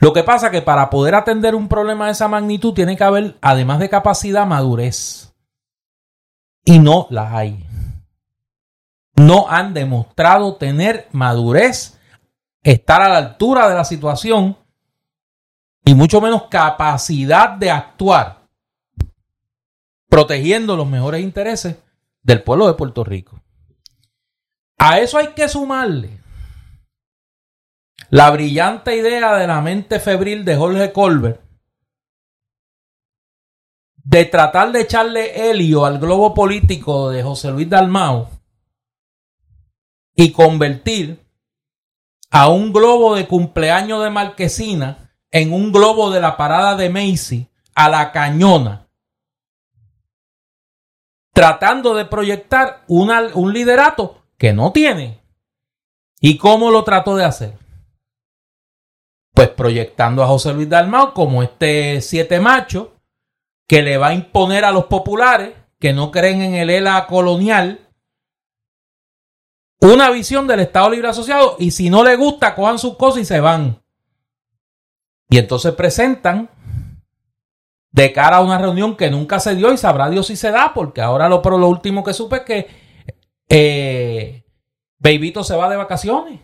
Lo 0.00 0.12
que 0.12 0.22
pasa 0.22 0.46
es 0.46 0.52
que 0.52 0.62
para 0.62 0.90
poder 0.90 1.14
atender 1.14 1.54
un 1.54 1.68
problema 1.68 2.06
de 2.06 2.12
esa 2.12 2.28
magnitud 2.28 2.74
tiene 2.74 2.96
que 2.96 3.04
haber, 3.04 3.36
además 3.40 3.78
de 3.78 3.88
capacidad, 3.88 4.46
madurez. 4.46 5.34
Y 6.64 6.78
no 6.78 7.06
la 7.10 7.36
hay. 7.36 7.67
No 9.18 9.48
han 9.48 9.74
demostrado 9.74 10.54
tener 10.54 11.08
madurez, 11.10 11.98
estar 12.62 13.02
a 13.02 13.08
la 13.08 13.16
altura 13.16 13.68
de 13.68 13.74
la 13.74 13.84
situación 13.84 14.56
y 15.84 15.94
mucho 15.94 16.20
menos 16.20 16.44
capacidad 16.44 17.50
de 17.50 17.72
actuar 17.72 18.46
protegiendo 20.08 20.76
los 20.76 20.86
mejores 20.86 21.20
intereses 21.20 21.78
del 22.22 22.44
pueblo 22.44 22.68
de 22.68 22.74
Puerto 22.74 23.02
Rico. 23.02 23.42
A 24.78 25.00
eso 25.00 25.18
hay 25.18 25.28
que 25.28 25.48
sumarle 25.48 26.20
la 28.10 28.30
brillante 28.30 28.94
idea 28.96 29.34
de 29.34 29.48
la 29.48 29.60
mente 29.60 29.98
febril 29.98 30.44
de 30.44 30.54
Jorge 30.54 30.92
Colbert 30.92 31.40
de 33.96 34.24
tratar 34.26 34.70
de 34.70 34.82
echarle 34.82 35.50
helio 35.50 35.84
al 35.84 35.98
globo 35.98 36.32
político 36.32 37.10
de 37.10 37.24
José 37.24 37.50
Luis 37.50 37.68
Dalmao 37.68 38.37
y 40.18 40.32
convertir 40.32 41.24
a 42.30 42.48
un 42.48 42.72
globo 42.72 43.14
de 43.14 43.28
cumpleaños 43.28 44.02
de 44.02 44.10
Marquesina 44.10 45.14
en 45.30 45.52
un 45.52 45.70
globo 45.70 46.10
de 46.10 46.20
la 46.20 46.36
parada 46.36 46.74
de 46.74 46.90
Macy 46.90 47.46
a 47.76 47.88
la 47.88 48.10
cañona 48.10 48.88
tratando 51.32 51.94
de 51.94 52.04
proyectar 52.04 52.82
un 52.88 53.52
liderato 53.52 54.24
que 54.36 54.52
no 54.52 54.72
tiene. 54.72 55.20
¿Y 56.20 56.36
cómo 56.36 56.72
lo 56.72 56.82
trató 56.82 57.14
de 57.14 57.24
hacer? 57.24 57.56
Pues 59.32 59.48
proyectando 59.50 60.24
a 60.24 60.26
José 60.26 60.52
Luis 60.52 60.68
Dalmau 60.68 61.12
como 61.12 61.44
este 61.44 62.00
siete 62.00 62.40
macho 62.40 62.96
que 63.68 63.82
le 63.82 63.98
va 63.98 64.08
a 64.08 64.14
imponer 64.14 64.64
a 64.64 64.72
los 64.72 64.86
populares 64.86 65.54
que 65.78 65.92
no 65.92 66.10
creen 66.10 66.42
en 66.42 66.54
el 66.56 66.70
ELA 66.70 67.06
colonial 67.06 67.87
una 69.80 70.10
visión 70.10 70.46
del 70.46 70.60
Estado 70.60 70.90
Libre 70.90 71.08
Asociado 71.08 71.56
y 71.58 71.70
si 71.70 71.90
no 71.90 72.02
le 72.02 72.16
gusta, 72.16 72.54
cojan 72.54 72.78
sus 72.78 72.96
cosas 72.96 73.22
y 73.22 73.24
se 73.24 73.40
van. 73.40 73.82
Y 75.30 75.38
entonces 75.38 75.74
presentan 75.74 76.50
de 77.90 78.12
cara 78.12 78.38
a 78.38 78.42
una 78.42 78.58
reunión 78.58 78.96
que 78.96 79.10
nunca 79.10 79.40
se 79.40 79.54
dio 79.54 79.72
y 79.72 79.76
sabrá 79.76 80.08
Dios 80.08 80.26
si 80.26 80.36
se 80.36 80.50
da, 80.50 80.72
porque 80.74 81.00
ahora 81.00 81.28
lo, 81.28 81.42
lo 81.42 81.68
último 81.68 82.02
que 82.02 82.14
supe 82.14 82.36
es 82.36 82.42
que 82.42 82.66
eh, 83.48 84.44
se 85.42 85.56
va 85.56 85.68
de 85.68 85.76
vacaciones. 85.76 86.40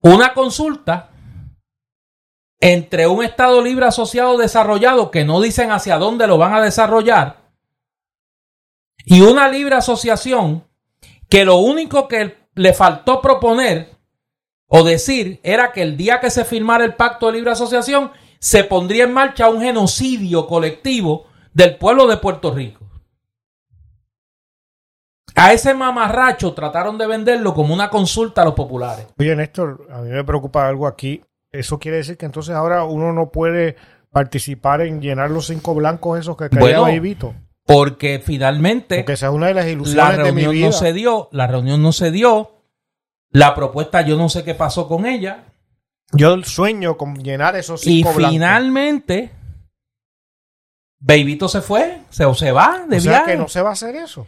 Una 0.00 0.34
consulta 0.34 1.10
entre 2.60 3.06
un 3.06 3.24
Estado 3.24 3.60
libre 3.62 3.86
asociado 3.86 4.36
desarrollado 4.36 5.10
que 5.10 5.24
no 5.24 5.40
dicen 5.40 5.72
hacia 5.72 5.98
dónde 5.98 6.26
lo 6.26 6.38
van 6.38 6.54
a 6.54 6.60
desarrollar 6.60 7.42
y 9.04 9.20
una 9.22 9.48
libre 9.48 9.74
asociación 9.74 10.64
que 11.32 11.46
lo 11.46 11.56
único 11.56 12.08
que 12.08 12.36
le 12.56 12.74
faltó 12.74 13.22
proponer 13.22 13.96
o 14.68 14.84
decir 14.84 15.40
era 15.42 15.72
que 15.72 15.80
el 15.80 15.96
día 15.96 16.20
que 16.20 16.28
se 16.28 16.44
firmara 16.44 16.84
el 16.84 16.92
pacto 16.92 17.28
de 17.28 17.32
libre 17.32 17.52
asociación 17.52 18.12
se 18.38 18.64
pondría 18.64 19.04
en 19.04 19.14
marcha 19.14 19.48
un 19.48 19.62
genocidio 19.62 20.46
colectivo 20.46 21.24
del 21.54 21.78
pueblo 21.78 22.06
de 22.06 22.18
Puerto 22.18 22.54
Rico. 22.54 22.84
A 25.34 25.54
ese 25.54 25.72
mamarracho 25.72 26.52
trataron 26.52 26.98
de 26.98 27.06
venderlo 27.06 27.54
como 27.54 27.72
una 27.72 27.88
consulta 27.88 28.42
a 28.42 28.44
los 28.44 28.54
populares. 28.54 29.06
Oye, 29.18 29.34
Néstor, 29.34 29.86
a 29.90 30.02
mí 30.02 30.10
me 30.10 30.24
preocupa 30.24 30.68
algo 30.68 30.86
aquí. 30.86 31.24
Eso 31.50 31.78
quiere 31.78 31.96
decir 31.96 32.18
que 32.18 32.26
entonces 32.26 32.54
ahora 32.54 32.84
uno 32.84 33.10
no 33.14 33.30
puede 33.30 33.76
participar 34.10 34.82
en 34.82 35.00
llenar 35.00 35.30
los 35.30 35.46
cinco 35.46 35.74
blancos 35.74 36.20
esos 36.20 36.36
que 36.36 36.48
bueno, 36.48 36.84
Vito. 37.00 37.34
Porque 37.64 38.20
finalmente. 38.24 38.98
Porque 38.98 39.12
esa 39.12 39.28
es 39.28 39.32
una 39.32 39.48
de 39.48 39.54
las 39.54 39.66
ilusiones 39.66 39.96
la 39.96 40.24
reunión 40.24 40.60
no 40.60 40.72
se 40.72 40.92
dio, 40.92 41.28
la 41.32 41.46
reunión 41.46 41.82
no 41.82 41.92
se 41.92 42.10
dio. 42.10 42.50
La 43.30 43.54
propuesta, 43.54 44.02
yo 44.02 44.16
no 44.16 44.28
sé 44.28 44.44
qué 44.44 44.54
pasó 44.54 44.88
con 44.88 45.06
ella. 45.06 45.44
Yo 46.12 46.42
sueño 46.42 46.98
con 46.98 47.22
llenar 47.22 47.56
esos 47.56 47.80
cinco 47.80 48.12
Y 48.20 48.24
finalmente, 48.26 49.30
Babyito 50.98 51.48
se 51.48 51.62
fue, 51.62 52.00
se, 52.10 52.32
se 52.34 52.52
va 52.52 52.84
de 52.86 52.98
o 52.98 53.00
sea 53.00 53.24
que 53.24 53.36
no 53.36 53.48
se 53.48 53.62
va 53.62 53.70
a 53.70 53.72
hacer 53.72 53.96
eso. 53.96 54.26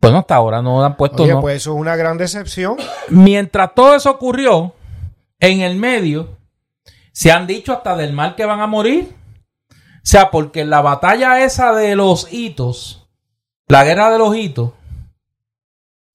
Bueno, 0.00 0.18
hasta 0.18 0.36
ahora 0.36 0.62
no 0.62 0.84
han 0.84 0.96
puesto. 0.96 1.24
Oye, 1.24 1.36
pues 1.36 1.56
eso 1.56 1.74
es 1.74 1.80
una 1.80 1.96
gran 1.96 2.16
decepción. 2.16 2.76
Mientras 3.08 3.74
todo 3.74 3.94
eso 3.94 4.10
ocurrió, 4.10 4.74
en 5.38 5.60
el 5.60 5.76
medio, 5.76 6.38
se 7.12 7.32
han 7.32 7.46
dicho 7.46 7.72
hasta 7.72 7.96
del 7.96 8.12
mal 8.12 8.34
que 8.34 8.44
van 8.44 8.60
a 8.60 8.66
morir 8.66 9.14
sea, 10.08 10.30
porque 10.30 10.60
en 10.60 10.70
la 10.70 10.80
batalla 10.82 11.42
esa 11.44 11.72
de 11.72 11.96
los 11.96 12.32
hitos, 12.32 13.08
la 13.68 13.84
guerra 13.84 14.10
de 14.10 14.18
los 14.18 14.36
hitos, 14.36 14.70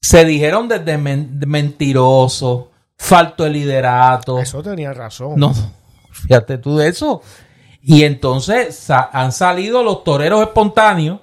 se 0.02 0.26
dijeron 0.26 0.68
desde 0.68 0.98
men- 0.98 1.39
mentiroso, 1.48 2.70
falto 2.98 3.44
de 3.44 3.50
liderato. 3.52 4.39
Eso 4.39 4.64
tenía 4.64 4.94
razón. 4.94 5.34
No, 5.36 5.54
fíjate 6.12 6.58
tú 6.58 6.78
de 6.78 6.88
eso. 6.89 7.22
Y 7.82 8.04
entonces 8.04 8.76
sa- 8.76 9.10
han 9.12 9.32
salido 9.32 9.84
los 9.84 10.04
toreros 10.04 10.42
espontáneos 10.42 11.20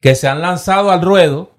que 0.00 0.14
se 0.14 0.28
han 0.28 0.40
lanzado 0.40 0.90
al 0.90 1.02
ruedo 1.02 1.50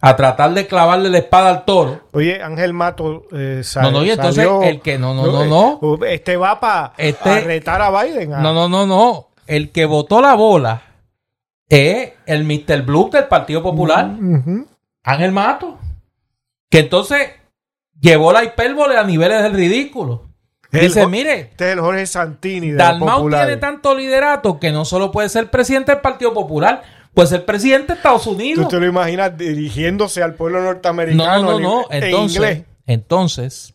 a 0.00 0.16
tratar 0.16 0.52
de 0.52 0.66
clavarle 0.66 1.08
la 1.08 1.18
espada 1.18 1.48
al 1.50 1.64
toro. 1.64 2.08
Oye, 2.12 2.42
Ángel 2.42 2.74
Mato 2.74 3.22
eh, 3.32 3.62
No, 3.80 3.90
no, 3.90 4.04
y 4.04 4.10
entonces 4.10 4.44
salió- 4.44 4.62
el 4.62 4.80
que 4.82 4.98
no, 4.98 5.14
no, 5.14 5.26
no, 5.26 5.46
no. 5.80 6.04
Este 6.04 6.36
va 6.36 6.60
para 6.60 6.92
Este- 6.98 7.40
retar 7.40 7.80
a 7.80 8.02
Biden. 8.02 8.30
No, 8.30 8.52
no, 8.52 8.68
no, 8.68 8.86
no. 8.86 9.28
El 9.46 9.70
que 9.70 9.84
votó 9.86 10.20
la 10.20 10.34
bola 10.34 10.82
es 11.68 12.12
el 12.26 12.44
Mr. 12.44 12.82
Blue 12.82 13.10
del 13.12 13.24
Partido 13.26 13.62
Popular, 13.62 14.06
Ujú. 14.20 14.66
Ángel 15.02 15.32
Mato. 15.32 15.78
Que 16.70 16.80
entonces 16.80 17.28
llevó 18.00 18.32
la 18.32 18.44
hipérbole 18.44 18.96
a 18.96 19.04
niveles 19.04 19.42
del 19.42 19.52
ridículo. 19.54 20.28
El 20.72 20.80
Dice, 20.80 21.06
mire, 21.06 21.40
Este 21.40 21.66
es 21.68 21.72
el 21.74 21.80
Jorge 21.80 22.04
Santini 22.06 22.70
de 22.70 22.76
Dalmau 22.76 23.18
Popular. 23.18 23.46
tiene 23.46 23.60
tanto 23.60 23.94
liderato 23.94 24.58
que 24.58 24.72
no 24.72 24.84
solo 24.84 25.12
puede 25.12 25.28
ser 25.28 25.48
presidente 25.50 25.92
del 25.92 26.00
Partido 26.00 26.34
Popular, 26.34 26.82
puede 27.14 27.28
ser 27.28 27.44
presidente 27.44 27.92
de 27.92 27.96
Estados 27.98 28.24
¿Tú 28.24 28.30
Unidos. 28.32 28.66
te 28.68 28.80
lo 28.80 28.86
imaginas 28.86 29.36
dirigiéndose 29.38 30.20
al 30.22 30.34
pueblo 30.34 30.58
No, 30.60 30.64
norteamericano 30.66 31.42
no, 31.42 31.52
no, 31.52 31.58
no. 31.60 31.84
en 31.90 32.02
Entonces, 32.02 32.36
inglés? 32.36 32.64
entonces, 32.86 33.74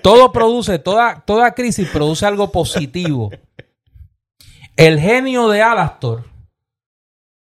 todo 0.00 0.30
produce, 0.30 0.78
toda, 0.78 1.24
toda 1.26 1.54
crisis 1.54 1.88
produce 1.88 2.24
algo 2.24 2.52
positivo. 2.52 3.30
El 4.76 5.00
genio 5.00 5.48
de 5.48 5.62
Alastor, 5.62 6.24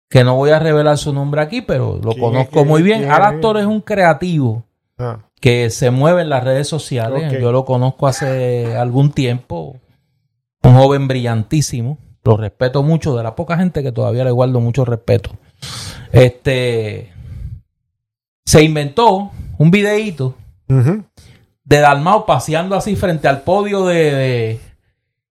que 0.09 0.23
no 0.23 0.35
voy 0.35 0.51
a 0.51 0.59
revelar 0.59 0.97
su 0.97 1.13
nombre 1.13 1.41
aquí, 1.41 1.61
pero 1.61 1.99
lo 2.01 2.11
¿Quién 2.11 2.21
conozco 2.21 2.65
muy 2.65 2.81
bien. 2.81 2.99
¿Quién 2.99 3.11
es? 3.11 3.17
Alastor 3.17 3.57
es 3.57 3.65
un 3.65 3.81
creativo 3.81 4.63
Ah, 4.99 5.19
que 5.39 5.69
se 5.69 5.91
mueve 5.91 6.23
en 6.23 6.29
las 6.29 6.43
redes 6.43 6.67
sociales. 6.67 7.31
Ok. 7.31 7.39
Yo 7.39 7.51
lo 7.51 7.65
conozco 7.65 8.07
hace 8.07 8.75
algún 8.75 9.11
tiempo. 9.11 9.79
Un 10.63 10.73
joven 10.75 11.07
brillantísimo. 11.07 11.99
Lo 12.23 12.35
respeto 12.35 12.83
mucho, 12.83 13.15
de 13.15 13.23
la 13.23 13.35
poca 13.35 13.57
gente 13.57 13.83
que 13.83 13.91
todavía 13.91 14.25
le 14.25 14.31
guardo 14.31 14.59
mucho 14.59 14.83
respeto. 14.85 15.31
Este 16.11 17.13
se 18.45 18.63
inventó 18.63 19.31
un 19.57 19.71
videíto 19.71 20.35
ujú. 20.69 21.03
de 21.63 21.79
Dalmao 21.79 22.25
paseando 22.25 22.75
así 22.75 22.95
frente 22.95 23.27
al 23.27 23.41
podio 23.41 23.85
de, 23.85 23.95
de, 24.13 24.59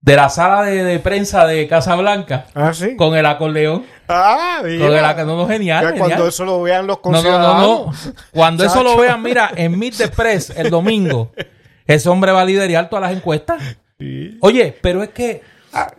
de 0.00 0.14
la 0.16 0.28
sala 0.28 0.62
de, 0.62 0.84
de 0.84 0.98
prensa 1.00 1.46
de 1.46 1.66
Casablanca 1.66 2.46
Ah, 2.54 2.72
sí. 2.72 2.94
con 2.96 3.16
el 3.16 3.26
acordeón. 3.26 3.84
Ah, 4.08 4.60
mira. 4.64 4.86
Con 4.86 4.96
el 4.96 5.04
acordeón, 5.04 5.38
no, 5.38 5.46
genial. 5.48 5.82
Ya 5.82 5.88
genial. 5.90 6.06
cuando 6.08 6.28
eso 6.28 6.44
lo 6.44 6.62
vean 6.62 6.86
los 6.86 6.98
No, 7.04 7.10
no, 7.10 7.16
no, 7.16 7.22
conciudadanos. 7.22 8.06
no. 8.06 8.12
Cuando 8.32 8.64
eso 8.64 8.82
lo 8.84 8.96
vean, 8.96 9.22
mira, 9.22 9.50
en 9.56 9.76
Meet 9.78 9.96
the 9.96 10.08
Press 10.08 10.50
el 10.50 10.70
domingo, 10.70 11.32
ese 11.86 12.08
hombre 12.08 12.30
va 12.32 12.42
a 12.42 12.44
liderar 12.44 12.88
todas 12.88 13.08
las 13.08 13.16
encuestas. 13.16 13.62
Sí. 13.98 14.38
Oye, 14.42 14.78
pero 14.80 15.02
es 15.02 15.08
que, 15.08 15.42
ah, 15.72 15.92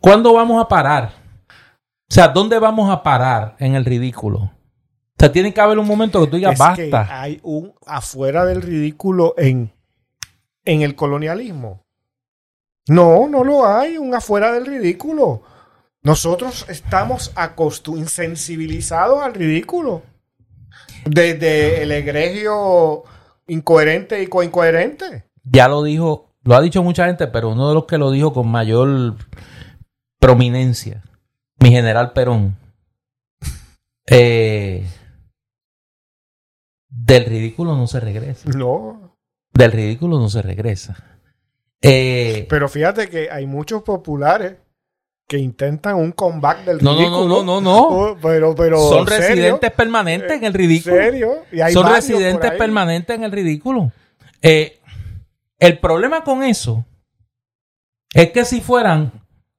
¿cuándo 0.00 0.32
vamos 0.32 0.62
a 0.62 0.68
parar? 0.68 1.10
O 2.10 2.14
sea, 2.14 2.28
¿dónde 2.28 2.58
vamos 2.58 2.90
a 2.90 3.02
parar 3.02 3.56
en 3.58 3.74
el 3.74 3.84
ridículo? 3.84 4.38
O 4.38 4.52
sea, 5.18 5.30
tiene 5.32 5.52
que 5.52 5.60
haber 5.60 5.78
un 5.78 5.86
momento 5.86 6.20
que 6.20 6.26
tú 6.28 6.36
digas, 6.36 6.52
Es 6.52 6.76
que 6.76 6.90
basta. 6.90 7.20
hay 7.20 7.40
un 7.42 7.74
afuera 7.86 8.44
del 8.46 8.62
ridículo 8.62 9.34
en, 9.36 9.72
en 10.64 10.82
el 10.82 10.94
colonialismo. 10.94 11.83
No, 12.88 13.28
no 13.28 13.44
lo 13.44 13.66
hay, 13.66 13.96
un 13.96 14.14
afuera 14.14 14.52
del 14.52 14.66
ridículo. 14.66 15.42
Nosotros 16.02 16.66
estamos 16.68 17.32
insensibilizados 17.96 19.22
al 19.22 19.34
ridículo. 19.34 20.02
Desde 21.06 21.82
el 21.82 21.92
egregio 21.92 23.04
incoherente 23.46 24.22
y 24.22 24.26
coincoherente. 24.26 25.24
Ya 25.44 25.68
lo 25.68 25.82
dijo, 25.82 26.34
lo 26.42 26.54
ha 26.54 26.60
dicho 26.60 26.82
mucha 26.82 27.06
gente, 27.06 27.26
pero 27.26 27.50
uno 27.50 27.68
de 27.68 27.74
los 27.74 27.86
que 27.86 27.98
lo 27.98 28.10
dijo 28.10 28.32
con 28.32 28.48
mayor 28.48 29.16
prominencia, 30.18 31.02
mi 31.58 31.70
general 31.70 32.12
Perón. 32.12 32.56
Eh, 34.06 34.86
del 36.88 37.24
ridículo 37.24 37.76
no 37.76 37.86
se 37.86 38.00
regresa. 38.00 38.50
No. 38.50 39.16
Del 39.52 39.72
ridículo 39.72 40.18
no 40.18 40.28
se 40.28 40.42
regresa. 40.42 41.13
Eh, 41.82 42.46
Pero 42.48 42.68
fíjate 42.68 43.08
que 43.08 43.30
hay 43.30 43.46
muchos 43.46 43.82
populares 43.82 44.56
que 45.26 45.38
intentan 45.38 45.96
un 45.96 46.12
comeback 46.12 46.64
del 46.64 46.78
No, 46.82 46.92
no, 46.92 46.96
no, 46.96 46.98
ridículo. 47.00 47.42
no, 47.44 47.60
no, 47.60 47.60
no. 47.60 48.16
Pero, 48.20 48.54
pero, 48.54 48.78
son 48.78 49.06
¿serio? 49.06 49.28
residentes 49.28 49.70
permanentes 49.72 50.32
en 50.32 50.44
el 50.44 50.54
ridículo. 50.54 50.96
¿Serio? 50.96 51.34
Y 51.50 51.60
hay 51.60 51.72
Son 51.72 51.90
residentes 51.90 52.50
permanentes 52.52 53.16
en 53.16 53.24
el 53.24 53.32
ridículo. 53.32 53.90
Eh, 54.42 54.78
el 55.58 55.78
problema 55.78 56.22
con 56.24 56.42
eso 56.42 56.84
es 58.12 58.30
que 58.32 58.44
si 58.44 58.60
fueran 58.60 59.12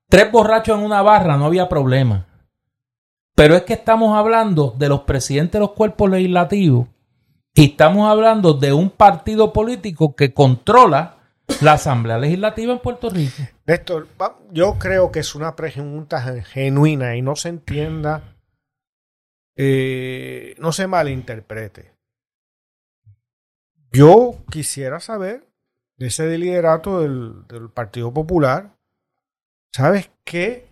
tres 0.08 0.32
borrachos 0.32 0.78
en 0.78 0.86
una 0.86 1.02
barra 1.02 1.36
no 1.38 1.46
había 1.46 1.68
problema. 1.68 2.28
Pero 3.36 3.56
es 3.56 3.64
que 3.64 3.74
estamos 3.74 4.16
hablando 4.18 4.74
de 4.78 4.88
los 4.88 5.02
presidentes 5.02 5.54
de 5.54 5.60
los 5.60 5.72
cuerpos 5.72 6.10
legislativos 6.10 6.88
y 7.54 7.72
estamos 7.72 8.10
hablando 8.10 8.54
de 8.54 8.72
un 8.72 8.90
partido 8.92 9.52
político 9.52 10.16
que 10.16 10.34
controla 10.34 11.15
la 11.62 11.74
Asamblea 11.74 12.18
Legislativa 12.18 12.74
en 12.74 12.80
Puerto 12.80 13.10
Rico. 13.10 13.44
Néstor, 13.66 14.08
yo 14.52 14.78
creo 14.80 15.12
que 15.12 15.20
es 15.20 15.36
una 15.36 15.56
pregunta 15.56 16.22
gen- 16.22 16.44
genuina 16.44 17.16
y 17.16 17.22
no 17.22 17.36
se 17.36 17.50
entienda, 17.50 18.36
eh, 19.56 20.56
no 20.60 20.72
se 20.72 20.88
malinterprete. 20.88 21.94
Yo 23.92 24.44
quisiera 24.52 25.00
saber 25.00 25.48
de 25.98 26.08
ese 26.08 26.38
liderato 26.38 27.02
del 27.02 27.70
Partido 27.74 28.14
Popular, 28.14 28.76
¿sabes 29.74 30.12
qué 30.26 30.68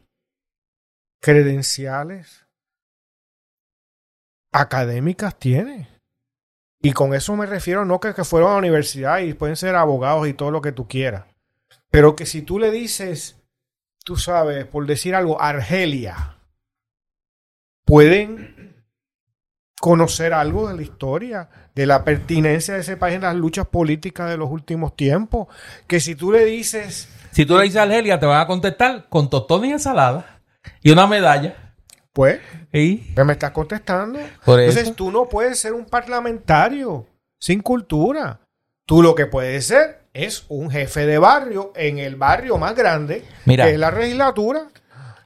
credenciales 1.21 2.45
académicas 4.51 5.39
tiene? 5.39 5.88
Y 6.86 6.91
con 6.91 7.13
eso 7.13 7.34
me 7.38 7.45
refiero 7.45 7.86
no 7.86 8.01
que, 8.01 8.13
que 8.13 8.25
fueron 8.25 8.49
a 8.49 8.53
la 8.53 8.59
universidad 8.59 9.19
y 9.19 9.34
pueden 9.34 9.55
ser 9.55 9.73
abogados 9.73 10.27
y 10.27 10.34
todo 10.34 10.51
lo 10.51 10.61
que 10.61 10.73
tú 10.73 10.86
quieras. 10.86 11.23
Pero 11.89 12.13
que 12.13 12.25
si 12.25 12.41
tú 12.41 12.59
le 12.59 12.71
dices, 12.71 13.41
tú 14.03 14.17
sabes, 14.17 14.65
por 14.65 14.86
decir 14.86 15.15
algo, 15.15 15.41
Argelia, 15.41 16.39
pueden 17.86 18.84
conocer 19.79 20.34
algo 20.34 20.67
de 20.67 20.75
la 20.75 20.81
historia, 20.81 21.49
de 21.73 21.86
la 21.86 22.03
pertinencia 22.03 22.73
de 22.73 22.81
ese 22.81 22.97
país 22.97 23.15
en 23.15 23.21
las 23.21 23.36
luchas 23.36 23.65
políticas 23.67 24.29
de 24.29 24.36
los 24.36 24.51
últimos 24.51 24.93
tiempos. 24.97 25.47
Que 25.88 26.01
si 26.01 26.15
tú 26.15 26.34
le 26.34 26.43
dices, 26.43 27.07
Si 27.31 27.45
tú 27.45 27.55
le 27.55 27.63
dices 27.63 27.77
a 27.77 27.84
Argelia, 27.84 28.19
te 28.19 28.25
van 28.25 28.41
a 28.41 28.47
contestar 28.47 29.07
con 29.07 29.29
tostones 29.29 29.69
y 29.69 29.73
ensalada 29.73 30.41
y 30.81 30.91
una 30.91 31.07
medalla. 31.07 31.62
Pues, 32.14 32.39
Y 32.72 32.97
pues 32.97 33.26
me 33.28 33.34
estás 33.34 33.51
contestando. 33.51 34.20
por 34.45 34.59
eso, 34.59 34.70
Entonces 34.70 34.95
tú 34.95 35.11
no 35.11 35.28
puedes 35.28 35.59
ser 35.59 35.74
un 35.74 35.86
parlamentario 35.86 37.05
sin 37.39 37.61
cultura. 37.61 38.39
Tú 38.86 39.01
lo 39.01 39.16
que 39.16 39.26
puedes 39.26 39.66
ser 39.66 40.03
es 40.14 40.45
un 40.49 40.70
jefe 40.70 41.05
de 41.05 41.18
barrio 41.18 41.72
en 41.76 41.97
el 41.97 42.16
barrio 42.16 42.57
más 42.57 42.76
grande, 42.76 43.24
Mira. 43.45 43.66
que 43.66 43.72
es 43.74 43.80
la 43.80 43.91
legislatura 43.91 44.68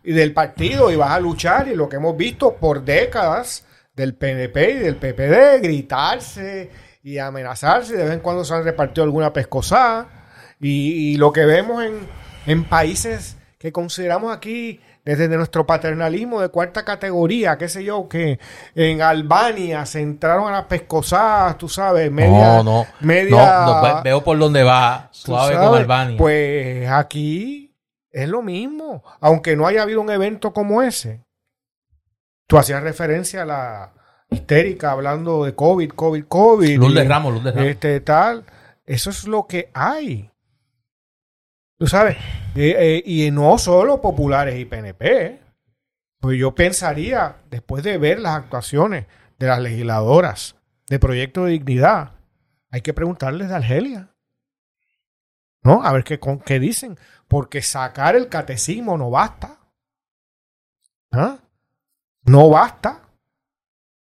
y 0.04 0.14
del 0.14 0.34
partido, 0.34 0.90
y 0.90 0.96
vas 0.96 1.12
a 1.12 1.20
luchar, 1.20 1.68
y 1.68 1.76
lo 1.76 1.90
que 1.90 1.98
hemos 1.98 2.16
visto 2.16 2.56
por 2.56 2.86
décadas 2.86 3.66
del 3.94 4.14
PNP 4.16 4.72
y 4.72 4.78
del 4.78 4.96
PPD, 4.96 5.62
gritarse 5.62 6.70
y 7.04 7.18
amenazarse, 7.18 7.98
de 7.98 8.04
vez 8.06 8.14
en 8.14 8.20
cuando 8.22 8.46
se 8.46 8.54
han 8.54 8.64
repartido 8.64 9.04
alguna 9.04 9.34
pescosada, 9.34 10.08
y, 10.62 11.14
y 11.14 11.18
lo 11.18 11.34
que 11.34 11.46
vemos 11.46 11.84
en, 11.84 12.08
en 12.46 12.64
países 12.64 13.37
que 13.58 13.72
consideramos 13.72 14.36
aquí 14.36 14.80
desde 15.04 15.28
nuestro 15.30 15.66
paternalismo 15.66 16.42
de 16.42 16.50
cuarta 16.50 16.86
categoría, 16.86 17.58
qué 17.58 17.68
sé 17.70 17.84
yo, 17.84 18.08
que 18.08 18.40
en 18.76 19.02
Albania 19.02 19.86
se 19.86 20.02
entraron 20.02 20.48
a 20.48 20.52
las 20.52 20.66
pescosadas, 20.66 21.58
tú 21.58 21.68
sabes, 21.70 22.12
media... 22.12 22.58
no, 22.58 22.64
no, 22.64 22.86
media 23.00 23.62
no, 23.66 23.76
no, 23.76 23.82
ve- 23.82 24.02
veo 24.04 24.24
por 24.24 24.38
dónde 24.38 24.64
va, 24.64 25.08
suave 25.12 25.54
sabes, 25.56 25.68
con 25.70 25.78
Albania. 25.78 26.18
Pues 26.18 26.88
aquí 26.90 27.74
es 28.12 28.30
lo 28.30 28.42
mismo, 28.44 29.04
aunque 29.22 29.56
no 29.56 29.66
haya 29.66 29.82
habido 29.82 30.02
un 30.02 30.10
evento 30.12 30.54
como 30.54 30.82
ese. 30.84 31.24
Tú 32.48 32.58
hacías 32.58 32.84
referencia 32.84 33.42
a 33.42 33.46
la 33.46 33.94
histérica 34.30 34.92
hablando 34.92 35.46
de 35.46 35.56
COVID, 35.56 35.90
COVID, 35.92 36.26
COVID. 36.28 36.78
luz 36.78 36.94
de 36.94 37.04
y- 37.04 37.08
Ramos, 37.08 37.34
luz 37.34 37.44
de 37.44 37.52
Ramos. 37.52 37.68
este 37.70 38.00
tal. 38.02 38.44
Eso 38.86 39.10
es 39.10 39.28
lo 39.28 39.48
que 39.48 39.70
hay. 39.74 40.30
Tú 41.78 41.86
sabes, 41.88 42.18
eh, 42.56 43.04
y 43.06 43.30
no 43.32 43.58
solo 43.58 44.02
populares 44.02 44.60
y 44.60 44.66
PNP. 44.66 45.40
Pues 46.20 46.40
yo 46.40 46.56
pensaría, 46.56 47.38
después 47.52 47.84
de 47.84 47.98
ver 48.00 48.20
las 48.20 48.36
actuaciones 48.36 49.06
de 49.38 49.48
las 49.48 49.60
legisladoras 49.62 50.56
de 50.90 50.98
Proyecto 51.00 51.46
de 51.46 51.52
Dignidad, 51.52 52.14
hay 52.72 52.82
que 52.82 52.94
preguntarles 52.94 53.50
de 53.50 53.56
Argelia. 53.56 54.10
¿No? 55.64 55.84
A 55.84 55.92
ver 55.94 56.04
qué, 56.04 56.20
con- 56.20 56.40
qué 56.40 56.60
dicen. 56.60 56.98
Porque 57.28 57.62
sacar 57.62 58.16
el 58.16 58.30
catecismo 58.30 58.98
no 58.98 59.10
basta. 59.12 59.60
¿Ah? 61.12 61.38
No 62.24 62.50
basta. 62.50 63.02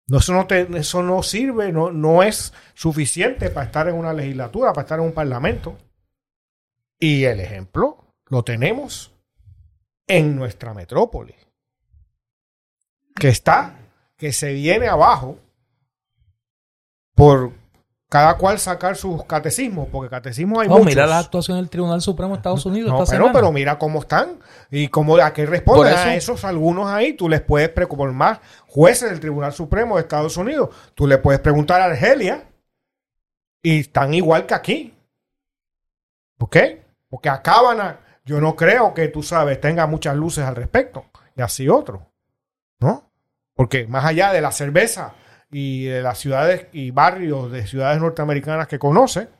No, 0.09 0.19
eso, 0.19 0.33
no 0.33 0.47
te- 0.47 0.79
eso 0.79 1.03
no 1.03 1.23
sirve, 1.23 1.73
no, 1.73 1.91
no 1.91 2.23
es 2.23 2.55
suficiente 2.75 3.51
para 3.51 3.67
estar 3.67 3.89
en 3.89 3.97
una 3.97 4.13
legislatura, 4.13 4.73
para 4.73 4.85
estar 4.85 4.99
en 5.01 5.07
un 5.07 5.13
parlamento. 5.13 5.77
Y 6.99 7.25
el 7.25 7.41
ejemplo 7.41 8.05
lo 8.29 8.43
tenemos 8.43 9.13
en 10.07 10.37
nuestra 10.37 10.73
metrópoli, 10.75 11.35
que 13.15 13.29
está, 13.29 13.77
que 14.17 14.33
se 14.33 14.53
viene 14.53 14.89
abajo 14.89 15.39
por 17.15 17.53
cada 18.09 18.37
cual 18.39 18.59
sacar 18.61 18.97
sus 18.97 19.25
catecismos, 19.25 19.89
porque 19.91 20.09
catecismos 20.09 20.61
hay 20.61 20.69
Oh, 20.69 20.73
muchos. 20.75 20.87
mira 20.87 21.07
la 21.07 21.19
actuación 21.19 21.57
del 21.57 21.69
Tribunal 21.69 22.01
Supremo 22.01 22.33
de 22.35 22.37
Estados 22.37 22.65
Unidos 22.65 22.91
No, 22.93 23.03
esta 23.03 23.11
pero, 23.13 23.25
semana. 23.25 23.33
pero 23.41 23.53
mira 23.53 23.79
cómo 23.79 24.01
están 24.01 24.39
y 24.71 24.89
cómo 24.89 25.17
a 25.17 25.33
qué 25.33 25.45
responden 25.45 25.93
Por 25.93 25.93
eso- 25.93 26.09
a 26.09 26.15
esos 26.15 26.45
algunos 26.45 26.87
ahí. 26.89 27.15
Tú 27.15 27.29
les 27.29 27.41
puedes 27.43 27.69
preguntar 27.71 28.13
más 28.13 28.39
jueces 28.69 29.11
del 29.11 29.19
Tribunal 29.19 29.53
Supremo 29.53 29.97
de 29.97 30.03
Estados 30.03 30.37
Unidos. 30.37 30.71
Tú 30.95 31.07
le 31.09 31.19
puedes 31.19 31.41
preguntar 31.41 31.81
a 31.81 31.87
Argelia 31.87 32.49
y 33.61 33.81
están 33.81 34.15
igual 34.15 34.47
que 34.47 34.55
aquí. 34.55 34.95
¿Ok? 36.39 36.57
Porque 37.17 37.31
a. 37.31 38.01
Yo 38.27 38.41
no 38.41 38.57
creo 38.57 38.93
que 38.93 39.09
tú 39.09 39.23
sabes 39.23 39.59
tenga 39.61 39.87
muchas 39.87 40.17
luces 40.17 40.45
al 40.45 40.55
respecto 40.55 41.07
y 41.35 41.41
así 41.41 41.69
otro, 41.69 42.13
¿no? 42.81 43.11
Porque 43.55 43.87
más 43.87 44.05
allá 44.05 44.33
de 44.33 44.41
la 44.43 44.53
cerveza 44.53 45.15
y 45.51 45.87
de 45.87 46.03
las 46.03 46.19
ciudades 46.19 46.67
y 46.73 46.91
barrios 46.91 47.51
de 47.51 47.67
ciudades 47.67 48.01
norteamericanas 48.01 48.69
que 48.69 48.79
conoce, 48.79 49.31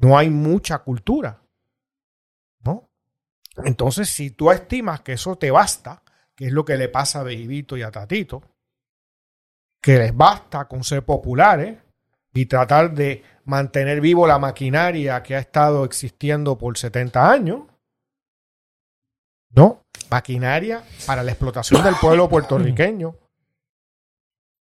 no 0.00 0.18
hay 0.18 0.28
mucha 0.28 0.80
cultura. 0.80 1.40
¿no? 2.64 2.90
Entonces, 3.64 4.10
si 4.10 4.32
tú 4.32 4.50
estimas 4.50 5.00
que 5.00 5.14
eso 5.14 5.38
te 5.38 5.50
basta, 5.50 6.02
que 6.34 6.46
es 6.46 6.52
lo 6.52 6.64
que 6.64 6.76
le 6.76 6.90
pasa 6.90 7.20
a 7.20 7.22
Bejibito 7.24 7.76
y 7.76 7.82
a 7.82 7.90
Tatito, 7.90 8.42
que 9.80 9.96
les 9.96 10.14
basta 10.14 10.66
con 10.66 10.84
ser 10.84 11.04
populares 11.04 11.78
y 12.32 12.46
tratar 12.46 12.94
de 12.94 13.22
mantener 13.44 14.00
vivo 14.00 14.26
la 14.26 14.38
maquinaria 14.38 15.22
que 15.22 15.34
ha 15.34 15.38
estado 15.38 15.84
existiendo 15.84 16.58
por 16.58 16.76
70 16.76 17.30
años, 17.30 17.62
¿no? 19.50 19.84
Maquinaria 20.10 20.82
para 21.06 21.22
la 21.22 21.32
explotación 21.32 21.82
del 21.82 21.94
pueblo 21.96 22.28
puertorriqueño 22.28 23.16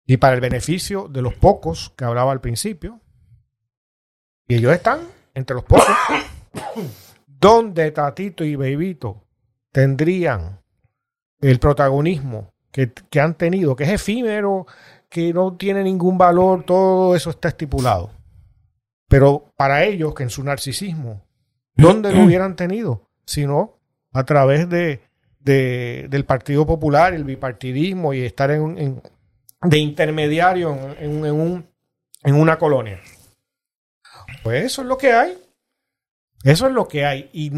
y 0.06 0.16
para 0.18 0.34
el 0.34 0.40
beneficio 0.40 1.08
de 1.08 1.22
los 1.22 1.34
pocos 1.34 1.92
que 1.96 2.04
hablaba 2.04 2.32
al 2.32 2.40
principio. 2.40 3.00
Y 4.48 4.54
ellos 4.54 4.72
están 4.72 5.00
entre 5.34 5.54
los 5.56 5.64
pocos 5.64 5.88
donde 7.26 7.90
Tatito 7.90 8.44
y 8.44 8.54
Bebito 8.54 9.24
tendrían 9.72 10.60
el 11.40 11.58
protagonismo 11.58 12.54
que, 12.70 12.92
que 12.92 13.20
han 13.20 13.34
tenido, 13.34 13.74
que 13.74 13.84
es 13.84 13.90
efímero, 13.90 14.66
que 15.08 15.32
no 15.32 15.56
tiene 15.56 15.82
ningún 15.84 16.18
valor, 16.18 16.64
todo 16.64 17.14
eso 17.16 17.30
está 17.30 17.48
estipulado. 17.48 18.10
Pero 19.08 19.52
para 19.56 19.84
ellos, 19.84 20.14
que 20.14 20.24
en 20.24 20.30
su 20.30 20.42
narcisismo, 20.42 21.22
¿dónde 21.74 22.12
lo 22.12 22.24
hubieran 22.24 22.56
tenido? 22.56 23.08
Sino 23.24 23.78
a 24.12 24.24
través 24.24 24.68
de, 24.68 25.00
de- 25.40 26.06
del 26.10 26.24
Partido 26.24 26.66
Popular, 26.66 27.14
el 27.14 27.24
bipartidismo 27.24 28.12
y 28.14 28.22
estar 28.22 28.50
en, 28.50 28.78
en- 28.78 29.02
de 29.62 29.78
intermediario 29.78 30.72
en, 30.98 31.04
en- 31.18 31.24
en 31.26 31.34
un- 31.34 31.66
en 32.24 32.34
una 32.34 32.58
colonia. 32.58 33.00
Pues 34.42 34.64
eso 34.64 34.82
es 34.82 34.88
lo 34.88 34.98
que 34.98 35.12
hay. 35.12 35.38
Eso 36.42 36.66
es 36.66 36.72
lo 36.72 36.86
que 36.88 37.04
hay. 37.04 37.30
Y, 37.32 37.52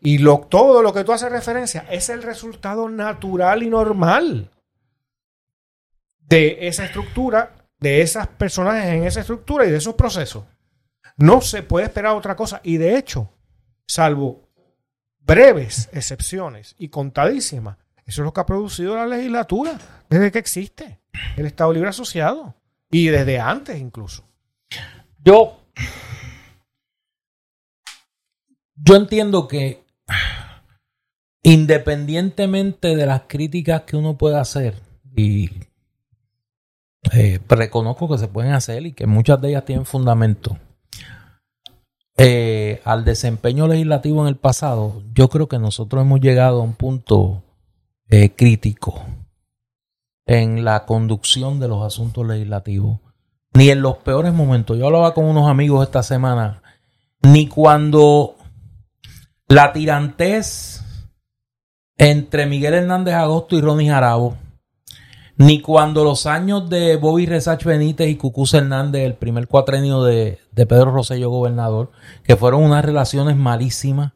y 0.00 0.18
lo, 0.18 0.40
todo 0.40 0.82
lo 0.82 0.92
que 0.92 1.04
tú 1.04 1.12
haces 1.12 1.30
referencia 1.32 1.86
es 1.90 2.08
el 2.10 2.22
resultado 2.22 2.88
natural 2.88 3.62
y 3.62 3.68
normal 3.70 4.50
de 6.28 6.66
esa 6.66 6.86
estructura, 6.86 7.54
de 7.78 8.02
esas 8.02 8.26
personajes 8.26 8.86
en 8.86 9.04
esa 9.04 9.20
estructura 9.20 9.66
y 9.66 9.70
de 9.70 9.76
esos 9.76 9.94
procesos. 9.94 10.44
No 11.16 11.40
se 11.40 11.62
puede 11.62 11.86
esperar 11.86 12.16
otra 12.16 12.34
cosa. 12.34 12.60
Y 12.64 12.76
de 12.76 12.96
hecho, 12.96 13.30
salvo 13.86 14.48
breves 15.20 15.88
excepciones 15.92 16.74
y 16.78 16.88
contadísimas, 16.88 17.78
eso 18.06 18.22
es 18.22 18.24
lo 18.24 18.32
que 18.32 18.40
ha 18.40 18.46
producido 18.46 18.96
la 18.96 19.06
legislatura 19.06 19.78
desde 20.10 20.30
que 20.30 20.38
existe 20.38 21.00
el 21.36 21.46
Estado 21.46 21.72
Libre 21.72 21.88
Asociado. 21.88 22.54
Y 22.90 23.08
desde 23.08 23.40
antes 23.40 23.78
incluso. 23.78 24.24
Yo. 25.24 25.60
Yo 28.76 28.96
entiendo 28.96 29.48
que. 29.48 29.82
Independientemente 31.42 32.96
de 32.96 33.06
las 33.06 33.22
críticas 33.26 33.82
que 33.82 33.96
uno 33.96 34.16
pueda 34.16 34.40
hacer, 34.40 34.80
y 35.14 35.50
eh, 37.12 37.40
reconozco 37.48 38.08
que 38.08 38.18
se 38.18 38.28
pueden 38.28 38.52
hacer 38.52 38.86
y 38.86 38.92
que 38.92 39.06
muchas 39.06 39.40
de 39.40 39.50
ellas 39.50 39.64
tienen 39.64 39.84
fundamento, 39.84 40.56
eh, 42.16 42.80
al 42.84 43.04
desempeño 43.04 43.66
legislativo 43.66 44.22
en 44.22 44.28
el 44.28 44.36
pasado, 44.36 45.02
yo 45.14 45.28
creo 45.28 45.48
que 45.48 45.58
nosotros 45.58 46.02
hemos 46.02 46.20
llegado 46.20 46.60
a 46.60 46.64
un 46.64 46.74
punto 46.74 47.42
eh, 48.08 48.30
crítico 48.36 49.02
en 50.26 50.64
la 50.64 50.86
conducción 50.86 51.58
de 51.58 51.68
los 51.68 51.84
asuntos 51.84 52.26
legislativos 52.26 53.00
ni 53.52 53.70
en 53.70 53.82
los 53.82 53.98
peores 53.98 54.32
momentos. 54.32 54.78
Yo 54.78 54.86
hablaba 54.86 55.14
con 55.14 55.24
unos 55.24 55.48
amigos 55.48 55.84
esta 55.84 56.02
semana, 56.02 56.62
ni 57.22 57.48
cuando 57.48 58.36
la 59.48 59.72
tirantez 59.72 60.82
entre 61.96 62.46
Miguel 62.46 62.74
Hernández 62.74 63.14
Agosto 63.14 63.56
y 63.56 63.60
Ronnie 63.60 63.88
Jarabo, 63.90 64.36
ni 65.36 65.60
cuando 65.60 66.04
los 66.04 66.26
años 66.26 66.68
de 66.70 66.96
Bobby 66.96 67.26
Resach 67.26 67.64
Benítez 67.64 68.08
y 68.08 68.16
Cucuz 68.16 68.54
Hernández, 68.54 69.02
el 69.04 69.14
primer 69.14 69.48
cuatrenio 69.48 70.02
de, 70.04 70.38
Pedro 70.54 70.92
Rosselló 70.92 71.28
gobernador, 71.30 71.90
que 72.22 72.36
fueron 72.36 72.62
unas 72.62 72.84
relaciones 72.84 73.36
malísimas, 73.36 74.12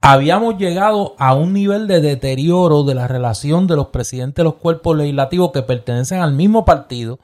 habíamos 0.00 0.58
llegado 0.58 1.14
a 1.18 1.34
un 1.34 1.52
nivel 1.52 1.86
de 1.86 2.00
deterioro 2.00 2.82
de 2.82 2.96
la 2.96 3.06
relación 3.06 3.68
de 3.68 3.76
los 3.76 3.88
presidentes 3.88 4.36
de 4.36 4.44
los 4.44 4.54
cuerpos 4.54 4.96
legislativos 4.96 5.52
que 5.52 5.62
pertenecen 5.62 6.20
al 6.20 6.32
mismo 6.32 6.64
partido, 6.64 7.20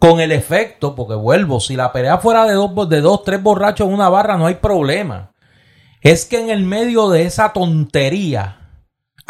con 0.00 0.20
el 0.20 0.32
efecto, 0.32 0.94
porque 0.94 1.14
vuelvo, 1.14 1.60
si 1.60 1.76
la 1.76 1.92
pelea 1.92 2.18
fuera 2.18 2.44
de 2.44 2.54
dos, 2.54 2.88
de 2.88 3.00
dos, 3.00 3.24
tres 3.24 3.42
borrachos 3.42 3.86
en 3.86 3.94
una 3.94 4.08
barra, 4.08 4.36
no 4.36 4.46
hay 4.46 4.56
problema. 4.56 5.32
Es 6.00 6.24
que 6.24 6.40
en 6.40 6.50
el 6.50 6.64
medio 6.64 7.08
de 7.08 7.22
esa 7.22 7.52
tontería 7.52 8.57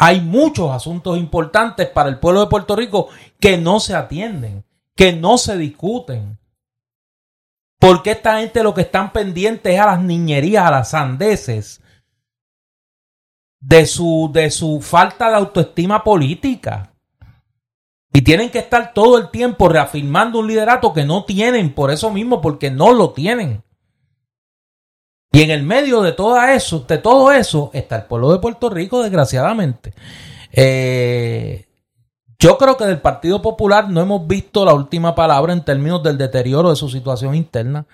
hay 0.01 0.21
muchos 0.21 0.71
asuntos 0.71 1.17
importantes 1.17 1.87
para 1.87 2.07
el 2.07 2.19
pueblo 2.19 2.39
de 2.39 2.47
Puerto 2.47 2.73
Rico 2.73 3.09
que 3.37 3.57
no 3.57 3.81
se 3.81 3.93
atienden, 3.93 4.63
que 4.95 5.11
no 5.11 5.37
se 5.37 5.57
discuten. 5.57 6.39
Porque 7.77 8.11
esta 8.11 8.39
gente 8.39 8.63
lo 8.63 8.73
que 8.73 8.81
están 8.81 9.11
pendientes 9.11 9.73
es 9.73 9.79
a 9.79 9.87
las 9.87 10.01
niñerías, 10.01 10.65
a 10.65 10.71
las 10.71 10.91
sandeces 10.91 11.81
de 13.59 13.85
su, 13.85 14.29
de 14.33 14.49
su 14.51 14.79
falta 14.81 15.29
de 15.29 15.35
autoestima 15.35 16.01
política. 16.01 16.93
Y 18.13 18.21
tienen 18.21 18.49
que 18.51 18.59
estar 18.59 18.93
todo 18.93 19.17
el 19.17 19.29
tiempo 19.29 19.67
reafirmando 19.67 20.39
un 20.39 20.47
liderato 20.47 20.93
que 20.93 21.03
no 21.03 21.25
tienen 21.25 21.73
por 21.73 21.91
eso 21.91 22.09
mismo, 22.09 22.39
porque 22.39 22.71
no 22.71 22.93
lo 22.93 23.11
tienen. 23.11 23.63
Y 25.31 25.43
en 25.43 25.51
el 25.51 25.63
medio 25.63 26.01
de 26.01 26.11
todo 26.11 26.41
eso, 26.43 26.85
de 26.87 26.97
todo 26.97 27.31
eso, 27.31 27.69
está 27.73 27.97
el 27.97 28.03
pueblo 28.03 28.31
de 28.31 28.39
Puerto 28.39 28.69
Rico, 28.69 29.03
desgraciadamente. 29.03 29.93
Eh, 30.51 31.67
yo 32.39 32.57
creo 32.57 32.77
que 32.77 32.85
del 32.85 33.01
Partido 33.01 33.41
Popular 33.41 33.89
no 33.89 34.01
hemos 34.01 34.25
visto 34.25 34.63
la 34.63 34.73
última 34.73 35.13
palabra 35.13 35.53
en 35.53 35.63
términos 35.65 36.01
del 36.01 36.17
deterioro 36.17 36.69
de 36.69 36.77
su 36.77 36.89
situación 36.89 37.35
interna. 37.35 37.85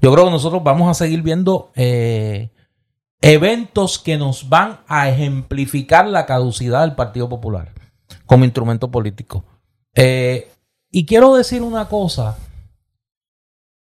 Yo 0.00 0.12
creo 0.12 0.24
que 0.24 0.32
nosotros 0.32 0.62
vamos 0.64 0.90
a 0.90 0.94
seguir 0.94 1.22
viendo 1.22 1.70
eh, 1.76 2.50
eventos 3.20 4.00
que 4.00 4.18
nos 4.18 4.48
van 4.48 4.80
a 4.88 5.08
ejemplificar 5.08 6.08
la 6.08 6.26
caducidad 6.26 6.80
del 6.80 6.96
Partido 6.96 7.28
Popular 7.28 7.72
como 8.26 8.44
instrumento 8.44 8.90
político. 8.90 9.44
Eh, 9.94 10.50
y 10.90 11.06
quiero 11.06 11.36
decir 11.36 11.62
una 11.62 11.88
cosa, 11.88 12.36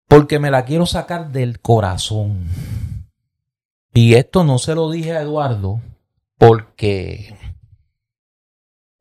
porque 0.07 0.39
me 0.39 0.51
la 0.51 0.63
quiero 0.63 0.85
sacar 0.85 1.31
del 1.31 1.59
corazón. 1.59 2.47
Y 3.97 4.13
esto 4.13 4.43
no 4.43 4.59
se 4.59 4.75
lo 4.75 4.91
dije 4.91 5.13
a 5.13 5.21
Eduardo, 5.21 5.81
porque... 6.37 7.35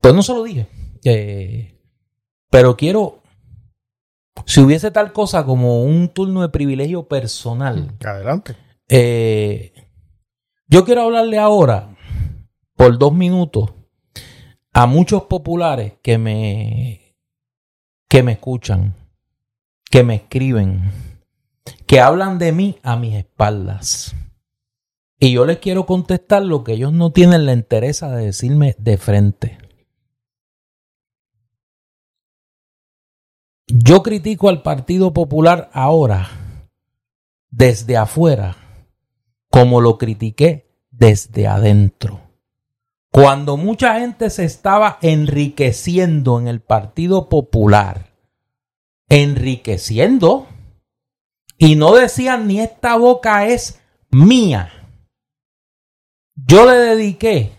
Pues 0.01 0.15
no 0.15 0.23
se 0.23 0.33
lo 0.33 0.43
dije. 0.43 0.69
Eh, 1.05 1.79
pero 2.49 2.79
quiero... 2.79 3.23
Si 4.47 4.63
hubiese 4.63 4.91
tal 4.91 5.13
cosa 5.13 5.45
como 5.45 5.83
un 5.83 6.09
turno 6.09 6.41
de 6.41 6.49
privilegio 6.49 7.07
personal, 7.09 7.95
Adelante. 8.03 8.57
eh, 8.89 9.75
yo 10.67 10.87
quiero 10.87 11.03
hablarle 11.03 11.37
ahora, 11.37 11.95
por 12.75 12.97
dos 12.97 13.13
minutos, 13.13 13.75
a 14.73 14.87
muchos 14.87 15.25
populares 15.25 15.93
que 16.03 16.17
me, 16.17 17.19
que 18.09 18.23
me 18.23 18.33
escuchan, 18.33 18.95
que 19.91 20.03
me 20.05 20.15
escriben, 20.15 20.91
que 21.87 22.01
hablan 22.01 22.39
de 22.39 22.53
mí 22.53 22.79
a 22.83 22.97
mis 22.97 23.15
espaldas. 23.15 24.17
Y 25.19 25.33
yo 25.33 25.47
les 25.47 25.59
quiero 25.59 25.87
contestar 25.87 26.43
lo 26.43 26.63
que 26.63 26.75
ellos 26.75 26.93
no 26.93 27.11
tienen 27.11 27.47
la 27.47 27.53
entereza 27.53 28.15
de 28.15 28.27
decirme 28.27 28.77
de 28.79 28.99
frente. 28.99 29.59
Yo 33.67 34.03
critico 34.03 34.49
al 34.49 34.63
Partido 34.63 35.13
Popular 35.13 35.71
ahora, 35.73 36.29
desde 37.51 37.97
afuera, 37.97 38.57
como 39.51 39.81
lo 39.81 39.97
critiqué 39.97 40.71
desde 40.91 41.47
adentro. 41.47 42.21
Cuando 43.11 43.57
mucha 43.57 43.99
gente 43.99 44.29
se 44.29 44.45
estaba 44.45 44.99
enriqueciendo 45.01 46.39
en 46.39 46.47
el 46.47 46.61
Partido 46.61 47.31
Popular, 47.31 48.13
enriqueciendo, 49.09 50.47
y 51.57 51.77
no 51.77 51.95
decían 51.95 52.47
ni 52.47 52.61
esta 52.61 52.97
boca 52.97 53.47
es 53.47 53.81
mía 54.11 54.76
yo 56.37 56.67
le 56.67 56.75
dediqué 56.75 57.53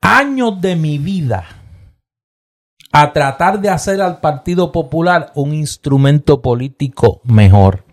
años 0.00 0.60
de 0.60 0.74
mi 0.74 0.96
vida 0.96 1.44
a 2.92 3.12
tratar 3.12 3.60
de 3.60 3.68
hacer 3.68 4.00
al 4.00 4.20
Partido 4.20 4.72
Popular 4.72 5.32
un 5.34 5.52
instrumento 5.52 6.40
político 6.40 7.20
mejor. 7.24 7.84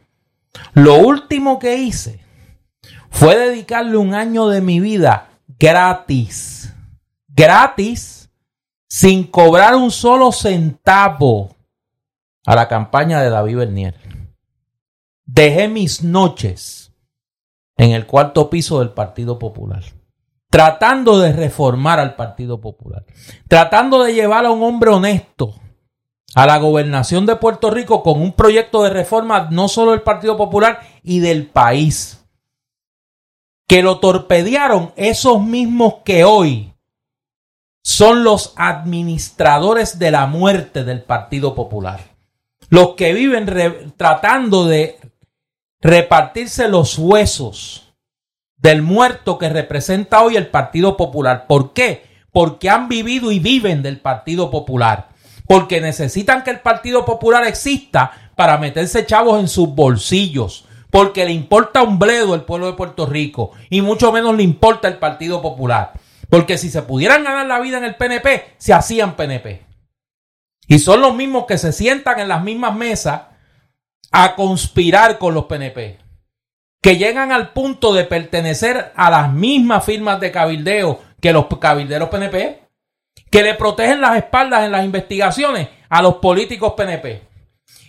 Lo 0.73 0.95
último 0.95 1.59
que 1.59 1.75
hice 1.75 2.21
fue 3.09 3.37
dedicarle 3.37 3.97
un 3.97 4.13
año 4.13 4.47
de 4.47 4.61
mi 4.61 4.79
vida 4.79 5.29
gratis, 5.59 6.73
gratis, 7.27 8.29
sin 8.87 9.25
cobrar 9.25 9.75
un 9.75 9.91
solo 9.91 10.31
centavo 10.31 11.55
a 12.45 12.55
la 12.55 12.69
campaña 12.69 13.21
de 13.21 13.29
David 13.29 13.57
Bernier. 13.57 13.95
Dejé 15.25 15.67
mis 15.67 16.01
noches 16.01 16.78
en 17.79 17.91
el 17.91 18.05
cuarto 18.05 18.49
piso 18.49 18.79
del 18.79 18.89
Partido 18.89 19.39
Popular, 19.39 19.81
tratando 20.49 21.17
de 21.17 21.31
reformar 21.31 21.97
al 21.97 22.17
Partido 22.17 22.59
Popular, 22.59 23.05
tratando 23.47 24.03
de 24.03 24.13
llevar 24.13 24.45
a 24.45 24.51
un 24.51 24.61
hombre 24.63 24.91
honesto 24.91 25.55
a 26.35 26.45
la 26.45 26.57
gobernación 26.57 27.25
de 27.25 27.37
Puerto 27.37 27.71
Rico 27.71 28.03
con 28.03 28.21
un 28.21 28.33
proyecto 28.33 28.83
de 28.83 28.89
reforma 28.89 29.47
no 29.49 29.69
solo 29.69 29.91
del 29.91 30.01
Partido 30.01 30.35
Popular 30.35 30.81
y 31.03 31.19
del 31.19 31.47
país. 31.47 32.25
Que 33.65 33.81
lo 33.81 33.99
torpedearon 33.99 34.91
esos 34.97 35.41
mismos 35.41 35.95
que 36.03 36.25
hoy 36.25 36.73
son 37.81 38.25
los 38.25 38.53
administradores 38.57 39.99
de 39.99 40.11
la 40.11 40.25
muerte 40.25 40.83
del 40.83 41.01
Partido 41.01 41.55
Popular. 41.55 42.01
Los 42.67 42.95
que 42.95 43.13
viven 43.13 43.93
tratando 43.95 44.65
de 44.65 44.98
repartirse 45.81 46.67
los 46.67 46.97
huesos 46.97 47.93
del 48.57 48.81
muerto 48.81 49.37
que 49.37 49.49
representa 49.49 50.21
hoy 50.21 50.35
el 50.35 50.47
Partido 50.47 50.97
Popular. 50.97 51.47
¿Por 51.47 51.73
qué? 51.73 52.03
Porque 52.31 52.69
han 52.69 52.89
vivido 52.89 53.31
y 53.31 53.39
viven 53.39 53.81
del 53.81 53.99
Partido 53.99 54.51
Popular 54.51 55.09
porque 55.49 55.81
necesitan 55.81 56.43
que 56.43 56.51
el 56.51 56.59
Partido 56.59 57.05
Popular 57.05 57.43
exista 57.47 58.11
para 58.35 58.59
meterse 58.59 59.07
chavos 59.07 59.39
en 59.39 59.47
sus 59.47 59.73
bolsillos, 59.73 60.65
porque 60.91 61.25
le 61.25 61.31
importa 61.31 61.81
un 61.81 61.97
bledo 61.97 62.35
el 62.35 62.41
pueblo 62.41 62.67
de 62.67 62.73
Puerto 62.73 63.07
Rico 63.07 63.53
y 63.67 63.81
mucho 63.81 64.11
menos 64.11 64.35
le 64.35 64.43
importa 64.43 64.87
el 64.87 64.97
Partido 64.97 65.41
Popular. 65.41 65.93
Porque 66.29 66.59
si 66.59 66.69
se 66.69 66.83
pudieran 66.83 67.23
ganar 67.23 67.47
la 67.47 67.59
vida 67.59 67.79
en 67.79 67.83
el 67.83 67.95
PNP, 67.95 68.53
se 68.59 68.73
hacían 68.73 69.15
PNP. 69.15 69.65
Y 70.67 70.77
son 70.77 71.01
los 71.01 71.15
mismos 71.15 71.45
que 71.47 71.57
se 71.57 71.71
sientan 71.71 72.19
en 72.19 72.27
las 72.27 72.43
mismas 72.43 72.75
mesas 72.75 73.21
a 74.11 74.35
conspirar 74.35 75.17
con 75.17 75.33
los 75.33 75.45
PNP. 75.45 75.99
Que 76.81 76.97
llegan 76.97 77.31
al 77.31 77.51
punto 77.51 77.93
de 77.93 78.05
pertenecer 78.05 78.91
a 78.95 79.09
las 79.09 79.31
mismas 79.31 79.83
firmas 79.83 80.19
de 80.19 80.31
cabildeo 80.31 81.01
que 81.21 81.33
los 81.33 81.47
cabilderos 81.59 82.09
PNP 82.09 82.69
que 83.29 83.43
le 83.43 83.55
protegen 83.55 84.01
las 84.01 84.17
espaldas 84.17 84.63
en 84.63 84.71
las 84.71 84.83
investigaciones 84.83 85.69
a 85.89 86.01
los 86.01 86.15
políticos 86.15 86.73
PNP, 86.75 87.21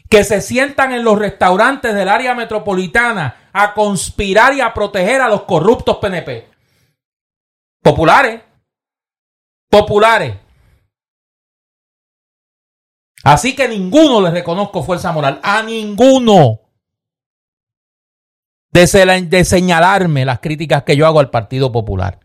que 0.09 0.25
se 0.25 0.41
sientan 0.41 0.93
en 0.93 1.05
los 1.05 1.19
restaurantes 1.19 1.95
del 1.95 2.09
área 2.09 2.35
metropolitana 2.35 3.49
a 3.53 3.75
conspirar 3.75 4.55
y 4.55 4.61
a 4.61 4.75
proteger 4.75 5.21
a 5.21 5.29
los 5.29 5.43
corruptos 5.43 5.97
PNP. 5.97 6.49
Populares. 7.83 8.43
Populares. 9.69 10.37
Así 13.25 13.55
que 13.55 13.69
ninguno 13.69 14.21
le 14.21 14.31
reconozco 14.31 14.83
fuerza 14.83 15.13
moral. 15.13 15.41
A 15.43 15.63
ninguno. 15.63 16.61
De, 18.73 18.87
de 19.29 19.45
señalarme 19.45 20.25
las 20.25 20.41
críticas 20.41 20.85
que 20.85 20.97
yo 20.97 21.07
hago 21.07 21.21
al 21.21 21.31
Partido 21.31 21.73
Popular. 21.73 22.21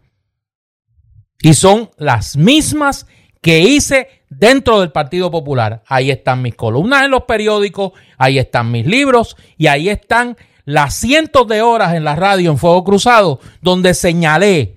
Y 1.42 1.54
son 1.54 1.90
las 1.98 2.38
mismas 2.38 3.08
que 3.42 3.60
hice 3.60 4.08
dentro 4.30 4.80
del 4.80 4.92
Partido 4.92 5.30
Popular. 5.32 5.84
Ahí 5.88 6.12
están 6.12 6.42
mis 6.42 6.56
columnas 6.56 7.04
en 7.04 7.12
los 7.12 7.24
periódicos, 7.24 7.92
ahí 8.18 8.40
están 8.40 8.72
mis 8.72 8.86
libros 8.86 9.36
y 9.58 9.68
ahí 9.68 9.90
están 9.90 10.38
las 10.66 10.96
cientos 10.96 11.48
de 11.48 11.62
horas 11.62 11.94
en 11.94 12.04
la 12.04 12.16
radio 12.16 12.52
en 12.52 12.58
Fuego 12.58 12.84
Cruzado 12.84 13.40
donde 13.62 13.94
señalé 13.94 14.76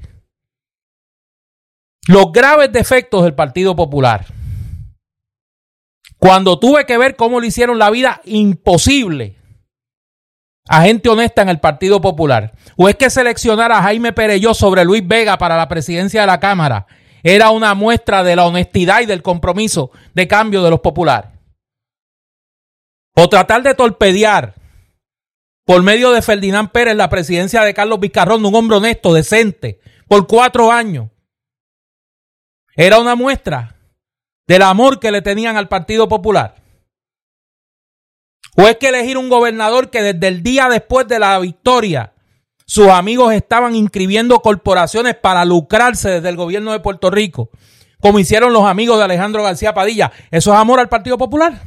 los 2.06 2.30
graves 2.32 2.72
defectos 2.72 3.24
del 3.24 3.34
Partido 3.34 3.74
Popular. 3.74 4.26
Cuando 6.18 6.58
tuve 6.58 6.84
que 6.84 6.98
ver 6.98 7.16
cómo 7.16 7.40
le 7.40 7.46
hicieron 7.46 7.78
la 7.78 7.90
vida 7.90 8.20
imposible 8.24 9.38
a 10.68 10.82
gente 10.82 11.08
honesta 11.08 11.42
en 11.42 11.48
el 11.48 11.60
Partido 11.60 12.00
Popular. 12.00 12.52
O 12.76 12.88
es 12.88 12.96
que 12.96 13.10
seleccionar 13.10 13.72
a 13.72 13.82
Jaime 13.82 14.12
Pereyó 14.12 14.54
sobre 14.54 14.84
Luis 14.84 15.06
Vega 15.06 15.38
para 15.38 15.56
la 15.56 15.68
presidencia 15.68 16.20
de 16.20 16.26
la 16.26 16.40
Cámara 16.40 16.86
era 17.22 17.50
una 17.50 17.74
muestra 17.74 18.22
de 18.22 18.36
la 18.36 18.46
honestidad 18.46 19.00
y 19.00 19.06
del 19.06 19.22
compromiso 19.22 19.90
de 20.14 20.28
cambio 20.28 20.62
de 20.62 20.70
los 20.70 20.80
populares. 20.80 21.30
O 23.16 23.28
tratar 23.28 23.62
de 23.62 23.74
torpedear 23.74 24.54
por 25.64 25.82
medio 25.82 26.12
de 26.12 26.22
Ferdinand 26.22 26.70
Pérez 26.70 26.94
la 26.94 27.10
presidencia 27.10 27.62
de 27.62 27.74
Carlos 27.74 27.98
Vizcarrón, 27.98 28.44
un 28.46 28.54
hombre 28.54 28.76
honesto, 28.76 29.12
decente, 29.12 29.80
por 30.06 30.26
cuatro 30.26 30.70
años. 30.70 31.10
Era 32.76 33.00
una 33.00 33.16
muestra 33.16 33.77
del 34.48 34.62
amor 34.62 34.98
que 34.98 35.12
le 35.12 35.22
tenían 35.22 35.56
al 35.56 35.68
Partido 35.68 36.08
Popular. 36.08 36.56
¿O 38.56 38.62
es 38.62 38.76
que 38.78 38.88
elegir 38.88 39.18
un 39.18 39.28
gobernador 39.28 39.90
que 39.90 40.02
desde 40.02 40.26
el 40.26 40.42
día 40.42 40.68
después 40.68 41.06
de 41.06 41.20
la 41.20 41.38
victoria 41.38 42.14
sus 42.66 42.88
amigos 42.88 43.32
estaban 43.32 43.76
inscribiendo 43.76 44.40
corporaciones 44.40 45.14
para 45.14 45.44
lucrarse 45.44 46.10
desde 46.10 46.28
el 46.30 46.36
gobierno 46.36 46.72
de 46.72 46.80
Puerto 46.80 47.10
Rico, 47.10 47.50
como 48.00 48.18
hicieron 48.18 48.52
los 48.52 48.64
amigos 48.64 48.98
de 48.98 49.04
Alejandro 49.04 49.44
García 49.44 49.74
Padilla? 49.74 50.10
¿Eso 50.30 50.52
es 50.52 50.58
amor 50.58 50.80
al 50.80 50.88
Partido 50.88 51.18
Popular? 51.18 51.62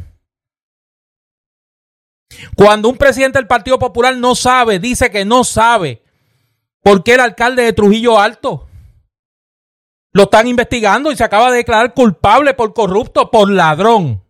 Cuando 2.55 2.89
un 2.89 2.97
presidente 2.97 3.37
del 3.37 3.47
Partido 3.47 3.77
Popular 3.77 4.15
no 4.17 4.35
sabe, 4.35 4.79
dice 4.79 5.11
que 5.11 5.23
no 5.23 5.43
sabe 5.43 6.01
por 6.81 7.03
qué 7.03 7.13
el 7.13 7.19
alcalde 7.19 7.63
de 7.63 7.73
Trujillo 7.73 8.19
Alto 8.19 8.67
lo 10.13 10.23
están 10.23 10.47
investigando 10.47 11.11
y 11.11 11.15
se 11.15 11.23
acaba 11.23 11.51
de 11.51 11.57
declarar 11.57 11.93
culpable 11.93 12.53
por 12.53 12.73
corrupto, 12.73 13.31
por 13.31 13.49
ladrón. 13.49 14.23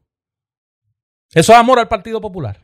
Eso 1.34 1.54
es 1.54 1.58
amor 1.58 1.80
al 1.80 1.88
Partido 1.88 2.22
Popular. 2.22 2.62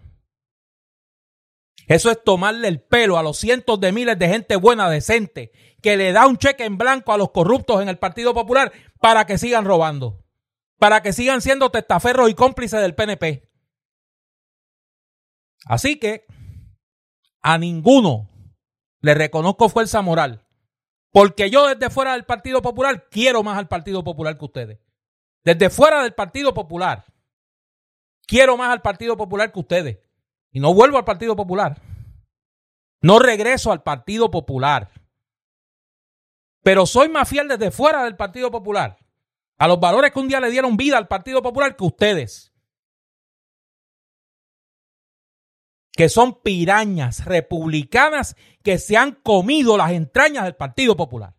Eso 1.88 2.12
es 2.12 2.22
tomarle 2.22 2.68
el 2.68 2.82
pelo 2.82 3.18
a 3.18 3.24
los 3.24 3.38
cientos 3.38 3.80
de 3.80 3.94
miles 3.94 4.20
de 4.20 4.28
gente 4.28 4.58
buena, 4.58 4.90
decente, 4.90 5.52
que 5.82 5.96
le 5.96 6.12
da 6.12 6.28
un 6.28 6.38
cheque 6.38 6.66
en 6.66 6.78
blanco 6.78 7.14
a 7.14 7.18
los 7.18 7.32
corruptos 7.32 7.82
en 7.82 7.88
el 7.88 7.98
Partido 7.98 8.34
Popular 8.34 8.74
para 9.00 9.26
que 9.26 9.38
sigan 9.38 9.64
robando, 9.64 10.26
para 10.78 11.02
que 11.02 11.14
sigan 11.14 11.42
siendo 11.42 11.70
testaferros 11.70 12.30
y 12.30 12.34
cómplices 12.34 12.82
del 12.82 12.94
PNP. 12.94 13.50
Así 15.66 15.98
que 15.98 16.26
a 17.42 17.58
ninguno 17.58 18.30
le 19.00 19.14
reconozco 19.14 19.70
fuerza 19.70 20.02
moral, 20.02 20.46
porque 21.12 21.50
yo 21.50 21.68
desde 21.68 21.90
fuera 21.90 22.14
del 22.14 22.26
Partido 22.26 22.62
Popular 22.62 23.08
quiero 23.10 23.44
más 23.44 23.58
al 23.58 23.68
Partido 23.68 24.04
Popular 24.04 24.38
que 24.38 24.46
ustedes. 24.46 24.80
Desde 25.44 25.70
fuera 25.70 26.04
del 26.04 26.14
Partido 26.14 26.54
Popular 26.54 27.06
Quiero 28.28 28.58
más 28.58 28.72
al 28.72 28.82
Partido 28.82 29.16
Popular 29.16 29.52
que 29.52 29.60
ustedes. 29.60 29.98
Y 30.52 30.60
no 30.60 30.74
vuelvo 30.74 30.98
al 30.98 31.06
Partido 31.06 31.36
Popular. 31.36 31.82
No 33.02 33.20
regreso 33.20 33.72
al 33.72 33.82
Partido 33.82 34.30
Popular. 34.30 34.92
Pero 36.62 36.86
soy 36.86 37.08
más 37.08 37.30
fiel 37.30 37.48
desde 37.48 37.72
fuera 37.72 38.04
del 38.04 38.18
Partido 38.18 38.52
Popular. 38.52 38.98
A 39.58 39.68
los 39.68 39.80
valores 39.80 40.12
que 40.12 40.20
un 40.20 40.28
día 40.28 40.42
le 40.42 40.52
dieron 40.52 40.76
vida 40.76 40.98
al 40.98 41.08
Partido 41.08 41.42
Popular 41.42 41.78
que 41.78 41.86
ustedes. 41.86 42.54
Que 45.98 46.08
son 46.08 46.42
pirañas 46.42 47.26
republicanas 47.26 48.38
que 48.64 48.78
se 48.78 48.96
han 48.96 49.14
comido 49.14 49.76
las 49.76 49.92
entrañas 49.92 50.46
del 50.46 50.56
Partido 50.56 50.96
Popular. 50.96 51.36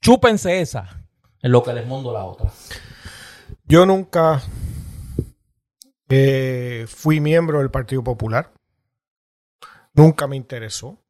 Chúpense 0.00 0.60
esa 0.60 1.08
en 1.42 1.52
lo 1.52 1.62
que 1.62 1.72
les 1.72 1.86
mando 1.86 2.12
la 2.12 2.24
otra. 2.24 2.52
Yo 3.64 3.86
nunca 3.86 4.42
eh, 6.08 6.86
fui 6.88 7.20
miembro 7.20 7.58
del 7.58 7.70
Partido 7.70 8.04
Popular. 8.04 8.52
Nunca 9.94 10.26
me 10.26 10.36
interesó. 10.36 11.02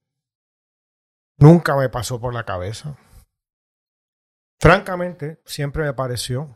Nunca 1.39 1.77
me 1.77 1.89
pasó 1.89 2.21
por 2.21 2.33
la 2.33 2.45
cabeza. 2.45 2.97
Francamente, 4.59 5.43
siempre 5.45 5.85
me 5.85 5.93
pareció 5.93 6.55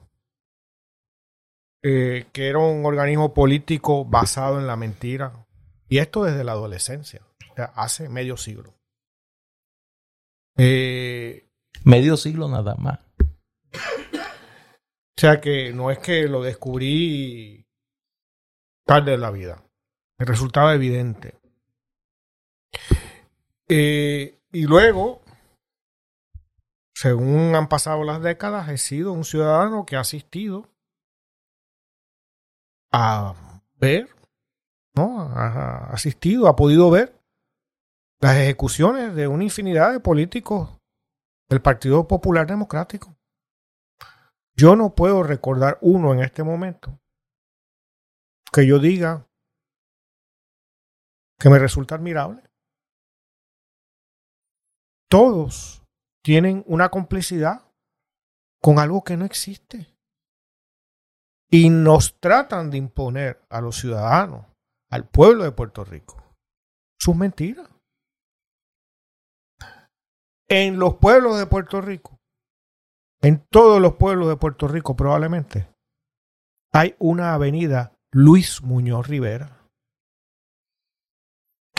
eh, 1.83 2.27
que 2.33 2.49
era 2.49 2.59
un 2.59 2.85
organismo 2.85 3.33
político 3.33 4.05
basado 4.05 4.59
en 4.59 4.67
la 4.67 4.77
mentira. 4.77 5.47
Y 5.89 5.99
esto 5.99 6.25
desde 6.25 6.45
la 6.45 6.53
adolescencia, 6.53 7.23
o 7.51 7.55
sea, 7.55 7.67
hace 7.75 8.09
medio 8.09 8.37
siglo. 8.37 8.75
Eh, 10.57 11.49
medio 11.85 12.17
siglo 12.17 12.49
nada 12.49 12.75
más. 12.77 13.01
O 13.73 15.21
sea 15.21 15.41
que 15.41 15.73
no 15.73 15.91
es 15.91 15.99
que 15.99 16.29
lo 16.29 16.43
descubrí 16.43 17.67
tarde 18.87 19.15
en 19.15 19.21
la 19.21 19.31
vida. 19.31 19.63
Me 20.19 20.27
resultaba 20.27 20.75
evidente. 20.75 21.39
Eh, 23.69 24.41
y 24.53 24.63
luego, 24.65 25.23
según 26.95 27.55
han 27.55 27.69
pasado 27.69 28.03
las 28.05 28.23
décadas, 28.23 28.69
he 28.69 28.79
sido 28.79 29.13
un 29.13 29.25
ciudadano 29.25 29.87
que 29.87 29.97
ha 29.97 30.01
asistido 30.01 30.70
a 32.93 33.35
ver, 33.77 34.09
¿no? 34.95 35.21
Ha 35.21 35.91
asistido, 35.93 36.49
ha 36.49 36.57
podido 36.57 36.91
ver 36.91 37.21
las 38.21 38.37
ejecuciones 38.37 39.15
de 39.15 39.29
una 39.29 39.45
infinidad 39.45 39.93
de 39.93 40.01
políticos 40.01 40.79
del 41.49 41.63
Partido 41.63 42.07
Popular 42.07 42.47
Democrático. 42.47 43.17
Yo 44.55 44.77
no 44.77 44.95
puedo 44.95 45.23
recordar 45.23 45.79
uno 45.81 46.13
en 46.13 46.21
este 46.21 46.43
momento 46.43 47.01
que 48.53 48.67
yo 48.67 48.79
diga 48.79 49.27
que 51.39 51.49
me 51.49 51.59
resulta 51.59 51.95
admirable. 51.95 52.43
Todos 55.09 55.83
tienen 56.23 56.63
una 56.67 56.91
complicidad 56.91 57.73
con 58.61 58.79
algo 58.79 59.03
que 59.03 59.17
no 59.17 59.25
existe. 59.25 59.97
Y 61.51 61.71
nos 61.71 62.19
tratan 62.21 62.71
de 62.71 62.79
imponer 62.79 63.43
a 63.49 63.61
los 63.61 63.77
ciudadanos, 63.77 64.47
al 64.91 65.09
pueblo 65.09 65.45
de 65.45 65.53
Puerto 65.53 65.85
Rico, 65.85 66.23
sus 66.99 67.17
mentiras. 67.17 67.69
En 70.49 70.79
los 70.79 70.97
pueblos 70.97 71.39
de 71.39 71.47
Puerto 71.47 71.81
Rico, 71.81 72.19
en 73.23 73.45
todos 73.51 73.81
los 73.81 73.95
pueblos 73.97 74.29
de 74.29 74.37
Puerto 74.37 74.69
Rico 74.69 74.97
probablemente, 74.97 75.69
hay 76.73 76.95
una 76.99 77.35
avenida 77.35 77.93
Luis 78.13 78.63
Muñoz 78.63 79.07
Rivera 79.07 79.61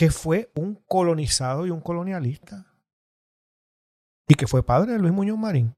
que 0.01 0.09
fue 0.09 0.51
un 0.55 0.81
colonizado 0.87 1.67
y 1.67 1.69
un 1.69 1.79
colonialista. 1.79 2.65
Y 4.27 4.33
que 4.33 4.47
fue 4.47 4.63
padre 4.63 4.93
de 4.93 4.97
Luis 4.97 5.13
Muñoz 5.13 5.37
Marín. 5.37 5.75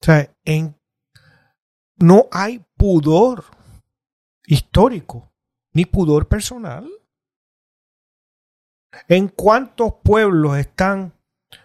O 0.00 0.04
sea, 0.04 0.32
en, 0.44 0.76
no 1.96 2.26
hay 2.30 2.64
pudor 2.76 3.44
histórico 4.46 5.32
ni 5.72 5.84
pudor 5.84 6.28
personal. 6.28 6.88
¿En 9.08 9.28
cuántos 9.28 9.94
pueblos 10.02 10.56
están 10.56 11.12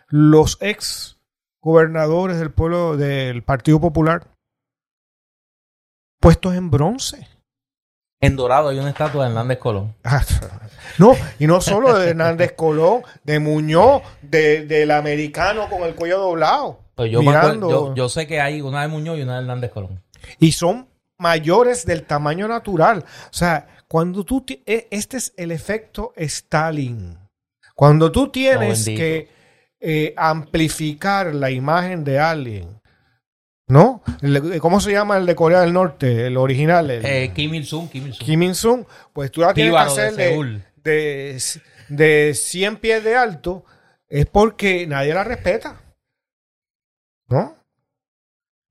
los 0.07 0.57
ex 0.61 1.17
gobernadores 1.61 2.37
del 2.37 2.51
pueblo 2.51 2.97
del 2.97 3.43
Partido 3.43 3.79
Popular 3.79 4.27
puestos 6.19 6.55
en 6.55 6.69
bronce? 6.69 7.27
En 8.21 8.35
Dorado 8.35 8.69
hay 8.69 8.79
una 8.79 8.89
estatua 8.89 9.25
de 9.25 9.31
Hernández 9.31 9.59
Colón. 9.59 9.95
Ah, 10.03 10.23
no, 10.97 11.13
y 11.39 11.47
no 11.47 11.59
solo 11.59 11.97
de 11.97 12.11
Hernández 12.11 12.53
Colón, 12.53 13.03
de 13.23 13.39
Muñoz, 13.39 14.01
de, 14.21 14.65
del 14.65 14.91
americano 14.91 15.69
con 15.69 15.83
el 15.83 15.95
cuello 15.95 16.19
doblado. 16.19 16.82
Pues 16.95 17.11
yo, 17.11 17.95
yo, 17.95 18.09
sé 18.09 18.27
que 18.27 18.39
hay 18.39 18.61
una 18.61 18.81
de 18.81 18.87
Muñoz 18.87 19.17
y 19.17 19.23
una 19.23 19.35
de 19.35 19.41
Hernández 19.41 19.71
Colón. 19.71 20.03
Y 20.39 20.51
son 20.51 20.87
mayores 21.17 21.85
del 21.85 22.03
tamaño 22.03 22.47
natural. 22.47 22.99
O 22.99 23.33
sea, 23.33 23.67
cuando 23.87 24.23
tú... 24.23 24.45
E, 24.47 24.87
este 24.91 25.17
es 25.17 25.33
el 25.37 25.51
efecto 25.51 26.13
Stalin. 26.15 27.17
Cuando 27.75 28.11
tú 28.11 28.29
tienes 28.29 28.85
que 28.85 29.29
eh, 29.79 30.13
amplificar 30.15 31.33
la 31.33 31.49
imagen 31.49 32.03
de 32.03 32.19
alguien 32.19 32.83
¿No? 33.67 34.03
¿Cómo 34.59 34.79
se 34.81 34.91
llama 34.91 35.17
el 35.17 35.25
de 35.25 35.35
Corea 35.35 35.61
del 35.61 35.73
Norte? 35.73 36.27
El 36.27 36.37
original. 36.37 36.91
Eh, 36.91 37.31
Kim 37.33 37.53
Il-sung. 37.53 37.89
Kim 37.89 38.43
Il-sung. 38.43 38.85
Pues 39.13 39.31
tú 39.31 39.41
la 39.41 39.53
tienes 39.53 39.73
que 39.73 39.79
hacer 39.79 40.15
de, 40.83 41.41
de, 41.89 42.33
100 42.33 42.77
pies 42.77 43.03
de 43.03 43.15
alto. 43.15 43.63
Es 44.07 44.25
porque 44.25 44.85
nadie 44.85 45.13
la 45.13 45.23
respeta. 45.23 45.81
¿No? 47.33 47.55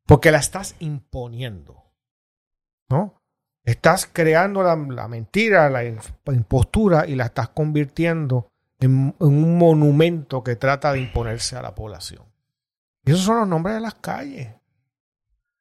Porque 0.06 0.30
la 0.30 0.38
estás 0.38 0.76
imponiendo. 0.78 1.82
¿No? 2.88 3.20
Estás 3.64 4.08
creando 4.12 4.62
la, 4.62 4.76
mentira, 5.08 5.68
la 5.68 5.84
impostura 5.84 7.06
y 7.08 7.16
la 7.16 7.24
estás 7.26 7.48
convirtiendo 7.48 8.48
en, 8.78 9.14
en 9.18 9.26
un 9.26 9.58
monumento 9.58 10.44
que 10.44 10.54
trata 10.54 10.92
de 10.92 11.00
imponerse 11.00 11.56
a 11.56 11.62
la 11.62 11.74
población. 11.74 12.24
Y 13.04 13.10
esos 13.10 13.24
son 13.24 13.38
los 13.38 13.48
nombres 13.48 13.74
de 13.74 13.80
las 13.80 13.94
calles. 13.94 14.48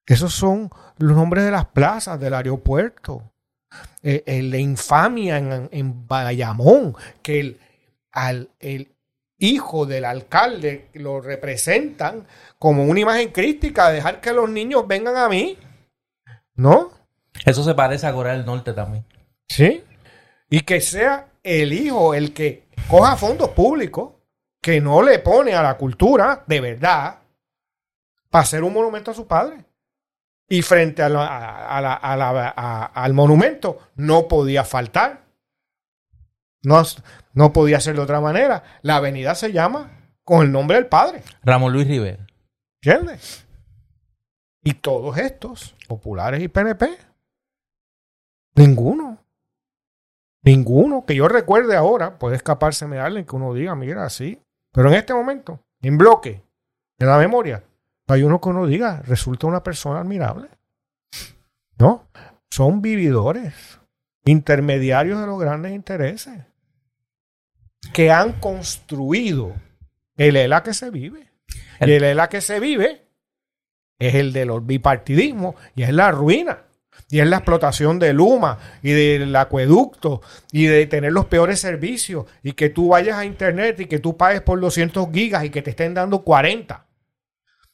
Esos 0.05 0.33
son 0.33 0.69
los 0.97 1.15
nombres 1.15 1.45
de 1.45 1.51
las 1.51 1.65
plazas 1.65 2.19
del 2.19 2.35
aeropuerto. 2.35 3.31
Eh, 4.03 4.23
el, 4.25 4.53
infamia 4.53 5.37
en, 5.37 6.07
Bayamón, 6.07 6.95
que 7.23 7.39
el, 7.39 7.59
al, 8.11 8.49
el 8.59 8.90
hijo 9.41 9.87
del 9.87 10.05
alcalde 10.05 10.87
lo 10.93 11.19
representan 11.19 12.27
como 12.59 12.85
una 12.85 12.99
imagen 12.99 13.31
crítica, 13.31 13.89
dejar 13.89 14.21
que 14.21 14.31
los 14.31 14.49
niños 14.49 14.87
vengan 14.87 15.17
a 15.17 15.27
mí. 15.27 15.57
¿No? 16.55 16.91
Eso 17.45 17.63
se 17.63 17.73
parece 17.73 18.07
a 18.07 18.13
Corea 18.13 18.33
del 18.33 18.45
Norte 18.45 18.73
también. 18.73 19.03
Sí. 19.49 19.83
Y 20.49 20.61
que 20.61 20.79
sea 20.79 21.27
el 21.43 21.73
hijo 21.73 22.13
el 22.13 22.33
que 22.33 22.67
coja 22.87 23.17
fondos 23.17 23.49
públicos, 23.49 24.13
que 24.61 24.79
no 24.79 25.01
le 25.01 25.19
pone 25.19 25.55
a 25.55 25.63
la 25.63 25.75
cultura 25.75 26.43
de 26.45 26.61
verdad, 26.61 27.17
para 28.29 28.43
hacer 28.43 28.63
un 28.63 28.73
monumento 28.73 29.11
a 29.11 29.15
su 29.15 29.25
padre. 29.25 29.65
Y 30.47 30.61
frente 30.61 31.01
al 31.01 31.13
monumento 33.13 33.79
no 33.95 34.27
podía 34.27 34.63
faltar. 34.63 35.23
No, 36.63 36.83
no 37.33 37.53
podía 37.53 37.79
ser 37.79 37.95
de 37.95 38.01
otra 38.01 38.21
manera. 38.21 38.63
La 38.81 38.97
avenida 38.97 39.35
se 39.35 39.51
llama 39.51 39.91
con 40.23 40.43
el 40.43 40.51
nombre 40.51 40.77
del 40.77 40.87
padre. 40.87 41.23
Ramón 41.43 41.73
Luis 41.73 41.87
Rivera. 41.87 42.25
¿Entiendes? 42.81 43.45
Y 44.63 44.73
todos 44.75 45.17
estos, 45.17 45.75
populares 45.87 46.41
y 46.41 46.47
PNP, 46.47 46.97
ninguno, 48.55 49.17
ninguno 50.43 51.05
que 51.05 51.15
yo 51.15 51.27
recuerde 51.27 51.75
ahora, 51.75 52.19
puede 52.19 52.35
escapárseme 52.35 52.99
alguien 52.99 53.25
que 53.25 53.35
uno 53.35 53.53
diga, 53.53 53.75
mira, 53.75 54.05
así. 54.05 54.41
Pero 54.71 54.89
en 54.89 54.95
este 54.95 55.13
momento, 55.13 55.59
en 55.81 55.97
bloque, 55.97 56.43
en 56.99 57.07
la 57.07 57.17
memoria, 57.17 57.63
hay 58.07 58.23
uno 58.23 58.39
que 58.39 58.49
uno 58.49 58.67
diga, 58.67 59.01
resulta 59.01 59.47
una 59.47 59.63
persona 59.63 59.99
admirable. 59.99 60.49
No, 61.77 62.07
son 62.49 62.81
vividores, 62.81 63.79
intermediarios 64.25 65.19
de 65.19 65.25
los 65.25 65.39
grandes 65.39 65.71
intereses, 65.71 66.45
que 67.93 68.11
han 68.11 68.33
construido 68.33 69.53
el 70.17 70.35
ELA 70.35 70.63
que 70.63 70.73
se 70.73 70.89
vive. 70.89 71.27
Y 71.79 71.91
el 71.91 72.03
ELA 72.03 72.29
que 72.29 72.41
se 72.41 72.59
vive 72.59 73.03
es 73.99 74.15
el 74.15 74.33
de 74.33 74.45
los 74.45 74.65
bipartidismos 74.65 75.55
y 75.75 75.83
es 75.83 75.93
la 75.93 76.11
ruina. 76.11 76.63
Y 77.09 77.19
es 77.19 77.27
la 77.27 77.37
explotación 77.37 77.99
del 77.99 78.17
Luma 78.17 78.57
y 78.81 78.91
del 78.91 79.35
acueducto 79.35 80.21
y 80.51 80.65
de 80.65 80.85
tener 80.87 81.11
los 81.11 81.25
peores 81.25 81.59
servicios 81.59 82.25
y 82.41 82.53
que 82.53 82.69
tú 82.69 82.89
vayas 82.89 83.17
a 83.17 83.25
internet 83.25 83.79
y 83.81 83.85
que 83.85 83.99
tú 83.99 84.15
pagues 84.15 84.41
por 84.41 84.59
200 84.61 85.09
gigas 85.11 85.43
y 85.43 85.49
que 85.49 85.61
te 85.61 85.71
estén 85.71 85.93
dando 85.93 86.23
40 86.23 86.85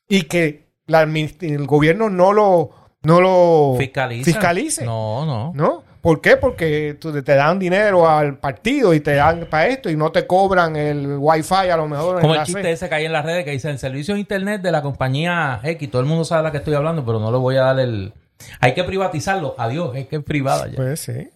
y 0.10 0.24
que 0.24 0.68
el 0.88 1.68
gobierno 1.68 2.10
no 2.10 2.34
lo, 2.34 2.72
no 3.04 3.22
lo 3.22 3.76
fiscalice. 3.78 4.86
No, 4.86 5.26
no. 5.26 5.54
¿No? 5.54 5.84
¿Por 6.02 6.22
qué? 6.22 6.38
Porque 6.38 6.98
te 7.00 7.36
dan 7.36 7.60
dinero 7.60 8.08
al 8.08 8.38
partido 8.38 8.94
y 8.94 9.00
te 9.00 9.16
dan 9.16 9.48
para 9.50 9.68
esto 9.68 9.90
y 9.90 9.96
no 9.96 10.12
te 10.12 10.26
cobran 10.28 10.76
el 10.76 11.18
wifi 11.18 11.70
a 11.70 11.78
lo 11.78 11.88
mejor. 11.88 12.22
Como 12.22 12.36
el 12.36 12.44
chiste 12.44 12.72
ese 12.72 12.88
que 12.88 12.96
hay 12.96 13.06
en 13.06 13.14
las 13.14 13.26
redes 13.26 13.44
que 13.44 13.52
dice 13.52 13.70
el 13.70 13.80
servicio 13.80 14.14
de 14.14 14.22
internet 14.22 14.62
de 14.62 14.72
la 14.72 14.82
compañía 14.82 15.60
X. 15.64 15.92
Todo 15.92 16.02
el 16.02 16.08
mundo 16.08 16.24
sabe 16.24 16.40
de 16.40 16.44
la 16.44 16.52
que 16.52 16.58
estoy 16.58 16.76
hablando, 16.76 17.06
pero 17.06 17.20
no 17.20 17.32
le 17.32 17.38
voy 17.38 17.58
a 17.58 17.64
dar 17.64 17.80
el... 17.80 18.14
Hay 18.60 18.74
que 18.74 18.84
privatizarlo. 18.84 19.56
Adiós, 19.58 19.96
es 19.96 20.08
que 20.08 20.18
es 20.18 20.24
privada 20.24 20.68
ya. 20.68 20.76
Pues 20.76 21.00
sí. 21.00 21.30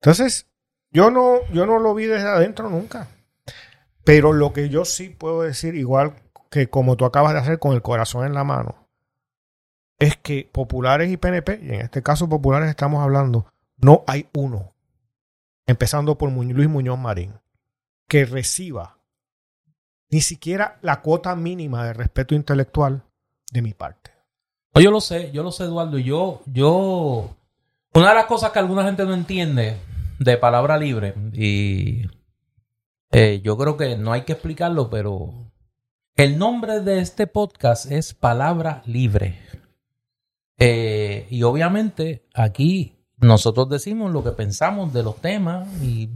Entonces, 0.00 0.46
yo 0.90 1.10
no, 1.10 1.40
yo 1.52 1.66
no 1.66 1.78
lo 1.78 1.94
vi 1.94 2.06
desde 2.06 2.28
adentro 2.28 2.68
nunca. 2.68 3.08
Pero 4.04 4.32
lo 4.32 4.52
que 4.52 4.68
yo 4.68 4.84
sí 4.84 5.08
puedo 5.08 5.42
decir, 5.42 5.74
igual 5.74 6.14
que 6.50 6.68
como 6.68 6.96
tú 6.96 7.04
acabas 7.04 7.32
de 7.32 7.40
hacer 7.40 7.58
con 7.58 7.72
el 7.74 7.82
corazón 7.82 8.26
en 8.26 8.34
la 8.34 8.44
mano, 8.44 8.86
es 9.98 10.16
que 10.16 10.48
populares 10.52 11.10
y 11.10 11.16
PNP, 11.16 11.60
y 11.62 11.68
en 11.68 11.80
este 11.80 12.02
caso 12.02 12.28
populares 12.28 12.68
estamos 12.68 13.02
hablando, 13.02 13.46
no 13.76 14.04
hay 14.06 14.28
uno, 14.34 14.74
empezando 15.66 16.16
por 16.16 16.32
Luis 16.32 16.68
Muñoz 16.68 16.98
Marín, 16.98 17.34
que 18.08 18.24
reciba 18.24 18.98
ni 20.10 20.20
siquiera 20.20 20.78
la 20.82 21.02
cuota 21.02 21.34
mínima 21.34 21.84
de 21.84 21.92
respeto 21.92 22.34
intelectual 22.34 23.02
de 23.52 23.62
mi 23.62 23.74
parte. 23.74 24.12
yo 24.74 24.90
lo 24.90 25.00
sé, 25.00 25.30
yo 25.32 25.42
lo 25.42 25.50
sé, 25.50 25.64
Eduardo. 25.64 25.98
Yo, 25.98 26.42
yo, 26.46 27.36
una 27.92 28.08
de 28.10 28.14
las 28.14 28.26
cosas 28.26 28.52
que 28.52 28.58
alguna 28.58 28.84
gente 28.84 29.04
no 29.04 29.14
entiende 29.14 29.76
de 30.18 30.36
palabra 30.36 30.78
libre, 30.78 31.14
y 31.32 32.06
eh, 33.10 33.40
yo 33.42 33.56
creo 33.56 33.76
que 33.76 33.96
no 33.96 34.12
hay 34.12 34.22
que 34.22 34.32
explicarlo, 34.32 34.90
pero 34.90 35.52
el 36.14 36.38
nombre 36.38 36.80
de 36.80 37.00
este 37.00 37.26
podcast 37.26 37.90
es 37.90 38.14
Palabra 38.14 38.82
Libre. 38.86 39.38
Eh, 40.58 41.26
y 41.28 41.42
obviamente 41.42 42.26
aquí 42.32 42.95
nosotros 43.18 43.68
decimos 43.70 44.12
lo 44.12 44.22
que 44.22 44.32
pensamos 44.32 44.92
de 44.92 45.02
los 45.02 45.16
temas 45.20 45.66
y 45.82 46.10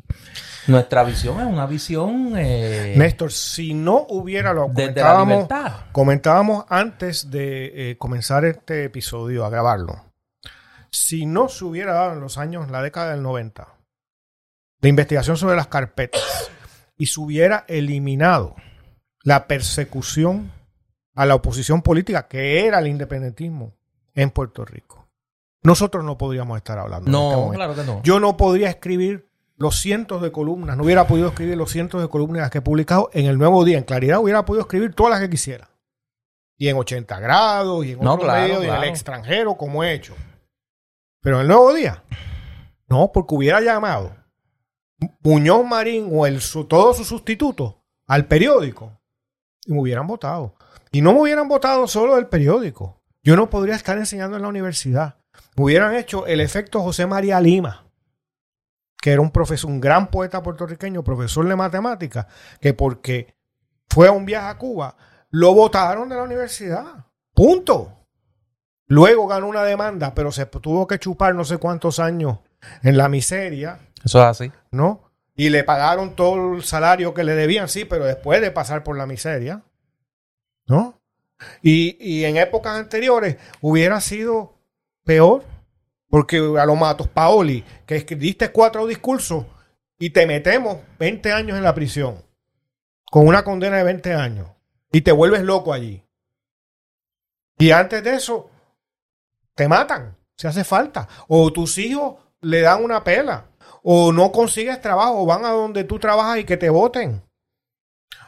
nuestra 0.67 1.03
visión 1.03 1.41
es 1.41 1.47
una 1.47 1.67
visión... 1.67 2.35
Eh, 2.37 2.95
Néstor, 2.97 3.33
si 3.33 3.73
no 3.73 4.07
hubiera 4.11 4.53
lo 4.53 4.69
libertad. 4.69 5.87
comentábamos 5.93 6.65
antes 6.69 7.31
de 7.31 7.91
eh, 7.91 7.99
comenzar 7.99 8.45
este 8.45 8.85
episodio 8.85 9.45
a 9.45 9.51
grabarlo, 9.51 10.05
si 10.91 11.25
no 11.25 11.49
se 11.49 11.65
hubiera 11.65 11.95
dado 11.95 12.13
en 12.13 12.21
los 12.21 12.37
años, 12.37 12.71
la 12.71 12.83
década 12.83 13.13
del 13.13 13.23
90, 13.23 13.67
la 14.81 14.89
investigación 14.89 15.37
sobre 15.37 15.57
las 15.57 15.69
carpetas 15.69 16.51
y 16.99 17.07
se 17.07 17.21
hubiera 17.21 17.65
eliminado 17.69 18.57
la 19.23 19.47
persecución 19.47 20.53
a 21.15 21.27
la 21.27 21.35
oposición 21.35 21.83
política, 21.83 22.29
que 22.29 22.67
era 22.67 22.79
el 22.79 22.89
independentismo 22.89 23.75
en 24.15 24.31
Puerto 24.31 24.65
Rico. 24.65 25.00
Nosotros 25.63 26.05
no 26.05 26.17
podríamos 26.17 26.57
estar 26.57 26.79
hablando. 26.79 27.11
No, 27.11 27.45
este 27.47 27.57
claro 27.57 27.75
que 27.75 27.85
no. 27.85 28.03
Yo 28.03 28.21
no 28.21 28.37
podría 28.37 28.71
escribir 28.71 29.29
los 29.57 29.79
cientos 29.79 30.23
de 30.23 30.33
columnas, 30.33 30.77
no 30.77 30.85
hubiera 30.85 31.07
podido 31.07 31.29
escribir 31.29 31.57
los 31.57 31.71
cientos 31.71 32.01
de 32.01 32.09
columnas 32.09 32.51
que 32.51 32.59
he 32.59 32.63
publicado 32.63 33.11
en 33.13 33.27
el 33.27 33.37
Nuevo 33.37 33.63
Día. 33.65 33.77
En 33.77 33.85
claridad 33.85 34.19
hubiera 34.21 34.45
podido 34.45 34.63
escribir 34.63 34.95
todas 34.95 35.11
las 35.11 35.21
que 35.21 35.29
quisiera. 35.29 35.69
Y 36.57 36.69
en 36.69 36.77
80 36.77 37.21
grados, 37.21 37.85
y 37.85 37.93
en 37.93 38.01
No, 38.01 38.15
otro 38.15 38.25
claro, 38.25 38.43
medio, 38.43 38.63
y 38.63 38.67
en 38.69 38.75
el 38.75 38.85
extranjero, 38.85 39.57
como 39.57 39.85
he 39.85 39.93
hecho. 39.93 40.15
Pero 41.21 41.37
en 41.37 41.43
el 41.43 41.49
Nuevo 41.49 41.75
Día, 41.75 42.03
no, 42.89 43.11
porque 43.13 43.35
hubiera 43.35 43.61
llamado 43.61 44.17
Muñoz 45.23 45.65
Marín 45.67 46.09
o 46.13 46.27
el, 46.27 46.41
su, 46.41 46.65
todos 46.65 46.97
sus 46.97 47.09
sustitutos 47.09 47.77
al 48.07 48.27
periódico 48.27 48.99
y 49.67 49.73
me 49.73 49.81
hubieran 49.81 50.07
votado. 50.07 50.55
Y 50.91 51.03
no 51.03 51.13
me 51.13 51.21
hubieran 51.21 51.49
votado 51.49 51.87
solo 51.87 52.17
del 52.17 52.27
periódico. 52.27 53.01
Yo 53.23 53.37
no 53.37 53.49
podría 53.51 53.75
estar 53.75 53.97
enseñando 53.99 54.37
en 54.37 54.43
la 54.43 54.49
universidad. 54.49 55.20
Hubieran 55.57 55.95
hecho 55.95 56.27
el 56.27 56.41
efecto 56.41 56.81
José 56.81 57.07
María 57.07 57.41
Lima, 57.41 57.87
que 59.01 59.13
era 59.13 59.21
un 59.21 59.31
profesor, 59.31 59.71
un 59.71 59.81
gran 59.81 60.11
poeta 60.11 60.43
puertorriqueño, 60.43 61.03
profesor 61.03 61.49
de 61.49 61.57
matemáticas, 61.57 62.27
que 62.61 62.75
porque 62.75 63.35
fue 63.89 64.09
a 64.09 64.13
un 64.13 64.25
viaje 64.25 64.49
a 64.49 64.59
Cuba, 64.59 64.97
lo 65.31 65.55
votaron 65.55 66.09
de 66.09 66.17
la 66.17 66.23
universidad. 66.23 67.07
Punto. 67.35 67.97
Luego 68.87 69.27
ganó 69.27 69.49
una 69.49 69.63
demanda, 69.63 70.15
pero 70.15 70.33
se 70.33 70.47
tuvo 70.47 70.87
que 70.87 70.99
chupar 70.99 71.35
no 71.35 71.45
sé 71.45 71.59
cuántos 71.59 71.99
años 71.99 72.39
en 72.83 72.97
la 72.97 73.09
miseria, 73.09 73.79
Eso 74.05 74.21
es 74.21 74.27
así. 74.27 74.53
¿no? 74.71 75.11
Y 75.35 75.51
le 75.51 75.65
pagaron 75.65 76.17
todo 76.17 76.55
el 76.55 76.63
salario 76.63 77.15
que 77.15 77.25
le 77.25 77.35
debían, 77.35 77.69
sí, 77.69 77.85
pero 77.85 78.05
después 78.05 78.41
de 78.41 78.51
pasar 78.51 78.83
por 78.83 78.99
la 78.99 79.07
miseria, 79.07 79.63
¿no? 80.67 81.01
Y, 81.63 81.97
y 81.99 82.25
en 82.25 82.37
épocas 82.37 82.79
anteriores 82.79 83.37
hubiera 83.63 84.01
sido 84.01 84.60
peor, 85.05 85.45
porque 86.09 86.39
a 86.59 86.67
los 86.67 86.79
matos 86.79 87.09
Paoli, 87.09 87.65
que 87.87 87.97
escribiste 87.97 88.51
cuatro 88.51 88.87
discursos 88.87 89.45
y 89.99 90.11
te 90.11 90.27
metemos 90.27 90.79
20 90.99 91.33
años 91.33 91.57
en 91.57 91.65
la 91.65 91.75
prisión, 91.75 92.25
con 93.11 93.27
una 93.27 93.45
condena 93.45 93.77
de 93.79 93.85
20 93.85 94.15
años, 94.15 94.49
y 94.93 95.03
te 95.03 95.13
vuelves 95.13 95.43
loco 95.43 95.73
allí. 95.73 96.03
Y 97.59 97.71
antes 97.73 98.03
de 98.03 98.15
eso, 98.15 98.51
te 99.55 99.69
matan, 99.69 100.17
si 100.37 100.47
hace 100.47 100.65
falta. 100.65 101.07
O 101.29 101.53
tus 101.53 101.77
hijos 101.77 102.15
le 102.41 102.63
dan 102.63 102.83
una 102.83 103.05
pela. 103.05 103.47
O 103.83 104.13
no 104.13 104.33
consigues 104.33 104.81
trabajo, 104.81 105.23
o 105.23 105.27
van 105.27 105.45
a 105.45 105.51
donde 105.51 105.85
tú 105.85 105.99
trabajas 105.99 106.39
y 106.39 106.45
que 106.45 106.57
te 106.57 106.71
voten. 106.71 107.23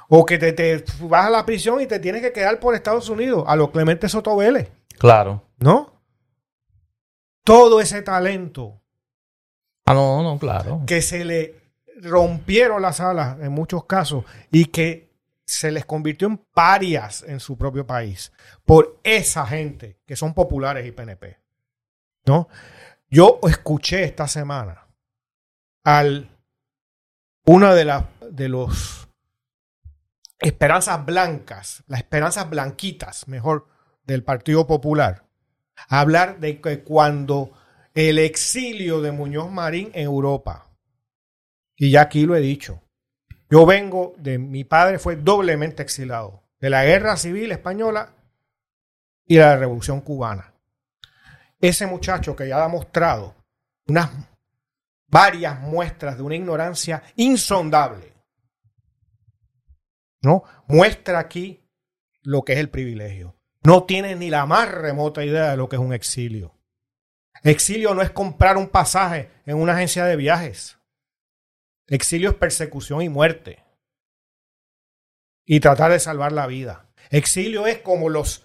O 0.08 0.26
que 0.26 0.36
te, 0.36 0.52
te 0.52 0.84
vas 1.00 1.26
a 1.26 1.30
la 1.30 1.46
prisión 1.46 1.80
y 1.80 1.86
te 1.86 1.98
tienes 1.98 2.20
que 2.20 2.32
quedar 2.32 2.60
por 2.60 2.74
Estados 2.74 3.08
Unidos, 3.08 3.44
a 3.46 3.56
los 3.56 3.70
Clemente 3.70 4.08
Soto 4.10 4.36
Vélez, 4.36 4.70
Claro. 4.98 5.42
¿no? 5.58 6.01
Todo 7.44 7.80
ese 7.80 8.02
talento 8.02 8.82
Ah, 9.84 9.94
no, 9.94 10.22
no, 10.22 10.38
claro. 10.38 10.82
que 10.86 11.02
se 11.02 11.24
le 11.24 11.60
rompieron 12.02 12.82
las 12.82 13.00
alas 13.00 13.38
en 13.40 13.52
muchos 13.52 13.84
casos 13.84 14.24
y 14.50 14.66
que 14.66 15.12
se 15.44 15.72
les 15.72 15.84
convirtió 15.84 16.28
en 16.28 16.38
parias 16.38 17.24
en 17.26 17.40
su 17.40 17.58
propio 17.58 17.86
país 17.86 18.32
por 18.64 19.00
esa 19.02 19.44
gente 19.46 19.98
que 20.06 20.16
son 20.16 20.34
populares 20.34 20.86
y 20.86 20.92
PNP. 20.92 21.38
¿No? 22.26 22.48
Yo 23.10 23.40
escuché 23.42 24.04
esta 24.04 24.28
semana 24.28 24.86
al 25.84 26.30
una 27.44 27.74
de 27.74 27.84
las 27.84 28.04
de 28.30 28.48
los 28.48 29.08
esperanzas 30.38 31.04
blancas, 31.04 31.82
las 31.88 32.00
esperanzas 32.00 32.48
blanquitas, 32.48 33.26
mejor, 33.28 33.66
del 34.04 34.24
Partido 34.24 34.66
Popular, 34.66 35.24
hablar 35.88 36.40
de 36.40 36.60
que 36.60 36.82
cuando 36.82 37.52
el 37.94 38.18
exilio 38.18 39.00
de 39.00 39.12
Muñoz 39.12 39.50
Marín 39.50 39.90
en 39.94 40.04
Europa, 40.04 40.70
y 41.76 41.90
ya 41.90 42.02
aquí 42.02 42.26
lo 42.26 42.36
he 42.36 42.40
dicho, 42.40 42.82
yo 43.50 43.66
vengo 43.66 44.14
de, 44.16 44.38
mi 44.38 44.64
padre 44.64 44.98
fue 44.98 45.16
doblemente 45.16 45.82
exilado, 45.82 46.42
de 46.60 46.70
la 46.70 46.84
guerra 46.84 47.16
civil 47.16 47.52
española 47.52 48.14
y 49.26 49.36
la 49.36 49.56
revolución 49.56 50.00
cubana. 50.00 50.54
Ese 51.60 51.86
muchacho 51.86 52.34
que 52.34 52.48
ya 52.48 52.64
ha 52.64 52.68
mostrado 52.68 53.34
unas 53.86 54.10
varias 55.06 55.60
muestras 55.60 56.16
de 56.16 56.22
una 56.22 56.36
ignorancia 56.36 57.02
insondable, 57.16 58.14
¿no? 60.22 60.44
Muestra 60.66 61.18
aquí 61.18 61.68
lo 62.22 62.42
que 62.42 62.54
es 62.54 62.58
el 62.58 62.70
privilegio. 62.70 63.36
No 63.64 63.84
tiene 63.84 64.16
ni 64.16 64.30
la 64.30 64.46
más 64.46 64.70
remota 64.70 65.24
idea 65.24 65.50
de 65.50 65.56
lo 65.56 65.68
que 65.68 65.76
es 65.76 65.82
un 65.82 65.92
exilio. 65.92 66.54
Exilio 67.42 67.94
no 67.94 68.02
es 68.02 68.10
comprar 68.10 68.56
un 68.56 68.68
pasaje 68.68 69.30
en 69.46 69.56
una 69.56 69.74
agencia 69.74 70.04
de 70.04 70.16
viajes. 70.16 70.78
Exilio 71.88 72.30
es 72.30 72.36
persecución 72.36 73.02
y 73.02 73.08
muerte. 73.08 73.64
Y 75.44 75.60
tratar 75.60 75.92
de 75.92 75.98
salvar 75.98 76.32
la 76.32 76.46
vida. 76.46 76.86
Exilio 77.10 77.66
es 77.66 77.78
como 77.78 78.08
los 78.08 78.44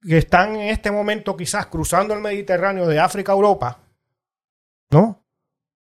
que 0.00 0.18
están 0.18 0.56
en 0.56 0.68
este 0.68 0.90
momento 0.90 1.36
quizás 1.36 1.66
cruzando 1.66 2.14
el 2.14 2.20
Mediterráneo 2.20 2.86
de 2.86 2.98
África 2.98 3.32
a 3.32 3.36
Europa, 3.36 3.80
¿no? 4.90 5.24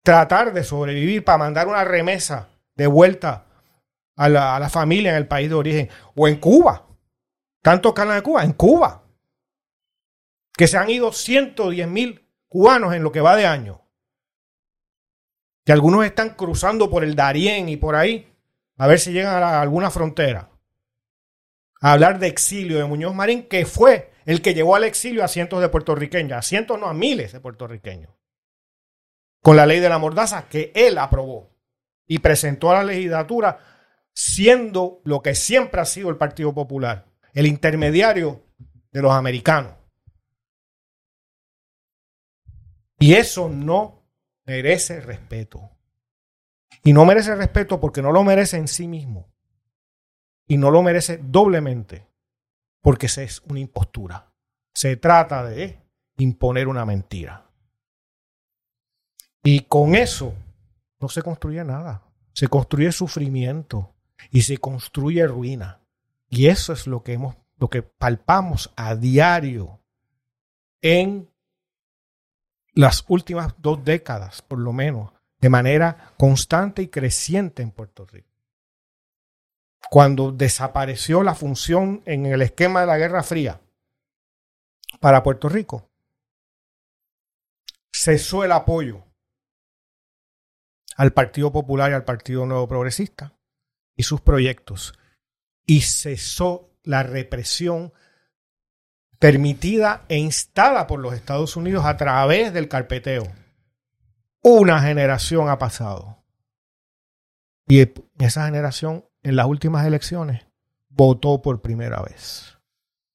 Tratar 0.02 0.52
de 0.52 0.62
sobrevivir 0.62 1.24
para 1.24 1.38
mandar 1.38 1.68
una 1.68 1.84
remesa 1.84 2.48
de 2.76 2.86
vuelta 2.86 3.46
a 4.16 4.28
la, 4.28 4.56
a 4.56 4.60
la 4.60 4.68
familia 4.68 5.12
en 5.12 5.16
el 5.16 5.26
país 5.26 5.48
de 5.48 5.54
origen. 5.54 5.88
O 6.14 6.28
en 6.28 6.36
Cuba. 6.36 6.89
Tantos 7.62 7.92
canales 7.92 8.22
de 8.22 8.24
Cuba, 8.24 8.44
en 8.44 8.52
Cuba. 8.52 9.04
Que 10.52 10.66
se 10.66 10.76
han 10.76 10.90
ido 10.90 11.12
110 11.12 11.88
mil 11.88 12.28
cubanos 12.48 12.94
en 12.94 13.02
lo 13.02 13.12
que 13.12 13.20
va 13.20 13.36
de 13.36 13.46
año. 13.46 13.82
Que 15.64 15.72
algunos 15.72 16.04
están 16.04 16.30
cruzando 16.30 16.90
por 16.90 17.04
el 17.04 17.14
Darién 17.14 17.68
y 17.68 17.76
por 17.76 17.94
ahí 17.94 18.26
a 18.80 18.86
ver 18.86 18.98
si 18.98 19.12
llegan 19.12 19.42
a, 19.42 19.58
a 19.58 19.60
alguna 19.60 19.90
frontera. 19.90 20.50
A 21.82 21.92
hablar 21.92 22.18
de 22.18 22.28
exilio 22.28 22.78
de 22.78 22.84
Muñoz 22.86 23.14
Marín, 23.14 23.46
que 23.46 23.66
fue 23.66 24.10
el 24.24 24.40
que 24.40 24.54
llevó 24.54 24.74
al 24.74 24.84
exilio 24.84 25.22
a 25.22 25.28
cientos 25.28 25.60
de 25.60 25.68
puertorriqueños, 25.68 26.38
a 26.38 26.42
cientos 26.42 26.78
no 26.78 26.86
a 26.86 26.94
miles 26.94 27.32
de 27.32 27.40
puertorriqueños. 27.40 28.10
Con 29.42 29.56
la 29.56 29.66
ley 29.66 29.80
de 29.80 29.88
la 29.88 29.98
mordaza 29.98 30.48
que 30.48 30.72
él 30.74 30.96
aprobó 30.96 31.50
y 32.06 32.20
presentó 32.20 32.70
a 32.70 32.76
la 32.76 32.84
legislatura 32.84 33.58
siendo 34.14 35.00
lo 35.04 35.20
que 35.20 35.34
siempre 35.34 35.80
ha 35.80 35.84
sido 35.84 36.08
el 36.10 36.16
Partido 36.16 36.54
Popular, 36.54 37.09
el 37.34 37.46
intermediario 37.46 38.42
de 38.92 39.02
los 39.02 39.12
americanos. 39.12 39.74
Y 42.98 43.14
eso 43.14 43.48
no 43.48 44.02
merece 44.44 45.00
respeto. 45.00 45.70
Y 46.84 46.92
no 46.92 47.04
merece 47.04 47.34
respeto 47.34 47.80
porque 47.80 48.02
no 48.02 48.12
lo 48.12 48.22
merece 48.24 48.56
en 48.56 48.68
sí 48.68 48.88
mismo. 48.88 49.32
Y 50.46 50.56
no 50.56 50.70
lo 50.70 50.82
merece 50.82 51.18
doblemente 51.22 52.06
porque 52.82 53.08
se 53.08 53.24
es 53.24 53.40
una 53.48 53.60
impostura. 53.60 54.32
Se 54.74 54.96
trata 54.96 55.44
de 55.44 55.78
imponer 56.18 56.68
una 56.68 56.84
mentira. 56.84 57.46
Y 59.42 59.60
con 59.60 59.94
eso 59.94 60.34
no 60.98 61.08
se 61.08 61.22
construye 61.22 61.64
nada. 61.64 62.02
Se 62.32 62.48
construye 62.48 62.92
sufrimiento 62.92 63.94
y 64.30 64.42
se 64.42 64.58
construye 64.58 65.26
ruina. 65.26 65.80
Y 66.30 66.46
eso 66.46 66.72
es 66.72 66.86
lo 66.86 67.02
que 67.02 67.12
hemos, 67.12 67.36
lo 67.58 67.68
que 67.68 67.82
palpamos 67.82 68.72
a 68.76 68.94
diario 68.94 69.80
en 70.80 71.28
las 72.72 73.04
últimas 73.08 73.54
dos 73.58 73.84
décadas, 73.84 74.40
por 74.40 74.60
lo 74.60 74.72
menos, 74.72 75.12
de 75.40 75.48
manera 75.48 76.14
constante 76.16 76.82
y 76.82 76.88
creciente 76.88 77.62
en 77.62 77.72
Puerto 77.72 78.06
Rico. 78.06 78.28
Cuando 79.90 80.30
desapareció 80.30 81.24
la 81.24 81.34
función 81.34 82.02
en 82.06 82.26
el 82.26 82.42
esquema 82.42 82.82
de 82.82 82.86
la 82.86 82.96
Guerra 82.96 83.24
Fría, 83.24 83.60
para 85.00 85.24
Puerto 85.24 85.48
Rico, 85.48 85.88
cesó 87.92 88.44
el 88.44 88.52
apoyo 88.52 89.02
al 90.96 91.12
Partido 91.12 91.50
Popular 91.50 91.90
y 91.90 91.94
al 91.94 92.04
Partido 92.04 92.46
Nuevo 92.46 92.68
Progresista 92.68 93.32
y 93.96 94.04
sus 94.04 94.20
proyectos 94.20 94.94
y 95.70 95.82
cesó 95.82 96.68
la 96.82 97.04
represión 97.04 97.92
permitida 99.20 100.04
e 100.08 100.18
instada 100.18 100.88
por 100.88 100.98
los 100.98 101.14
Estados 101.14 101.54
Unidos 101.54 101.84
a 101.86 101.96
través 101.96 102.52
del 102.52 102.66
carpeteo. 102.66 103.22
Una 104.42 104.80
generación 104.80 105.48
ha 105.48 105.58
pasado. 105.58 106.24
Y 107.68 107.88
esa 108.18 108.46
generación 108.46 109.04
en 109.22 109.36
las 109.36 109.46
últimas 109.46 109.86
elecciones 109.86 110.44
votó 110.88 111.40
por 111.40 111.62
primera 111.62 112.02
vez. 112.02 112.58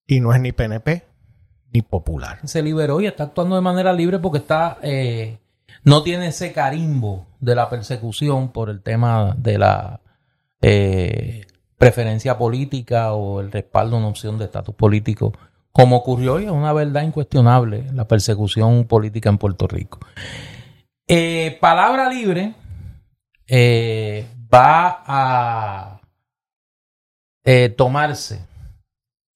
Y 0.07 0.21
no 0.21 0.33
es 0.33 0.39
ni 0.39 0.53
PNP 0.53 1.03
ni 1.73 1.81
popular. 1.81 2.39
Se 2.45 2.63
liberó 2.63 3.01
y 3.01 3.07
está 3.07 3.25
actuando 3.25 3.57
de 3.57 3.61
manera 3.63 3.91
libre 3.91 4.19
porque 4.19 4.37
está 4.37 4.77
eh, 4.81 5.39
no 5.83 6.03
tiene 6.03 6.27
ese 6.27 6.53
carimbo 6.53 7.27
de 7.41 7.53
la 7.53 7.69
persecución 7.69 8.53
por 8.53 8.69
el 8.69 8.81
tema 8.81 9.35
de 9.37 9.57
la 9.57 9.99
eh, 10.61 11.47
preferencia 11.77 12.37
política 12.37 13.13
o 13.13 13.41
el 13.41 13.51
respaldo 13.51 13.95
a 13.95 13.99
una 13.99 14.07
opción 14.07 14.37
de 14.37 14.45
estatus 14.45 14.75
político, 14.75 15.33
como 15.71 15.97
ocurrió 15.97 16.39
y 16.39 16.45
es 16.45 16.51
una 16.51 16.73
verdad 16.73 17.03
incuestionable 17.03 17.85
la 17.93 18.07
persecución 18.07 18.85
política 18.85 19.29
en 19.29 19.37
Puerto 19.37 19.67
Rico. 19.67 19.99
Eh, 21.07 21.57
palabra 21.59 22.09
libre 22.09 22.55
eh, 23.47 24.27
va 24.53 25.03
a 25.05 26.01
tomarse 27.77 28.39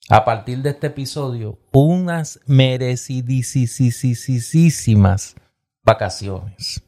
a 0.10 0.26
partir 0.26 0.64
de 0.64 0.72
este 0.72 0.88
episodio 0.88 1.60
unas 1.72 2.40
merecidísimas 2.48 5.36
vacaciones. 5.84 6.82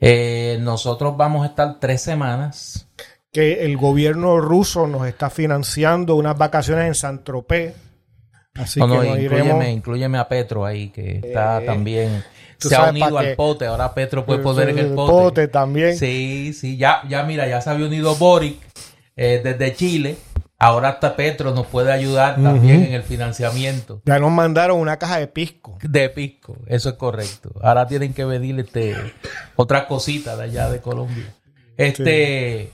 Eh, 0.00 0.58
nosotros 0.60 1.16
vamos 1.16 1.44
a 1.44 1.46
estar 1.46 1.80
tres 1.80 2.02
semanas. 2.02 2.87
Que 3.38 3.64
el 3.64 3.76
gobierno 3.76 4.40
ruso 4.40 4.88
nos 4.88 5.06
está 5.06 5.30
financiando 5.30 6.16
unas 6.16 6.36
vacaciones 6.36 6.86
en 6.86 6.94
San 6.96 7.22
Tropez. 7.22 7.72
Así 8.56 8.80
que 8.80 9.70
incluyeme, 9.70 10.18
a 10.18 10.26
Petro 10.26 10.66
ahí, 10.66 10.88
que 10.88 11.20
está 11.22 11.62
eh, 11.62 11.64
también 11.64 12.24
se 12.58 12.74
ha 12.74 12.90
unido 12.90 13.16
al 13.16 13.36
pote. 13.36 13.66
Ahora 13.66 13.94
Petro 13.94 14.26
puede 14.26 14.40
poder 14.40 14.70
en 14.70 14.80
el 14.80 14.88
pote. 14.88 15.12
pote. 15.12 15.46
también. 15.46 15.96
Sí, 15.96 16.52
sí, 16.52 16.76
ya, 16.76 17.02
ya 17.08 17.22
mira, 17.22 17.46
ya 17.46 17.60
se 17.60 17.70
había 17.70 17.86
unido 17.86 18.16
Boric 18.16 18.58
eh, 19.14 19.40
desde 19.44 19.72
Chile. 19.76 20.16
Ahora 20.58 20.88
hasta 20.88 21.14
Petro 21.14 21.54
nos 21.54 21.68
puede 21.68 21.92
ayudar 21.92 22.42
también 22.42 22.86
en 22.86 22.92
el 22.94 23.04
financiamiento. 23.04 24.02
Ya 24.04 24.18
nos 24.18 24.32
mandaron 24.32 24.80
una 24.80 24.96
caja 24.96 25.20
de 25.20 25.28
pisco. 25.28 25.78
De 25.80 26.08
pisco, 26.08 26.56
eso 26.66 26.88
es 26.88 26.96
correcto. 26.96 27.52
Ahora 27.62 27.86
tienen 27.86 28.12
que 28.14 28.24
venir 28.24 28.58
este, 28.58 28.96
otra 29.54 29.86
cosita 29.86 30.36
de 30.36 30.42
allá 30.42 30.68
de 30.68 30.80
Colombia. 30.80 31.32
Este, 31.76 32.72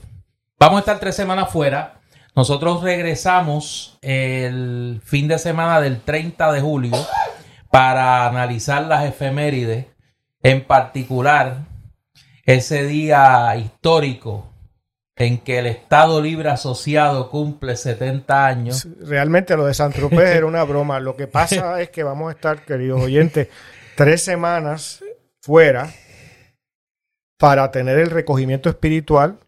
Vamos 0.59 0.77
a 0.77 0.79
estar 0.79 0.99
tres 0.99 1.15
semanas 1.15 1.49
fuera. 1.49 1.99
Nosotros 2.35 2.81
regresamos 2.81 3.97
el 4.01 5.01
fin 5.03 5.27
de 5.27 5.37
semana 5.37 5.81
del 5.81 6.01
30 6.01 6.51
de 6.51 6.61
julio 6.61 6.95
para 7.69 8.27
analizar 8.27 8.83
las 8.83 9.05
efemérides, 9.05 9.87
en 10.41 10.63
particular 10.65 11.65
ese 12.45 12.85
día 12.85 13.55
histórico 13.57 14.51
en 15.17 15.39
que 15.39 15.59
el 15.59 15.65
Estado 15.65 16.21
Libre 16.21 16.49
Asociado 16.49 17.29
cumple 17.29 17.75
70 17.75 18.45
años. 18.45 18.87
Realmente 19.01 19.55
lo 19.55 19.65
de 19.65 19.73
San 19.73 19.91
Tropez 19.91 20.29
era 20.35 20.45
una 20.45 20.63
broma. 20.63 20.99
Lo 20.99 21.15
que 21.15 21.27
pasa 21.27 21.81
es 21.81 21.89
que 21.89 22.03
vamos 22.03 22.29
a 22.29 22.31
estar, 22.31 22.63
queridos 22.65 23.01
oyentes, 23.01 23.47
tres 23.95 24.21
semanas 24.21 25.03
fuera 25.41 25.89
para 27.37 27.71
tener 27.71 27.97
el 27.97 28.09
recogimiento 28.09 28.69
espiritual. 28.69 29.39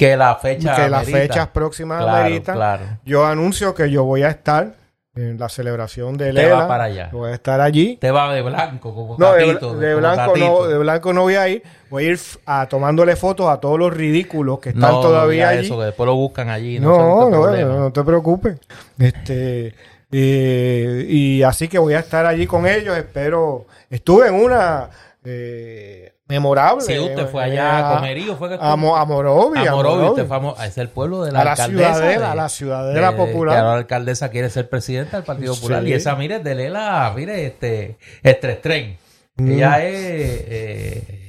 Que 0.00 0.16
la 0.16 0.36
fecha 0.36 0.76
Que 0.76 0.88
las 0.88 1.04
fechas 1.04 1.48
próximas 1.48 2.02
ameritan. 2.02 3.00
Yo 3.04 3.26
anuncio 3.26 3.74
que 3.74 3.90
yo 3.90 4.04
voy 4.04 4.22
a 4.22 4.30
estar 4.30 4.72
en 5.14 5.38
la 5.38 5.50
celebración 5.50 6.16
de 6.16 6.32
Lela. 6.32 6.48
Te 6.48 6.54
va 6.54 6.68
para 6.68 6.84
allá. 6.84 7.10
Voy 7.12 7.30
a 7.30 7.34
estar 7.34 7.60
allí. 7.60 7.98
Te 7.98 8.10
va 8.10 8.32
de 8.32 8.40
blanco, 8.40 8.94
como 8.94 9.18
no, 9.18 9.32
de, 9.34 9.44
blanco 9.44 10.36
no, 10.38 10.66
de 10.66 10.78
blanco 10.78 11.12
no 11.12 11.22
voy 11.22 11.34
a 11.34 11.48
ir. 11.48 11.62
Voy 11.90 12.06
a 12.06 12.12
ir 12.12 12.20
a, 12.46 12.66
tomándole 12.66 13.14
fotos 13.14 13.50
a 13.50 13.58
todos 13.58 13.78
los 13.78 13.92
ridículos 13.92 14.58
que 14.60 14.70
están 14.70 14.92
todavía 14.92 15.50
allí. 15.50 15.66
eso, 15.66 15.78
que 15.78 15.84
después 15.84 16.06
lo 16.06 16.14
buscan 16.14 16.48
allí. 16.48 16.80
No, 16.80 17.28
no, 17.28 17.50
no, 17.50 17.92
te 17.92 18.02
preocupes. 18.02 18.56
Este, 18.98 19.74
eh, 20.10 21.06
y 21.10 21.42
así 21.42 21.68
que 21.68 21.78
voy 21.78 21.92
a 21.92 21.98
estar 21.98 22.24
allí 22.24 22.46
con 22.46 22.66
ellos. 22.66 22.96
Espero. 22.96 23.66
Estuve 23.90 24.28
en 24.28 24.34
una. 24.34 24.88
Eh, 25.22 26.14
memorable. 26.30 26.82
Sí, 26.82 26.98
usted 26.98 27.26
fue 27.26 27.44
allá 27.44 27.90
a 27.90 27.96
Comerío, 27.96 28.36
fue 28.36 28.48
que 28.48 28.58
a, 28.58 28.76
Morovi. 28.76 29.58
A 29.58 30.64
es 30.64 30.78
el 30.78 30.88
pueblo 30.88 31.24
de 31.24 31.32
la 31.32 31.40
a 31.40 31.42
alcaldesa. 31.50 31.88
La 31.88 31.94
ciudadela, 31.94 32.34
la 32.34 32.48
ciudadela 32.48 33.16
popular. 33.16 33.54
Que 33.54 33.58
ahora 33.58 33.72
la 33.72 33.78
alcaldesa 33.78 34.30
quiere 34.30 34.48
ser 34.48 34.68
presidenta 34.68 35.16
del 35.18 35.26
Partido 35.26 35.54
Popular. 35.54 35.86
Y 35.86 35.92
esa, 35.92 36.14
mire, 36.14 36.38
de 36.38 36.54
Lela, 36.54 37.12
mire, 37.14 37.46
este, 37.46 37.98
Estrestren. 38.22 38.96
Mm. 39.36 39.50
Ella 39.52 39.84
es 39.84 39.94
eh, 39.94 41.19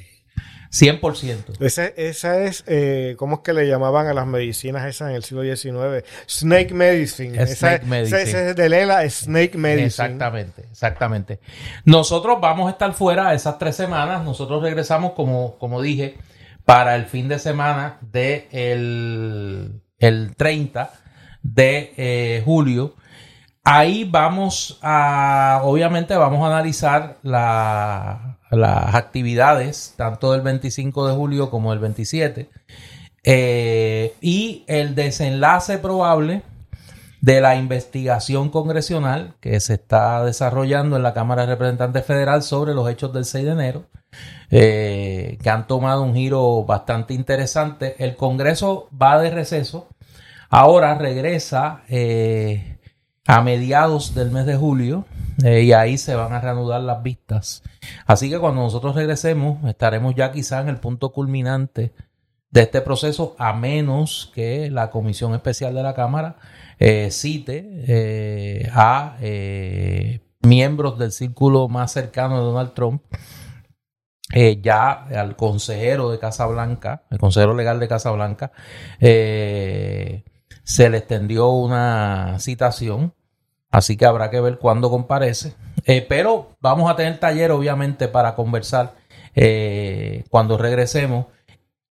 100%. 0.72 1.60
Ese, 1.60 1.94
esa 1.98 2.42
es, 2.44 2.64
eh, 2.66 3.16
¿cómo 3.18 3.36
es 3.36 3.42
que 3.42 3.52
le 3.52 3.68
llamaban 3.68 4.08
a 4.08 4.14
las 4.14 4.26
medicinas 4.26 4.88
esas 4.88 5.10
en 5.10 5.16
el 5.16 5.24
siglo 5.24 5.44
XIX? 5.44 6.08
Snake 6.28 6.74
medicine. 6.74 7.46
snake 7.46 7.84
medicine. 7.86 8.22
Ese 8.22 8.50
es 8.50 8.56
de 8.56 8.70
Lela, 8.70 9.08
snake 9.10 9.58
medicine. 9.58 9.86
Exactamente, 9.88 10.62
exactamente. 10.72 11.40
Nosotros 11.84 12.38
vamos 12.40 12.70
a 12.70 12.72
estar 12.72 12.94
fuera 12.94 13.34
esas 13.34 13.60
tres 13.60 13.76
semanas. 13.76 14.24
Nosotros 14.24 14.64
regresamos, 14.64 15.12
como, 15.12 15.58
como 15.58 15.82
dije, 15.82 16.18
para 16.64 16.96
el 16.96 17.06
fin 17.06 17.28
de 17.28 17.40
semana 17.40 17.98
de 18.02 18.48
el, 18.52 19.82
el 20.00 20.36
30 20.38 20.94
de 21.44 21.94
eh, 21.98 22.42
julio. 22.46 22.96
Ahí 23.64 24.06
vamos 24.06 24.80
a, 24.82 25.62
obviamente 25.64 26.16
vamos 26.16 26.44
a 26.44 26.48
analizar 26.48 27.18
la, 27.22 28.40
las 28.50 28.96
actividades, 28.96 29.94
tanto 29.98 30.32
del 30.32 30.42
25 30.42 31.08
de 31.08 31.16
julio 31.16 31.52
como 31.52 31.70
del 31.70 31.80
27, 31.80 32.50
eh, 33.24 34.16
y 34.20 34.64
el 34.68 34.96
desenlace 34.96 35.78
probable 35.78 36.42
de 37.22 37.40
la 37.40 37.56
investigación 37.56 38.50
congresional 38.50 39.36
que 39.40 39.60
se 39.60 39.76
está 39.76 40.26
desarrollando 40.26 40.96
en 40.96 41.04
la 41.04 41.14
Cámara 41.14 41.44
de 41.44 41.50
Representantes 41.50 42.04
Federal 42.04 42.42
sobre 42.42 42.74
los 42.74 42.90
hechos 42.90 43.14
del 43.14 43.26
6 43.26 43.46
de 43.46 43.52
enero, 43.52 43.86
eh, 44.50 45.38
que 45.42 45.50
han 45.52 45.68
tomado 45.68 46.02
un 46.02 46.16
giro 46.16 46.64
bastante 46.66 47.14
interesante. 47.14 47.96
El 48.04 48.16
Congreso 48.16 48.90
va 49.00 49.22
de 49.22 49.30
receso, 49.30 49.88
ahora 50.50 50.96
regresa 50.96 51.84
eh, 51.90 52.71
a 53.28 53.42
mediados 53.42 54.16
del 54.16 54.32
mes 54.32 54.46
de 54.46 54.56
julio 54.56 55.06
eh, 55.44 55.62
y 55.62 55.74
ahí 55.74 55.98
se 55.98 56.16
van 56.16 56.34
a 56.34 56.42
reanudar 56.42 56.82
las 56.82 57.02
vistas. 57.04 57.64
Así 58.06 58.30
que 58.30 58.40
cuando 58.40 58.62
nosotros 58.62 58.96
regresemos 58.96 59.64
estaremos 59.70 60.16
ya 60.16 60.32
quizá 60.32 60.62
en 60.62 60.70
el 60.70 60.78
punto 60.78 61.12
culminante 61.12 61.94
de 62.50 62.62
este 62.62 62.82
proceso, 62.82 63.36
a 63.40 63.54
menos 63.54 64.32
que 64.36 64.70
la 64.70 64.90
Comisión 64.90 65.34
Especial 65.34 65.74
de 65.74 65.84
la 65.84 65.94
Cámara 65.94 66.36
eh, 66.80 67.10
cite 67.12 67.64
eh, 67.88 68.70
a 68.74 69.16
miembros 70.42 71.00
del 71.00 71.12
círculo 71.12 71.70
más 71.70 71.94
cercano 71.94 72.38
de 72.40 72.44
Donald 72.44 72.74
Trump. 72.74 73.04
ya 74.62 74.92
al 74.92 75.36
consejero 75.36 76.10
de 76.10 76.20
Casa 76.20 76.46
Blanca, 76.48 77.04
el 77.10 77.20
consejero 77.20 77.54
legal 77.54 77.80
de 77.80 77.88
Casa 77.88 78.12
Blanca, 78.12 78.52
se 80.64 80.90
le 80.90 80.98
extendió 80.98 81.50
una 81.50 82.38
citación 82.40 83.14
Así 83.72 83.96
que 83.96 84.06
habrá 84.06 84.30
que 84.30 84.42
ver 84.42 84.60
cuándo 84.60 84.90
comparece. 84.90 85.56
Eh, 85.86 86.06
pero 86.08 86.58
vamos 86.60 86.92
a 86.92 86.96
tener 86.96 87.20
taller, 87.20 87.52
obviamente, 87.52 88.10
para 88.10 88.36
conversar 88.36 88.96
eh, 89.34 90.26
cuando 90.30 90.58
regresemos. 90.58 91.28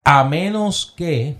A 0.02 0.24
menos 0.24 0.92
que, 0.96 1.36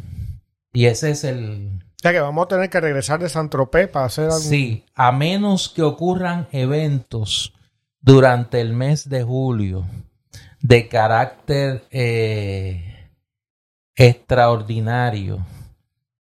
y 0.73 0.87
ese 0.87 1.11
es 1.11 1.25
el... 1.25 1.83
O 1.83 2.01
sea 2.01 2.13
que 2.13 2.21
vamos 2.21 2.45
a 2.45 2.49
tener 2.49 2.71
que 2.71 2.81
regresar 2.81 3.19
de 3.19 3.29
San 3.29 3.51
Tropez 3.51 3.89
para 3.89 4.07
hacer 4.07 4.27
algo. 4.27 4.39
Sí, 4.39 4.85
a 4.95 5.11
menos 5.11 5.69
que 5.69 5.83
ocurran 5.83 6.47
eventos 6.53 7.53
durante 8.01 8.61
el 8.61 8.73
mes 8.73 9.09
de 9.09 9.25
julio 9.25 9.85
de 10.61 10.87
carácter 10.87 11.85
eh, 11.91 13.11
extraordinario 13.97 15.45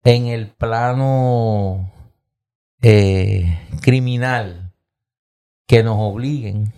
en 0.04 0.28
el 0.28 0.48
plano 0.48 1.92
eh, 2.82 3.60
criminal 3.82 4.72
que 5.68 5.84
nos 5.84 5.96
obliguen 6.00 6.74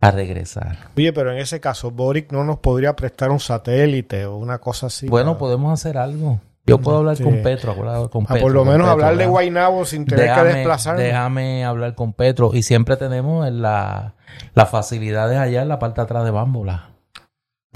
a 0.00 0.10
regresar. 0.10 0.78
Oye, 0.96 1.12
pero 1.12 1.30
en 1.32 1.38
ese 1.38 1.60
caso, 1.60 1.90
Boric 1.90 2.32
no 2.32 2.42
nos 2.44 2.58
podría 2.58 2.96
prestar 2.96 3.30
un 3.30 3.40
satélite 3.40 4.24
o 4.26 4.36
una 4.36 4.58
cosa 4.58 4.86
así. 4.86 5.06
Bueno, 5.08 5.38
podemos 5.38 5.72
hacer 5.72 5.98
algo. 5.98 6.40
Yo 6.66 6.78
puedo 6.78 6.98
hablar 6.98 7.16
Sí. 7.16 7.24
con 7.24 7.42
Petro, 7.42 7.74
con 8.10 8.24
Ah, 8.24 8.34
Petro. 8.34 8.42
por 8.42 8.52
lo 8.52 8.64
menos 8.64 8.80
Petro, 8.80 8.90
hablar 8.92 9.10
de 9.12 9.16
¿verdad? 9.18 9.30
Guaynabo 9.30 9.84
sin 9.84 10.04
tener 10.04 10.34
que 10.34 10.42
desplazarnos. 10.44 11.02
Déjame 11.02 11.64
hablar 11.64 11.94
con 11.94 12.12
Petro. 12.12 12.50
Y 12.54 12.62
siempre 12.62 12.96
tenemos 12.96 13.46
en 13.48 13.60
la, 13.62 14.14
las 14.54 14.70
facilidades 14.70 15.38
allá 15.38 15.62
en 15.62 15.68
la 15.68 15.78
parte 15.78 16.00
de 16.00 16.04
atrás 16.04 16.24
de 16.24 16.30
Bámbola, 16.30 16.90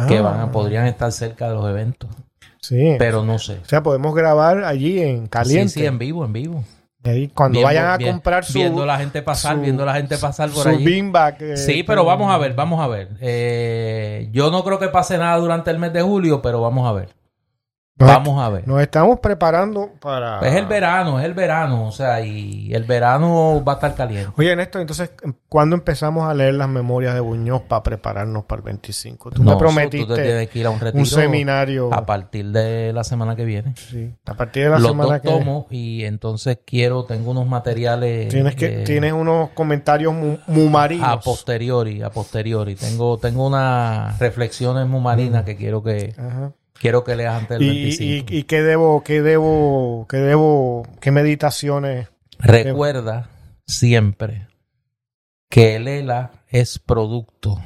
que 0.09 0.19
Ah, 0.19 0.23
van 0.23 0.41
a- 0.41 0.53
podrían 0.53 0.87
estar 0.87 1.11
cerca 1.13 1.49
de 1.49 1.55
los 1.55 1.69
eventos. 1.69 2.11
Sí. 2.61 2.95
Pero 2.99 3.25
no 3.25 3.39
sé. 3.39 3.59
o 3.63 3.69
sea, 3.69 3.83
podemos 3.83 4.15
grabar 4.15 4.65
allí 4.65 5.01
en 5.01 5.27
caliente. 5.27 5.69
Sí, 5.69 5.81
sí, 5.81 5.87
en 5.87 5.99
vivo, 5.99 6.25
en 6.25 6.33
vivo. 6.33 6.65
Ahí 7.07 7.29
cuando 7.29 7.59
Viendo- 7.59 7.67
vayan 7.67 7.91
a 7.91 7.99
comprar 8.13 8.45
su, 8.47 8.55
Viendo 8.55 8.87
la 8.87 8.97
gente 8.97 9.21
pasar, 9.21 9.57
su- 9.57 9.61
viendo 9.61 9.85
la 9.85 9.93
gente 9.95 10.17
pasar 10.17 10.49
por 10.51 10.63
su 10.63 10.69
allí. 10.71 10.85
beanbag, 10.85 11.37
eh, 11.43 11.57
Sí, 11.59 11.83
pero 11.83 12.05
vamos 12.07 12.33
a 12.33 12.39
ver, 12.39 12.55
vamos 12.55 12.81
a 12.81 12.87
ver. 12.89 13.11
Eh, 13.21 14.29
yo 14.33 14.51
no 14.51 14.65
creo 14.65 14.79
que 14.79 14.89
pase 14.89 15.19
nada 15.19 15.37
durante 15.37 15.71
el 15.71 15.79
mes 15.79 15.93
de 15.93 16.01
julio, 16.01 16.41
pero 16.41 16.63
vamos 16.63 16.89
a 16.89 16.93
ver. 16.93 17.11
Nos, 17.97 18.09
Vamos 18.09 18.43
a 18.43 18.49
ver. 18.49 18.67
nos 18.67 18.81
estamos 18.83 19.21
preparando 19.21 19.89
para... 20.01 20.41
Es 20.41 20.57
el 20.57 20.67
verano, 20.67 21.21
es 21.21 21.25
el 21.27 21.33
verano, 21.33 21.87
o 21.87 21.93
sea, 21.93 22.21
y 22.23 22.75
el 22.75 22.83
verano 22.83 23.63
va 23.65 23.73
a 23.73 23.75
estar 23.77 23.95
caliente. 23.95 24.33
Oye, 24.37 24.57
Néstor, 24.57 24.81
entonces, 24.81 25.13
¿cuándo 25.49 25.77
empezamos 25.77 26.29
a 26.29 26.35
leer 26.35 26.55
las 26.55 26.69
memorias 26.69 27.15
de 27.15 27.21
Buñoz 27.21 27.63
para 27.63 27.85
prepararnos 27.85 28.47
para 28.47 28.59
el 28.59 28.65
25? 28.65 29.31
Tú 29.31 29.45
No, 29.45 29.51
me 29.51 29.53
Tú 29.53 29.59
te 29.59 29.63
prometiste 29.65 30.15
tienes 30.15 30.49
que 30.51 30.59
ir 30.59 30.67
a 30.67 30.71
un 30.71 30.81
retiro 30.81 30.99
un 30.99 31.07
seminario. 31.07 31.95
a 31.95 32.05
partir 32.05 32.51
de 32.51 32.93
la 32.93 33.05
semana 33.05 33.37
que 33.37 33.45
viene. 33.45 33.75
Sí, 33.77 34.13
a 34.27 34.35
partir 34.35 34.65
de 34.65 34.71
la 34.71 34.79
Los 34.81 34.89
semana 34.91 35.13
dos 35.13 35.21
que 35.23 35.29
tomos 35.29 35.67
y 35.71 36.05
entonces 36.05 36.59
quiero, 36.67 37.05
tengo 37.05 37.31
unos 37.31 37.47
materiales 37.47 38.29
tienes 38.29 38.57
que 38.57 38.83
eh, 38.83 38.85
tienes 38.85 39.13
unos 39.13 39.51
comentarios 39.51 40.13
mu- 40.13 40.39
muy 40.49 40.69
marinos. 40.69 41.09
a 41.09 41.21
posteriori, 41.21 42.03
a 42.03 42.11
posteriori. 42.11 42.75
Tengo, 42.75 43.19
tengo 43.19 43.47
unas 43.47 44.19
reflexiones 44.19 44.89
muy 44.89 45.01
marinas 45.01 45.45
que 45.45 45.55
quiero 45.55 45.81
que 45.81 46.13
Ajá. 46.19 46.51
Quiero 46.79 47.05
que 47.05 47.17
leas 47.17 47.41
antes 47.41 47.59
del 47.59 47.69
Y, 47.69 47.71
y, 47.71 47.83
25. 47.85 48.35
y 48.35 48.43
qué 48.45 48.63
debo, 48.63 49.03
qué 49.03 49.23
debo, 49.23 50.07
qué 50.09 50.19
debo, 50.19 50.87
qué 51.01 51.11
meditaciones. 51.11 52.09
Recuerda 52.39 53.31
siempre 53.67 54.49
que 55.49 55.77
el 55.77 55.89
ELA 55.89 56.33
es 56.49 56.79
producto 56.79 57.63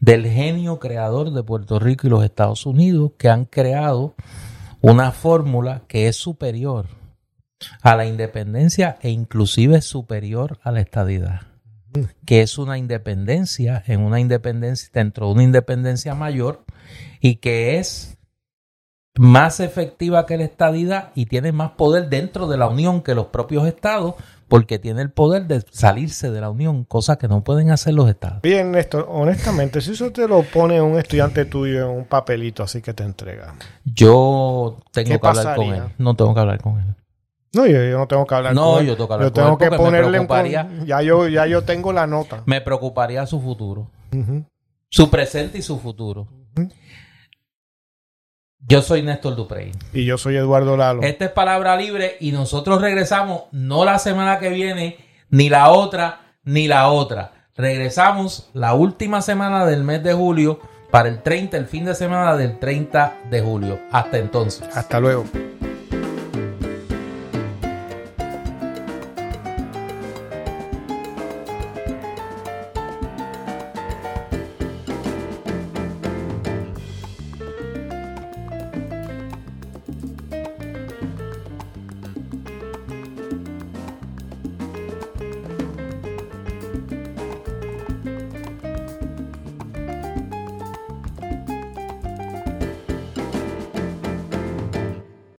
del 0.00 0.26
genio 0.26 0.78
creador 0.78 1.32
de 1.32 1.42
Puerto 1.42 1.78
Rico 1.78 2.06
y 2.06 2.10
los 2.10 2.24
Estados 2.24 2.66
Unidos 2.66 3.12
que 3.16 3.28
han 3.28 3.46
creado 3.46 4.14
una 4.80 5.12
fórmula 5.12 5.82
que 5.88 6.08
es 6.08 6.16
superior 6.16 6.88
a 7.80 7.96
la 7.96 8.04
independencia 8.04 8.98
e 9.00 9.10
inclusive 9.10 9.80
superior 9.80 10.58
a 10.62 10.72
la 10.72 10.80
estadidad. 10.80 11.42
Que 12.26 12.42
es 12.42 12.58
una 12.58 12.76
independencia 12.76 13.82
en 13.86 14.00
una 14.00 14.20
independencia 14.20 14.90
dentro 14.92 15.28
de 15.28 15.32
una 15.32 15.44
independencia 15.44 16.14
mayor 16.14 16.64
y 17.20 17.36
que 17.36 17.78
es 17.78 18.13
más 19.16 19.60
efectiva 19.60 20.26
que 20.26 20.36
la 20.36 20.44
estadidad 20.44 21.10
y 21.14 21.26
tiene 21.26 21.52
más 21.52 21.72
poder 21.72 22.08
dentro 22.08 22.46
de 22.48 22.56
la 22.56 22.68
Unión 22.68 23.00
que 23.02 23.14
los 23.14 23.26
propios 23.26 23.66
estados 23.66 24.14
porque 24.48 24.78
tiene 24.78 25.02
el 25.02 25.10
poder 25.10 25.46
de 25.46 25.64
salirse 25.70 26.30
de 26.30 26.40
la 26.40 26.50
Unión, 26.50 26.84
cosa 26.84 27.16
que 27.16 27.28
no 27.28 27.42
pueden 27.42 27.70
hacer 27.70 27.94
los 27.94 28.08
estados. 28.10 28.42
Bien, 28.42 28.70
Néstor, 28.72 29.06
honestamente, 29.08 29.80
si 29.80 29.92
eso 29.92 30.10
te 30.10 30.28
lo 30.28 30.42
pone 30.42 30.80
un 30.82 30.98
estudiante 30.98 31.44
tuyo 31.44 31.90
en 31.90 31.96
un 31.98 32.04
papelito 32.04 32.62
así 32.62 32.82
que 32.82 32.92
te 32.92 33.04
entrega. 33.04 33.54
Yo 33.84 34.76
tengo 34.92 35.08
¿Qué 35.10 35.18
que 35.20 35.26
hablar 35.26 35.56
con 35.56 35.66
él. 35.74 35.82
No 35.98 36.14
tengo 36.14 36.34
que 36.34 36.40
hablar 36.40 36.60
con 36.60 36.78
él. 36.78 36.94
No, 37.54 37.66
yo, 37.66 37.82
yo 37.84 37.98
no 37.98 38.08
tengo 38.08 38.26
que 38.26 38.34
hablar 38.34 38.54
No, 38.54 38.72
con 38.72 38.80
él. 38.80 38.86
yo 38.88 38.96
tengo 38.96 39.08
que 39.08 39.14
hablar 39.14 39.28
Yo 39.28 39.32
con 39.32 39.42
tengo 39.42 39.52
él 39.52 39.58
que 39.58 39.70
me 39.70 39.76
ponerle 39.76 40.20
un 40.20 40.26
preocuparía. 40.26 40.66
con- 40.66 40.86
ya 40.86 41.02
yo 41.02 41.28
ya 41.28 41.46
yo 41.46 41.62
tengo 41.62 41.92
la 41.92 42.06
nota. 42.06 42.42
Me 42.46 42.60
preocuparía 42.60 43.24
su 43.26 43.40
futuro, 43.40 43.90
su 44.90 45.08
presente 45.10 45.58
y 45.58 45.62
su 45.62 45.78
futuro. 45.78 46.26
Yo 48.66 48.80
soy 48.80 49.02
Néstor 49.02 49.36
Duprey. 49.36 49.72
Y 49.92 50.06
yo 50.06 50.16
soy 50.16 50.36
Eduardo 50.36 50.76
Lalo. 50.76 51.02
Esta 51.02 51.26
es 51.26 51.30
palabra 51.32 51.76
libre 51.76 52.16
y 52.20 52.32
nosotros 52.32 52.80
regresamos 52.80 53.42
no 53.52 53.84
la 53.84 53.98
semana 53.98 54.38
que 54.38 54.48
viene, 54.48 54.96
ni 55.28 55.50
la 55.50 55.68
otra, 55.70 56.20
ni 56.44 56.66
la 56.66 56.88
otra. 56.88 57.48
Regresamos 57.56 58.48
la 58.54 58.74
última 58.74 59.20
semana 59.20 59.66
del 59.66 59.84
mes 59.84 60.02
de 60.02 60.14
julio 60.14 60.60
para 60.90 61.10
el 61.10 61.22
30, 61.22 61.58
el 61.58 61.66
fin 61.66 61.84
de 61.84 61.94
semana 61.94 62.36
del 62.36 62.58
30 62.58 63.18
de 63.30 63.42
julio. 63.42 63.78
Hasta 63.92 64.16
entonces. 64.16 64.66
Hasta 64.74 64.98
luego. 64.98 65.24